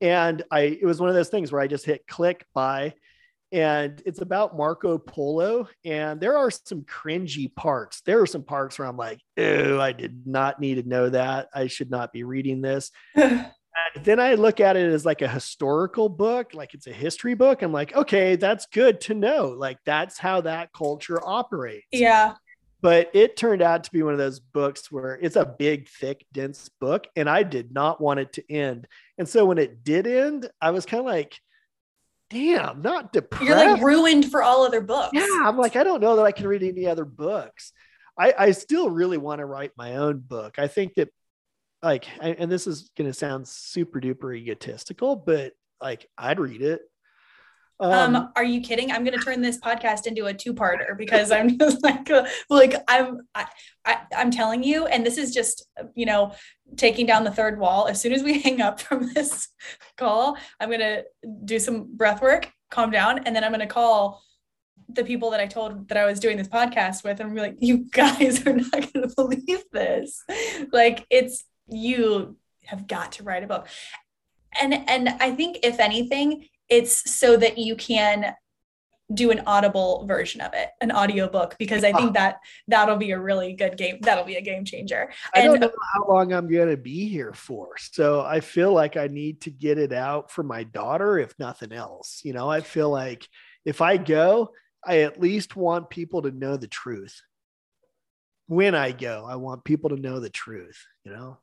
And 0.00 0.42
I, 0.50 0.60
it 0.60 0.84
was 0.84 1.00
one 1.00 1.08
of 1.08 1.14
those 1.14 1.28
things 1.28 1.52
where 1.52 1.60
I 1.60 1.66
just 1.66 1.84
hit 1.84 2.06
click 2.06 2.46
buy, 2.54 2.94
and 3.52 4.00
it's 4.06 4.20
about 4.20 4.56
Marco 4.56 4.96
Polo. 4.96 5.68
And 5.84 6.20
there 6.20 6.36
are 6.36 6.50
some 6.50 6.82
cringy 6.82 7.54
parts. 7.54 8.00
There 8.02 8.20
are 8.20 8.26
some 8.26 8.44
parts 8.44 8.78
where 8.78 8.88
I'm 8.88 8.96
like, 8.96 9.20
oh, 9.38 9.78
I 9.80 9.92
did 9.92 10.26
not 10.26 10.60
need 10.60 10.76
to 10.76 10.88
know 10.88 11.08
that. 11.10 11.48
I 11.52 11.66
should 11.66 11.90
not 11.90 12.12
be 12.12 12.24
reading 12.24 12.60
this. 12.60 12.90
Then 14.02 14.20
I 14.20 14.34
look 14.34 14.60
at 14.60 14.76
it 14.76 14.92
as 14.92 15.04
like 15.06 15.22
a 15.22 15.28
historical 15.28 16.08
book, 16.08 16.54
like 16.54 16.74
it's 16.74 16.86
a 16.86 16.92
history 16.92 17.34
book. 17.34 17.62
I'm 17.62 17.72
like, 17.72 17.94
okay, 17.94 18.36
that's 18.36 18.66
good 18.66 19.00
to 19.02 19.14
know. 19.14 19.48
Like 19.48 19.78
that's 19.84 20.18
how 20.18 20.42
that 20.42 20.72
culture 20.72 21.20
operates 21.24 21.86
yeah. 21.92 22.34
but 22.82 23.10
it 23.14 23.36
turned 23.36 23.62
out 23.62 23.84
to 23.84 23.90
be 23.90 24.02
one 24.02 24.12
of 24.12 24.18
those 24.18 24.40
books 24.40 24.90
where 24.90 25.18
it's 25.20 25.36
a 25.36 25.44
big 25.44 25.88
thick 25.88 26.24
dense 26.32 26.68
book 26.80 27.06
and 27.16 27.28
i 27.28 27.42
did 27.42 27.72
not 27.72 28.00
want 28.00 28.20
it 28.20 28.32
to 28.32 28.52
end 28.52 28.86
and 29.20 29.28
so 29.28 29.44
when 29.44 29.58
it 29.58 29.84
did 29.84 30.06
end 30.08 30.50
i 30.60 30.70
was 30.72 30.84
kind 30.84 30.98
of 31.00 31.06
like 31.06 31.38
damn 32.30 32.80
not 32.82 33.12
depressed 33.12 33.44
You're 33.44 33.56
like 33.56 33.82
ruined 33.82 34.30
for 34.30 34.42
all 34.42 34.64
other 34.64 34.80
books. 34.80 35.10
yeah 35.12 35.42
i'm 35.44 35.56
like 35.56 35.76
i 35.76 35.84
don't 35.84 36.00
know 36.00 36.16
that 36.16 36.24
i 36.24 36.32
can 36.32 36.48
read 36.48 36.62
any 36.64 36.86
other 36.86 37.04
books. 37.04 37.72
I 38.18 38.34
i 38.38 38.50
still 38.52 38.90
really 38.90 39.18
want 39.18 39.38
to 39.38 39.46
write 39.46 39.72
my 39.76 39.96
own 39.96 40.18
book. 40.18 40.58
I 40.58 40.66
think 40.66 40.94
that 40.94 41.08
like 41.82 42.06
I- 42.20 42.36
and 42.38 42.50
this 42.50 42.66
is 42.66 42.90
going 42.96 43.08
to 43.08 43.14
sound 43.14 43.46
super 43.48 44.00
duper 44.00 44.36
egotistical 44.36 45.16
but 45.16 45.52
like 45.80 46.06
i'd 46.18 46.38
read 46.40 46.62
it 46.62 46.80
Um, 47.80 48.30
are 48.36 48.44
you 48.44 48.60
kidding? 48.60 48.92
I'm 48.92 49.04
going 49.04 49.18
to 49.18 49.24
turn 49.24 49.40
this 49.40 49.58
podcast 49.58 50.06
into 50.06 50.26
a 50.26 50.34
two-parter 50.34 50.96
because 50.98 51.32
I'm 51.32 51.58
just 51.58 51.82
like, 51.82 52.10
uh, 52.10 52.26
like 52.50 52.74
I'm, 52.86 53.22
I, 53.34 53.46
I, 53.84 54.00
I'm 54.16 54.30
telling 54.30 54.62
you, 54.62 54.86
and 54.86 55.04
this 55.04 55.16
is 55.16 55.32
just, 55.32 55.66
you 55.94 56.04
know, 56.04 56.34
taking 56.76 57.06
down 57.06 57.24
the 57.24 57.30
third 57.30 57.58
wall. 57.58 57.88
As 57.88 58.00
soon 58.00 58.12
as 58.12 58.22
we 58.22 58.40
hang 58.42 58.60
up 58.60 58.80
from 58.80 59.12
this 59.14 59.48
call, 59.96 60.36
I'm 60.60 60.68
going 60.68 60.80
to 60.80 61.04
do 61.44 61.58
some 61.58 61.96
breath 61.96 62.20
work, 62.20 62.52
calm 62.70 62.90
down, 62.90 63.20
and 63.20 63.34
then 63.34 63.44
I'm 63.44 63.50
going 63.50 63.60
to 63.60 63.66
call 63.66 64.22
the 64.88 65.04
people 65.04 65.30
that 65.30 65.40
I 65.40 65.46
told 65.46 65.88
that 65.88 65.96
I 65.96 66.04
was 66.04 66.20
doing 66.20 66.36
this 66.36 66.48
podcast 66.48 67.02
with, 67.02 67.20
and 67.20 67.34
be 67.34 67.40
like, 67.40 67.56
you 67.60 67.88
guys 67.90 68.46
are 68.46 68.52
not 68.52 68.72
going 68.92 69.08
to 69.08 69.14
believe 69.16 69.62
this. 69.72 70.22
Like, 70.70 71.06
it's 71.10 71.44
you 71.68 72.36
have 72.66 72.86
got 72.86 73.12
to 73.12 73.22
write 73.22 73.44
a 73.44 73.46
book, 73.46 73.68
and 74.60 74.74
and 74.74 75.08
I 75.08 75.30
think 75.30 75.60
if 75.62 75.80
anything 75.80 76.46
it's 76.70 77.12
so 77.12 77.36
that 77.36 77.58
you 77.58 77.76
can 77.76 78.34
do 79.12 79.32
an 79.32 79.42
audible 79.44 80.06
version 80.06 80.40
of 80.40 80.52
it 80.54 80.68
an 80.80 80.92
audiobook 80.92 81.56
because 81.58 81.82
i 81.82 81.92
think 81.92 82.10
ah. 82.10 82.12
that 82.12 82.36
that'll 82.68 82.96
be 82.96 83.10
a 83.10 83.18
really 83.18 83.52
good 83.54 83.76
game 83.76 83.98
that'll 84.02 84.24
be 84.24 84.36
a 84.36 84.40
game 84.40 84.64
changer 84.64 85.10
I 85.34 85.42
don't 85.42 85.58
know 85.58 85.72
how 85.94 86.06
long 86.08 86.32
I'm 86.32 86.48
going 86.48 86.68
to 86.68 86.76
be 86.76 87.08
here 87.08 87.32
for. 87.32 87.70
So 87.78 88.20
I 88.22 88.40
feel 88.40 88.72
like 88.72 88.96
I 88.96 89.08
need 89.08 89.40
to 89.42 89.50
get 89.50 89.78
it 89.78 89.92
out 89.92 90.30
for 90.30 90.42
my 90.42 90.64
daughter, 90.64 91.18
if 91.18 91.38
nothing 91.38 91.72
else. 91.72 92.20
You 92.24 92.32
know, 92.32 92.48
I 92.48 92.60
feel 92.60 92.90
like 92.90 93.26
if 93.64 93.80
I 93.80 93.96
go, 93.96 94.50
I 94.84 95.00
at 95.00 95.20
least 95.20 95.56
want 95.56 95.90
people 95.90 96.22
to 96.22 96.30
know 96.30 96.56
the 96.56 96.68
truth. 96.68 97.20
When 98.46 98.74
I 98.74 98.92
go, 98.92 99.26
I 99.28 99.36
want 99.36 99.64
people 99.64 99.90
to 99.90 99.96
know 99.96 100.20
the 100.20 100.30
truth, 100.30 100.84
you 101.04 101.12
know? 101.12 101.38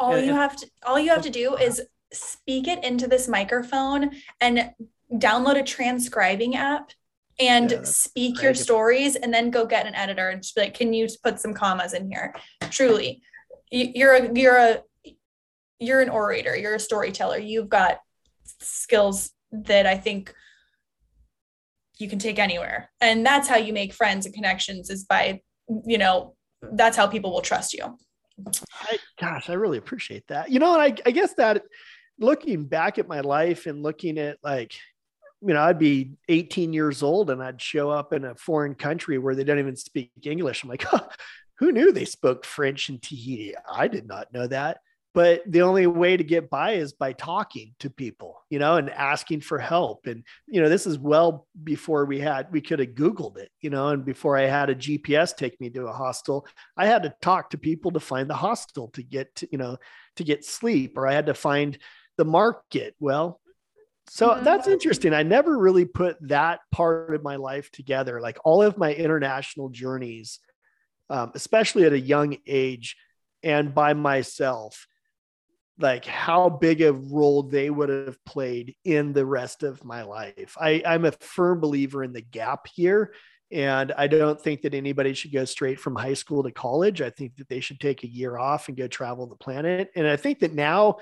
all 0.00 0.14
and- 0.14 0.26
you 0.26 0.32
have 0.32 0.56
to 0.56 0.66
all 0.84 0.98
you 0.98 1.10
have 1.10 1.22
to 1.22 1.30
do 1.30 1.54
is 1.56 1.82
speak 2.12 2.68
it 2.68 2.82
into 2.84 3.06
this 3.06 3.28
microphone 3.28 4.10
and 4.40 4.72
download 5.14 5.58
a 5.58 5.62
transcribing 5.62 6.56
app 6.56 6.90
and 7.38 7.70
Yeah, 7.70 7.82
speak 7.82 8.42
your 8.42 8.54
stories 8.54 9.16
and 9.16 9.32
then 9.32 9.50
go 9.50 9.64
get 9.64 9.86
an 9.86 9.94
editor 9.94 10.28
and 10.28 10.42
just 10.42 10.54
be 10.54 10.62
like 10.62 10.74
can 10.74 10.92
you 10.92 11.08
put 11.22 11.40
some 11.40 11.54
commas 11.54 11.94
in 11.94 12.10
here? 12.10 12.34
Truly. 12.70 13.22
You- 13.70 13.92
you're 13.94 14.14
a 14.14 14.32
you're 14.34 14.56
a 14.56 14.82
you're 15.78 16.00
an 16.00 16.10
orator. 16.10 16.56
You're 16.56 16.74
a 16.74 16.80
storyteller. 16.80 17.38
You've 17.38 17.68
got 17.68 18.00
skills 18.62 19.30
that 19.52 19.86
i 19.86 19.96
think 19.96 20.34
you 21.98 22.08
can 22.08 22.18
take 22.18 22.38
anywhere. 22.38 22.90
And 23.00 23.24
that's 23.24 23.48
how 23.48 23.56
you 23.56 23.72
make 23.72 23.92
friends 23.92 24.26
and 24.26 24.34
connections 24.34 24.90
is 24.90 25.04
by 25.04 25.40
you 25.86 25.98
know 25.98 26.34
that's 26.72 26.96
how 26.96 27.06
people 27.06 27.32
will 27.32 27.42
trust 27.42 27.74
you. 27.74 27.98
I, 28.82 28.98
gosh, 29.20 29.50
I 29.50 29.52
really 29.54 29.78
appreciate 29.78 30.26
that. 30.28 30.50
You 30.50 30.58
know, 30.58 30.72
and 30.72 30.82
I, 30.82 30.94
I 31.06 31.10
guess 31.10 31.34
that 31.34 31.62
looking 32.20 32.66
back 32.66 32.98
at 32.98 33.08
my 33.08 33.20
life 33.20 33.66
and 33.66 33.82
looking 33.82 34.18
at 34.18 34.38
like, 34.42 34.74
you 35.40 35.54
know, 35.54 35.62
I'd 35.62 35.78
be 35.78 36.12
18 36.28 36.72
years 36.72 37.02
old 37.02 37.30
and 37.30 37.42
I'd 37.42 37.60
show 37.60 37.90
up 37.90 38.12
in 38.12 38.24
a 38.24 38.34
foreign 38.34 38.74
country 38.74 39.18
where 39.18 39.34
they 39.34 39.44
don't 39.44 39.58
even 39.58 39.76
speak 39.76 40.12
English. 40.22 40.62
I'm 40.62 40.68
like, 40.68 40.84
huh, 40.84 41.08
who 41.58 41.72
knew 41.72 41.92
they 41.92 42.04
spoke 42.04 42.44
French 42.44 42.90
in 42.90 42.98
Tahiti? 43.00 43.54
I 43.70 43.88
did 43.88 44.06
not 44.06 44.32
know 44.32 44.46
that. 44.46 44.78
But 45.12 45.42
the 45.44 45.62
only 45.62 45.88
way 45.88 46.16
to 46.16 46.22
get 46.22 46.50
by 46.50 46.72
is 46.72 46.92
by 46.92 47.14
talking 47.14 47.74
to 47.80 47.90
people, 47.90 48.44
you 48.48 48.60
know, 48.60 48.76
and 48.76 48.88
asking 48.90 49.40
for 49.40 49.58
help. 49.58 50.06
And, 50.06 50.22
you 50.46 50.60
know, 50.60 50.68
this 50.68 50.86
is 50.86 51.00
well 51.00 51.48
before 51.64 52.04
we 52.04 52.20
had, 52.20 52.52
we 52.52 52.60
could 52.60 52.78
have 52.78 52.90
Googled 52.90 53.36
it, 53.36 53.50
you 53.60 53.70
know, 53.70 53.88
and 53.88 54.04
before 54.04 54.36
I 54.36 54.42
had 54.42 54.70
a 54.70 54.74
GPS 54.74 55.36
take 55.36 55.60
me 55.60 55.68
to 55.70 55.88
a 55.88 55.92
hostel, 55.92 56.46
I 56.76 56.86
had 56.86 57.02
to 57.02 57.14
talk 57.20 57.50
to 57.50 57.58
people 57.58 57.90
to 57.90 58.00
find 58.00 58.30
the 58.30 58.34
hostel 58.34 58.88
to 58.90 59.02
get 59.02 59.34
to, 59.36 59.48
you 59.50 59.58
know, 59.58 59.78
to 60.14 60.22
get 60.22 60.44
sleep, 60.44 60.96
or 60.96 61.08
I 61.08 61.12
had 61.12 61.26
to 61.26 61.34
find 61.34 61.76
the 62.16 62.24
market. 62.24 62.94
Well, 63.00 63.40
so 64.08 64.30
Mhm. 64.30 64.44
that's 64.44 64.66
interesting. 64.66 65.14
I 65.14 65.22
never 65.22 65.56
really 65.56 65.84
put 65.84 66.16
that 66.28 66.60
part 66.72 67.14
of 67.14 67.22
my 67.22 67.36
life 67.36 67.70
together. 67.70 68.20
Like 68.20 68.38
all 68.44 68.62
of 68.62 68.76
my 68.76 68.92
international 68.92 69.68
journeys, 69.68 70.40
um, 71.08 71.32
especially 71.34 71.84
at 71.84 71.92
a 71.92 72.00
young 72.00 72.36
age 72.46 72.96
and 73.42 73.74
by 73.74 73.94
myself, 73.94 74.86
like 75.78 76.04
how 76.04 76.50
big 76.50 76.82
a 76.82 76.92
role 76.92 77.42
they 77.42 77.70
would 77.70 77.88
have 77.88 78.22
played 78.24 78.76
in 78.84 79.12
the 79.12 79.24
rest 79.24 79.62
of 79.62 79.84
my 79.84 80.02
life. 80.02 80.56
I, 80.60 80.82
I'm 80.84 81.04
a 81.04 81.12
firm 81.12 81.60
believer 81.60 82.04
in 82.04 82.12
the 82.12 82.20
gap 82.20 82.66
here. 82.66 83.14
And 83.52 83.90
I 83.92 84.06
don't 84.06 84.40
think 84.40 84.62
that 84.62 84.74
anybody 84.74 85.12
should 85.12 85.32
go 85.32 85.44
straight 85.44 85.80
from 85.80 85.96
high 85.96 86.14
school 86.14 86.44
to 86.44 86.52
college. 86.52 87.00
I 87.00 87.10
think 87.10 87.36
that 87.36 87.48
they 87.48 87.60
should 87.60 87.80
take 87.80 88.04
a 88.04 88.08
year 88.08 88.38
off 88.38 88.68
and 88.68 88.76
go 88.76 88.86
travel 88.86 89.26
the 89.26 89.34
planet. 89.36 89.90
And 89.96 90.06
I 90.06 90.16
think 90.16 90.40
that 90.40 90.52
now, 90.54 90.98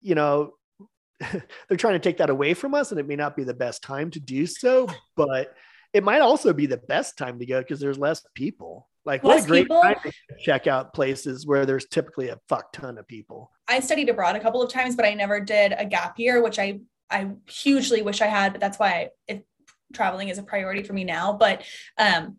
you 0.00 0.14
know, 0.14 0.52
they're 1.20 1.76
trying 1.78 1.94
to 1.94 1.98
take 1.98 2.18
that 2.18 2.30
away 2.30 2.54
from 2.54 2.74
us, 2.74 2.90
and 2.90 3.00
it 3.00 3.06
may 3.06 3.16
not 3.16 3.36
be 3.36 3.44
the 3.44 3.54
best 3.54 3.82
time 3.82 4.10
to 4.12 4.20
do 4.20 4.46
so, 4.46 4.88
but 5.16 5.54
it 5.92 6.04
might 6.04 6.20
also 6.20 6.52
be 6.52 6.66
the 6.66 6.76
best 6.76 7.16
time 7.16 7.38
to 7.38 7.46
go 7.46 7.60
because 7.60 7.80
there's 7.80 7.98
less 7.98 8.22
people. 8.34 8.88
Like, 9.06 9.22
what 9.22 9.36
Less 9.36 9.44
a 9.44 9.48
great 9.48 9.64
people? 9.64 9.82
time 9.82 9.96
to 10.02 10.12
check 10.40 10.66
out 10.66 10.92
places 10.92 11.46
where 11.46 11.64
there's 11.64 11.86
typically 11.86 12.28
a 12.28 12.40
fuck 12.48 12.72
ton 12.72 12.98
of 12.98 13.06
people. 13.06 13.52
I 13.68 13.78
studied 13.80 14.08
abroad 14.08 14.34
a 14.34 14.40
couple 14.40 14.60
of 14.62 14.70
times, 14.70 14.96
but 14.96 15.04
I 15.04 15.14
never 15.14 15.40
did 15.40 15.72
a 15.78 15.86
gap 15.86 16.18
year, 16.18 16.42
which 16.42 16.58
I 16.58 16.80
I 17.08 17.30
hugely 17.48 18.02
wish 18.02 18.20
I 18.20 18.26
had. 18.26 18.52
But 18.52 18.60
that's 18.60 18.78
why 18.78 19.10
it, 19.28 19.46
traveling 19.94 20.28
is 20.28 20.38
a 20.38 20.42
priority 20.42 20.82
for 20.82 20.92
me 20.92 21.04
now. 21.04 21.32
But 21.34 21.62
um, 21.96 22.38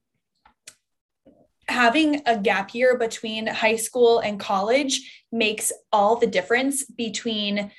having 1.69 2.21
a 2.25 2.37
gap 2.37 2.73
year 2.73 2.97
between 2.97 3.47
high 3.47 3.75
school 3.75 4.19
and 4.19 4.39
college 4.39 5.25
makes 5.31 5.71
all 5.91 6.15
the 6.15 6.27
difference 6.27 6.85
between 6.85 7.71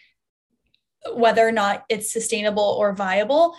whether 1.14 1.46
or 1.46 1.52
not 1.52 1.84
it's 1.88 2.12
sustainable 2.12 2.76
or 2.78 2.92
viable 2.92 3.54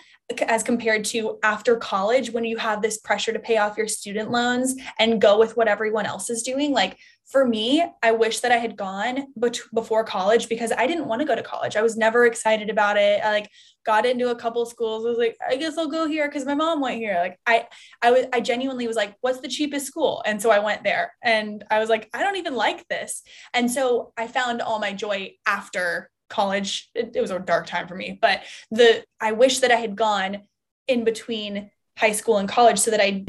as 0.46 0.62
compared 0.62 1.04
to 1.04 1.38
after 1.42 1.76
college 1.76 2.30
when 2.30 2.44
you 2.44 2.56
have 2.56 2.82
this 2.82 2.98
pressure 2.98 3.32
to 3.32 3.38
pay 3.38 3.56
off 3.56 3.76
your 3.76 3.88
student 3.88 4.30
loans 4.30 4.76
and 4.98 5.20
go 5.20 5.38
with 5.38 5.56
what 5.56 5.68
everyone 5.68 6.06
else 6.06 6.30
is 6.30 6.42
doing. 6.42 6.72
Like 6.72 6.96
for 7.30 7.46
me 7.46 7.84
i 8.02 8.10
wish 8.10 8.40
that 8.40 8.50
i 8.50 8.56
had 8.56 8.76
gone 8.76 9.28
bet- 9.36 9.60
before 9.72 10.02
college 10.02 10.48
because 10.48 10.72
i 10.76 10.86
didn't 10.86 11.06
want 11.06 11.20
to 11.20 11.26
go 11.26 11.34
to 11.34 11.42
college. 11.42 11.76
I 11.76 11.82
was 11.82 11.96
never 11.96 12.26
excited 12.26 12.68
about 12.68 12.96
it. 12.96 13.20
I 13.22 13.30
like 13.30 13.50
got 13.86 14.04
into 14.04 14.30
a 14.30 14.34
couple 14.34 14.66
schools 14.66 15.06
I 15.06 15.10
was 15.10 15.18
like 15.18 15.36
i 15.48 15.56
guess 15.56 15.78
i'll 15.78 15.88
go 15.88 16.06
here 16.06 16.28
because 16.28 16.44
my 16.44 16.54
mom 16.54 16.80
went 16.80 16.96
here. 16.96 17.16
Like 17.20 17.38
i 17.46 17.66
i 18.02 18.10
was 18.10 18.26
i 18.32 18.40
genuinely 18.40 18.86
was 18.86 18.96
like 18.96 19.14
what's 19.20 19.40
the 19.40 19.48
cheapest 19.48 19.86
school? 19.86 20.22
And 20.26 20.42
so 20.42 20.50
i 20.50 20.58
went 20.58 20.82
there 20.82 21.12
and 21.22 21.64
i 21.70 21.78
was 21.78 21.88
like 21.88 22.10
i 22.12 22.22
don't 22.22 22.36
even 22.36 22.56
like 22.56 22.86
this. 22.88 23.22
And 23.54 23.70
so 23.70 24.12
i 24.16 24.26
found 24.26 24.60
all 24.60 24.80
my 24.80 24.92
joy 24.92 25.32
after 25.46 26.09
college 26.30 26.90
it, 26.94 27.12
it 27.14 27.20
was 27.20 27.30
a 27.30 27.38
dark 27.38 27.66
time 27.66 27.86
for 27.86 27.94
me 27.94 28.18
but 28.20 28.42
the 28.70 29.04
i 29.20 29.32
wish 29.32 29.58
that 29.58 29.70
i 29.70 29.76
had 29.76 29.96
gone 29.96 30.42
in 30.86 31.04
between 31.04 31.70
high 31.98 32.12
school 32.12 32.38
and 32.38 32.48
college 32.48 32.78
so 32.78 32.90
that 32.90 33.00
i 33.00 33.24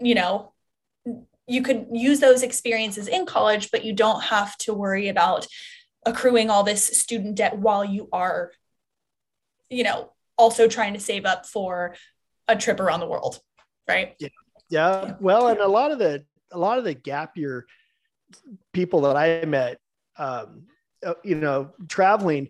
you 0.00 0.14
know 0.14 0.52
you 1.46 1.62
could 1.62 1.86
use 1.92 2.18
those 2.18 2.42
experiences 2.42 3.06
in 3.06 3.24
college 3.24 3.70
but 3.70 3.84
you 3.84 3.92
don't 3.92 4.24
have 4.24 4.56
to 4.58 4.74
worry 4.74 5.08
about 5.08 5.46
accruing 6.04 6.50
all 6.50 6.64
this 6.64 6.84
student 6.86 7.36
debt 7.36 7.56
while 7.58 7.84
you 7.84 8.08
are 8.12 8.50
you 9.70 9.84
know, 9.84 10.12
also 10.36 10.68
trying 10.68 10.94
to 10.94 11.00
save 11.00 11.24
up 11.24 11.46
for 11.46 11.94
a 12.48 12.56
trip 12.56 12.80
around 12.80 13.00
the 13.00 13.06
world, 13.06 13.40
right? 13.88 14.14
Yeah. 14.18 14.28
Yeah. 14.68 15.14
Well, 15.20 15.48
and 15.48 15.60
a 15.60 15.68
lot 15.68 15.92
of 15.92 16.00
the 16.00 16.24
a 16.50 16.58
lot 16.58 16.78
of 16.78 16.84
the 16.84 16.94
gap 16.94 17.36
year 17.36 17.66
people 18.72 19.02
that 19.02 19.16
I 19.16 19.44
met, 19.44 19.78
um, 20.16 20.64
uh, 21.06 21.14
you 21.22 21.36
know, 21.36 21.70
traveling, 21.88 22.48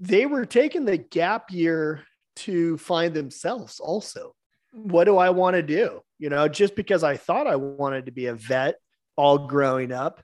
they 0.00 0.26
were 0.26 0.46
taking 0.46 0.84
the 0.84 0.96
gap 0.96 1.50
year 1.50 2.02
to 2.34 2.78
find 2.78 3.14
themselves 3.14 3.78
also. 3.78 4.34
What 4.72 5.04
do 5.04 5.18
I 5.18 5.30
want 5.30 5.54
to 5.54 5.62
do? 5.62 6.00
You 6.18 6.30
know, 6.30 6.48
just 6.48 6.74
because 6.74 7.04
I 7.04 7.16
thought 7.16 7.46
I 7.46 7.56
wanted 7.56 8.06
to 8.06 8.12
be 8.12 8.26
a 8.26 8.34
vet 8.34 8.76
all 9.16 9.46
growing 9.46 9.92
up, 9.92 10.22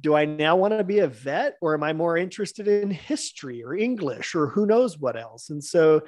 do 0.00 0.14
I 0.14 0.24
now 0.24 0.56
want 0.56 0.76
to 0.76 0.84
be 0.84 1.00
a 1.00 1.08
vet 1.08 1.56
or 1.60 1.74
am 1.74 1.82
I 1.82 1.92
more 1.92 2.16
interested 2.16 2.68
in 2.68 2.90
history 2.90 3.64
or 3.64 3.74
English 3.74 4.34
or 4.34 4.48
who 4.48 4.66
knows 4.66 4.98
what 4.98 5.18
else? 5.18 5.50
And 5.50 5.64
so 5.64 6.02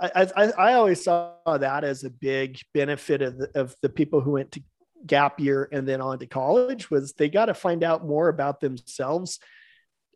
I, 0.00 0.30
I, 0.36 0.44
I 0.44 0.72
always 0.74 1.02
saw 1.02 1.32
that 1.46 1.84
as 1.84 2.04
a 2.04 2.10
big 2.10 2.58
benefit 2.74 3.22
of 3.22 3.38
the, 3.38 3.50
of 3.54 3.74
the 3.80 3.88
people 3.88 4.20
who 4.20 4.32
went 4.32 4.52
to 4.52 4.62
gap 5.06 5.40
year 5.40 5.68
and 5.72 5.88
then 5.88 6.00
on 6.00 6.18
to 6.18 6.26
college 6.26 6.90
was 6.90 7.12
they 7.12 7.28
got 7.28 7.46
to 7.46 7.54
find 7.54 7.82
out 7.82 8.06
more 8.06 8.28
about 8.28 8.60
themselves 8.60 9.38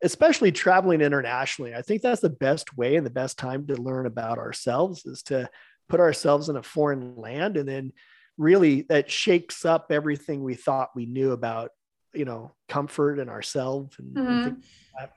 especially 0.03 0.53
traveling 0.53 1.01
internationally 1.01 1.75
i 1.75 1.83
think 1.83 2.03
that's 2.03 2.21
the 2.21 2.31
best 2.31 2.77
way 2.77 2.97
and 2.97 3.07
the 3.07 3.11
best 3.11 3.39
time 3.39 3.67
to 3.67 3.81
learn 3.81 4.07
about 4.07 4.39
ourselves 4.39 5.05
is 5.07 5.23
to 5.23 5.49
put 5.89 6.01
ourselves 6.01 6.49
in 6.49 6.57
a 6.57 6.63
foreign 6.63 7.17
land 7.17 7.57
and 7.57 7.69
then 7.69 7.93
really 8.39 8.83
that 8.83 9.11
shakes 9.11 9.65
up 9.65 9.87
everything 9.91 10.43
we 10.43 10.55
thought 10.55 10.91
we 10.95 11.07
knew 11.07 11.33
about 11.33 11.71
you 12.15 12.25
know 12.25 12.53
comfort 12.69 13.19
and 13.19 13.29
ourselves 13.29 13.97
and, 13.99 14.15
mm-hmm. 14.15 14.49
and 14.49 14.63
like 14.99 15.13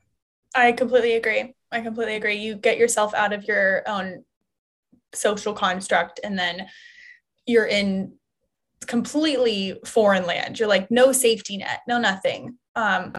i 0.55 0.71
completely 0.71 1.13
agree. 1.13 1.53
I 1.73 1.81
completely 1.81 2.15
agree. 2.15 2.35
You 2.35 2.55
get 2.55 2.77
yourself 2.77 3.13
out 3.15 3.33
of 3.33 3.45
your 3.45 3.81
own 3.87 4.23
social 5.13 5.53
construct 5.53 6.19
and 6.23 6.37
then 6.37 6.67
you're 7.45 7.65
in 7.65 8.13
completely 8.85 9.79
foreign 9.85 10.25
land. 10.25 10.59
You're 10.59 10.69
like 10.69 10.91
no 10.91 11.11
safety 11.11 11.57
net 11.57 11.81
no 11.87 11.97
nothing. 11.97 12.57
Um 12.75 13.13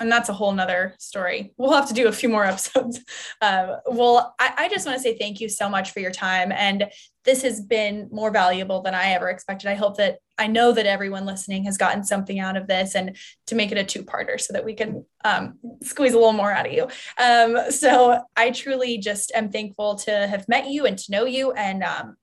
and 0.00 0.10
that's 0.10 0.28
a 0.28 0.32
whole 0.32 0.52
nother 0.52 0.94
story. 0.98 1.52
We'll 1.56 1.72
have 1.72 1.88
to 1.88 1.94
do 1.94 2.08
a 2.08 2.12
few 2.12 2.28
more 2.28 2.44
episodes. 2.52 3.00
Uh, 3.40 3.76
well 3.86 4.34
I, 4.38 4.54
I 4.56 4.68
just 4.68 4.86
want 4.86 4.96
to 4.96 5.02
say 5.02 5.16
thank 5.16 5.40
you 5.40 5.48
so 5.48 5.68
much 5.68 5.92
for 5.92 6.00
your 6.00 6.10
time 6.10 6.52
and 6.52 6.90
this 7.24 7.42
has 7.42 7.60
been 7.60 8.08
more 8.10 8.30
valuable 8.30 8.80
than 8.80 8.94
i 8.94 9.10
ever 9.10 9.28
expected. 9.28 9.68
I 9.68 9.74
hope 9.74 9.96
that 9.98 10.18
i 10.38 10.46
know 10.46 10.72
that 10.72 10.86
everyone 10.86 11.26
listening 11.26 11.64
has 11.64 11.76
gotten 11.76 12.04
something 12.04 12.38
out 12.38 12.56
of 12.56 12.66
this 12.66 12.94
and 12.94 13.16
to 13.46 13.54
make 13.54 13.72
it 13.72 13.78
a 13.78 13.84
two-parter 13.84 14.40
so 14.40 14.52
that 14.52 14.64
we 14.64 14.74
can 14.74 15.04
um, 15.24 15.58
squeeze 15.82 16.12
a 16.14 16.18
little 16.18 16.32
more 16.32 16.52
out 16.52 16.66
of 16.66 16.72
you. 16.72 16.88
Um, 17.18 17.70
so 17.70 18.22
i 18.36 18.50
truly 18.50 18.98
just 18.98 19.32
am 19.34 19.50
thankful 19.50 19.96
to 19.96 20.10
have 20.10 20.48
met 20.48 20.68
you 20.68 20.86
and 20.86 20.98
to 20.98 21.12
know 21.12 21.24
you 21.24 21.52
and 21.52 21.82
um, 21.82 22.16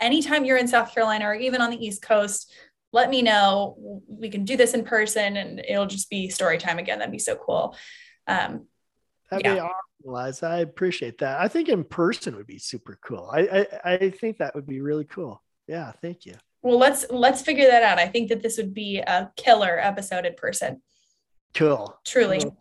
anytime 0.00 0.44
you're 0.44 0.58
in 0.58 0.68
south 0.68 0.94
carolina 0.94 1.24
or 1.26 1.34
even 1.34 1.60
on 1.60 1.70
the 1.70 1.84
east 1.84 2.02
coast 2.02 2.52
let 2.96 3.10
me 3.10 3.20
know. 3.20 4.02
We 4.08 4.30
can 4.30 4.46
do 4.46 4.56
this 4.56 4.72
in 4.72 4.82
person 4.82 5.36
and 5.36 5.60
it'll 5.60 5.86
just 5.86 6.08
be 6.08 6.30
story 6.30 6.56
time 6.56 6.78
again. 6.78 6.98
That'd 6.98 7.12
be 7.12 7.18
so 7.18 7.36
cool. 7.36 7.76
Um, 8.26 8.66
That'd 9.30 9.44
yeah. 9.44 9.54
be 9.54 9.60
awesome, 9.60 9.74
Liza. 10.04 10.46
I 10.46 10.58
appreciate 10.60 11.18
that. 11.18 11.38
I 11.38 11.48
think 11.48 11.68
in 11.68 11.84
person 11.84 12.34
would 12.36 12.46
be 12.46 12.58
super 12.58 12.98
cool. 13.02 13.28
I, 13.30 13.66
I, 13.84 13.92
I 13.92 14.10
think 14.10 14.38
that 14.38 14.54
would 14.54 14.66
be 14.66 14.80
really 14.80 15.04
cool. 15.04 15.42
Yeah, 15.68 15.92
thank 16.00 16.24
you. 16.24 16.32
Well, 16.62 16.78
let's 16.78 17.04
let's 17.10 17.42
figure 17.42 17.66
that 17.66 17.82
out. 17.82 17.98
I 17.98 18.08
think 18.08 18.30
that 18.30 18.42
this 18.42 18.56
would 18.56 18.72
be 18.72 18.98
a 18.98 19.30
killer 19.36 19.78
episode 19.78 20.24
in 20.24 20.34
person. 20.34 20.80
Cool. 21.54 21.94
Truly. 22.04 22.40
Cool. 22.40 22.56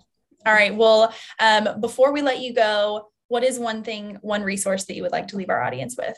All 0.46 0.54
right. 0.54 0.76
Well, 0.76 1.14
um, 1.40 1.80
before 1.80 2.12
we 2.12 2.22
let 2.22 2.40
you 2.40 2.54
go, 2.54 3.10
what 3.30 3.44
is 3.44 3.58
one 3.58 3.84
thing, 3.84 4.18
one 4.22 4.44
resource 4.44 4.84
that 4.86 4.96
you 4.96 5.04
would 5.04 5.14
like 5.14 5.30
to 5.30 5.38
leave 5.38 5.50
our 5.50 5.64
audience 5.64 5.96
with? 5.98 6.18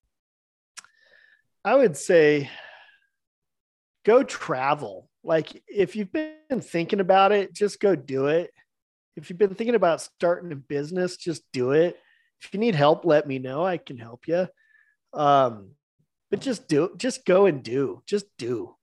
I 1.64 1.76
would 1.76 1.96
say 1.96 2.50
go 4.08 4.24
travel. 4.24 5.10
Like 5.24 5.62
if 5.68 5.96
you've 5.96 6.14
been 6.14 6.62
thinking 6.62 7.02
about 7.02 7.34
it, 7.34 7.54
just 7.54 7.80
go 7.80 7.96
do 7.96 8.28
it. 8.28 8.52
If 9.18 9.30
you've 9.30 9.38
been 9.38 9.54
thinking 9.54 9.76
about 9.76 10.02
starting 10.02 10.52
a 10.54 10.56
business, 10.56 11.18
just 11.18 11.44
do 11.52 11.72
it. 11.72 12.00
If 12.42 12.54
you 12.54 12.60
need 12.60 12.76
help, 12.76 13.04
let 13.04 13.28
me 13.28 13.38
know. 13.38 13.66
I 13.66 13.78
can 13.78 13.98
help 13.98 14.28
you. 14.28 14.48
Um, 15.14 15.72
but 16.32 16.40
just 16.40 16.68
do 16.68 16.92
just 16.98 17.26
go 17.26 17.46
and 17.48 17.62
do. 17.62 18.02
Just 18.08 18.26
do. 18.38 18.76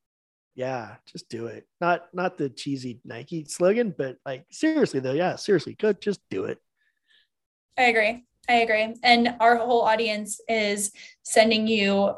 Yeah, 0.55 0.97
just 1.11 1.29
do 1.31 1.47
it. 1.47 1.67
Not 1.81 2.09
not 2.13 2.37
the 2.37 2.51
cheesy 2.51 3.01
Nike 3.05 3.45
slogan, 3.47 3.95
but 3.97 4.17
like 4.27 4.45
seriously 4.51 5.01
though, 5.01 5.13
yeah, 5.13 5.37
seriously, 5.37 5.75
go 5.79 5.93
just 5.95 6.21
do 6.31 6.45
it. 6.45 6.59
I 7.79 7.85
agree. 7.85 8.25
I 8.49 8.55
agree. 8.57 8.95
And 9.03 9.37
our 9.41 9.57
whole 9.57 9.83
audience 9.83 10.41
is 10.49 10.93
sending 11.23 11.67
you 11.67 12.15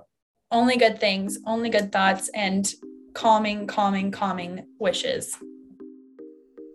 only 0.51 0.77
good 0.77 0.99
things, 1.01 1.39
only 1.47 1.71
good 1.71 1.93
thoughts, 1.93 2.29
and 2.35 2.73
calming, 3.17 3.67
calming, 3.67 4.11
calming 4.11 4.67
wishes. 4.79 5.39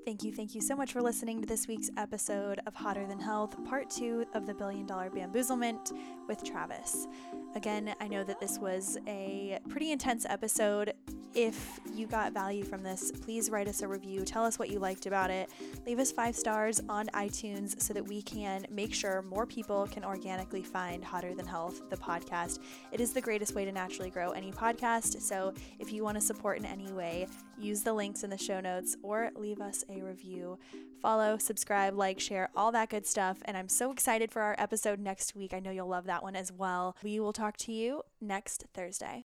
Thank 0.04 0.24
you. 0.24 0.32
Thank 0.32 0.56
you 0.56 0.62
so 0.62 0.76
much 0.76 0.93
for 0.93 1.02
listening 1.02 1.41
to 1.41 1.47
this 1.47 1.68
week's 1.68 1.91
episode 1.95 2.60
of 2.66 2.74
Hotter 2.74 3.06
Than 3.06 3.20
Health, 3.20 3.56
part 3.66 3.88
two 3.88 4.26
of 4.34 4.47
the 4.47 4.54
Billion 4.54 4.88
Dollar 4.88 5.12
Bamboozlement 5.12 5.91
with 6.28 6.43
Travis. 6.43 7.08
Again, 7.56 7.93
I 8.02 8.08
know 8.08 8.24
that 8.24 8.39
this 8.39 8.58
was 8.58 8.97
a 9.08 9.60
pretty 9.70 9.91
intense 9.91 10.26
episode. 10.28 10.93
If 11.34 11.80
you 11.93 12.08
got 12.08 12.34
value 12.34 12.64
from 12.64 12.84
this, 12.84 13.12
please 13.12 13.49
write 13.49 13.68
us 13.68 13.84
a 13.84 13.88
review. 13.88 14.26
Tell 14.26 14.43
us 14.43 14.58
what 14.58 14.70
you 14.70 14.80
liked 14.80 15.06
about 15.06 15.30
it. 15.30 15.49
Leave 15.86 15.99
us 15.99 16.12
five 16.12 16.36
stars 16.36 16.82
on 16.89 17.08
iTunes 17.10 17.82
so 17.82 17.93
that 17.93 18.06
we 18.06 18.22
can 18.22 18.66
make 18.70 18.93
sure 18.93 19.22
more 19.22 19.45
people 19.45 19.88
can 19.91 20.04
organically 20.04 20.64
find 20.64 21.04
Hotter 21.04 21.34
Than 21.34 21.45
Health, 21.45 21.89
the 21.89 21.95
podcast. 21.95 22.60
It 22.91 22.99
is 22.99 23.14
the 23.14 23.22
greatest 23.22 23.54
way 23.54 23.66
to 23.66 23.72
naturally 23.72 24.10
grow 24.10 24.32
any 24.32 24.52
podcast. 24.52 25.22
So 25.22 25.54
if 25.80 25.93
you 25.93 26.04
want 26.04 26.16
to 26.16 26.22
support 26.22 26.58
in 26.58 26.66
any 26.66 26.91
way, 26.91 27.28
use 27.58 27.82
the 27.82 27.93
links 27.93 28.24
in 28.24 28.30
the 28.30 28.38
show 28.38 28.60
notes 28.60 28.97
or 29.04 29.30
leave 29.36 29.62
us 29.62 29.86
a 29.92 30.04
review 30.04 30.58
follow, 31.02 31.38
subscribe, 31.38 31.96
like, 31.96 32.20
share, 32.20 32.50
all 32.56 32.72
that 32.72 32.89
good 32.89 33.08
stuff. 33.08 33.39
And 33.46 33.58
I'm 33.58 33.68
so 33.68 33.92
excited 33.92 34.32
for 34.32 34.42
our 34.42 34.56
episode 34.60 35.00
next 35.00 35.36
week. 35.36 35.54
I 35.54 35.60
know 35.60 35.72
you'll 35.72 35.88
love 35.88 36.06
that 36.06 36.22
one 36.24 36.36
as 36.36 36.52
well. 36.52 36.96
We 37.04 37.20
will 37.20 37.34
talk 37.34 37.58
to 37.58 37.72
you 37.72 38.04
next 38.22 38.66
Thursday. 38.74 39.26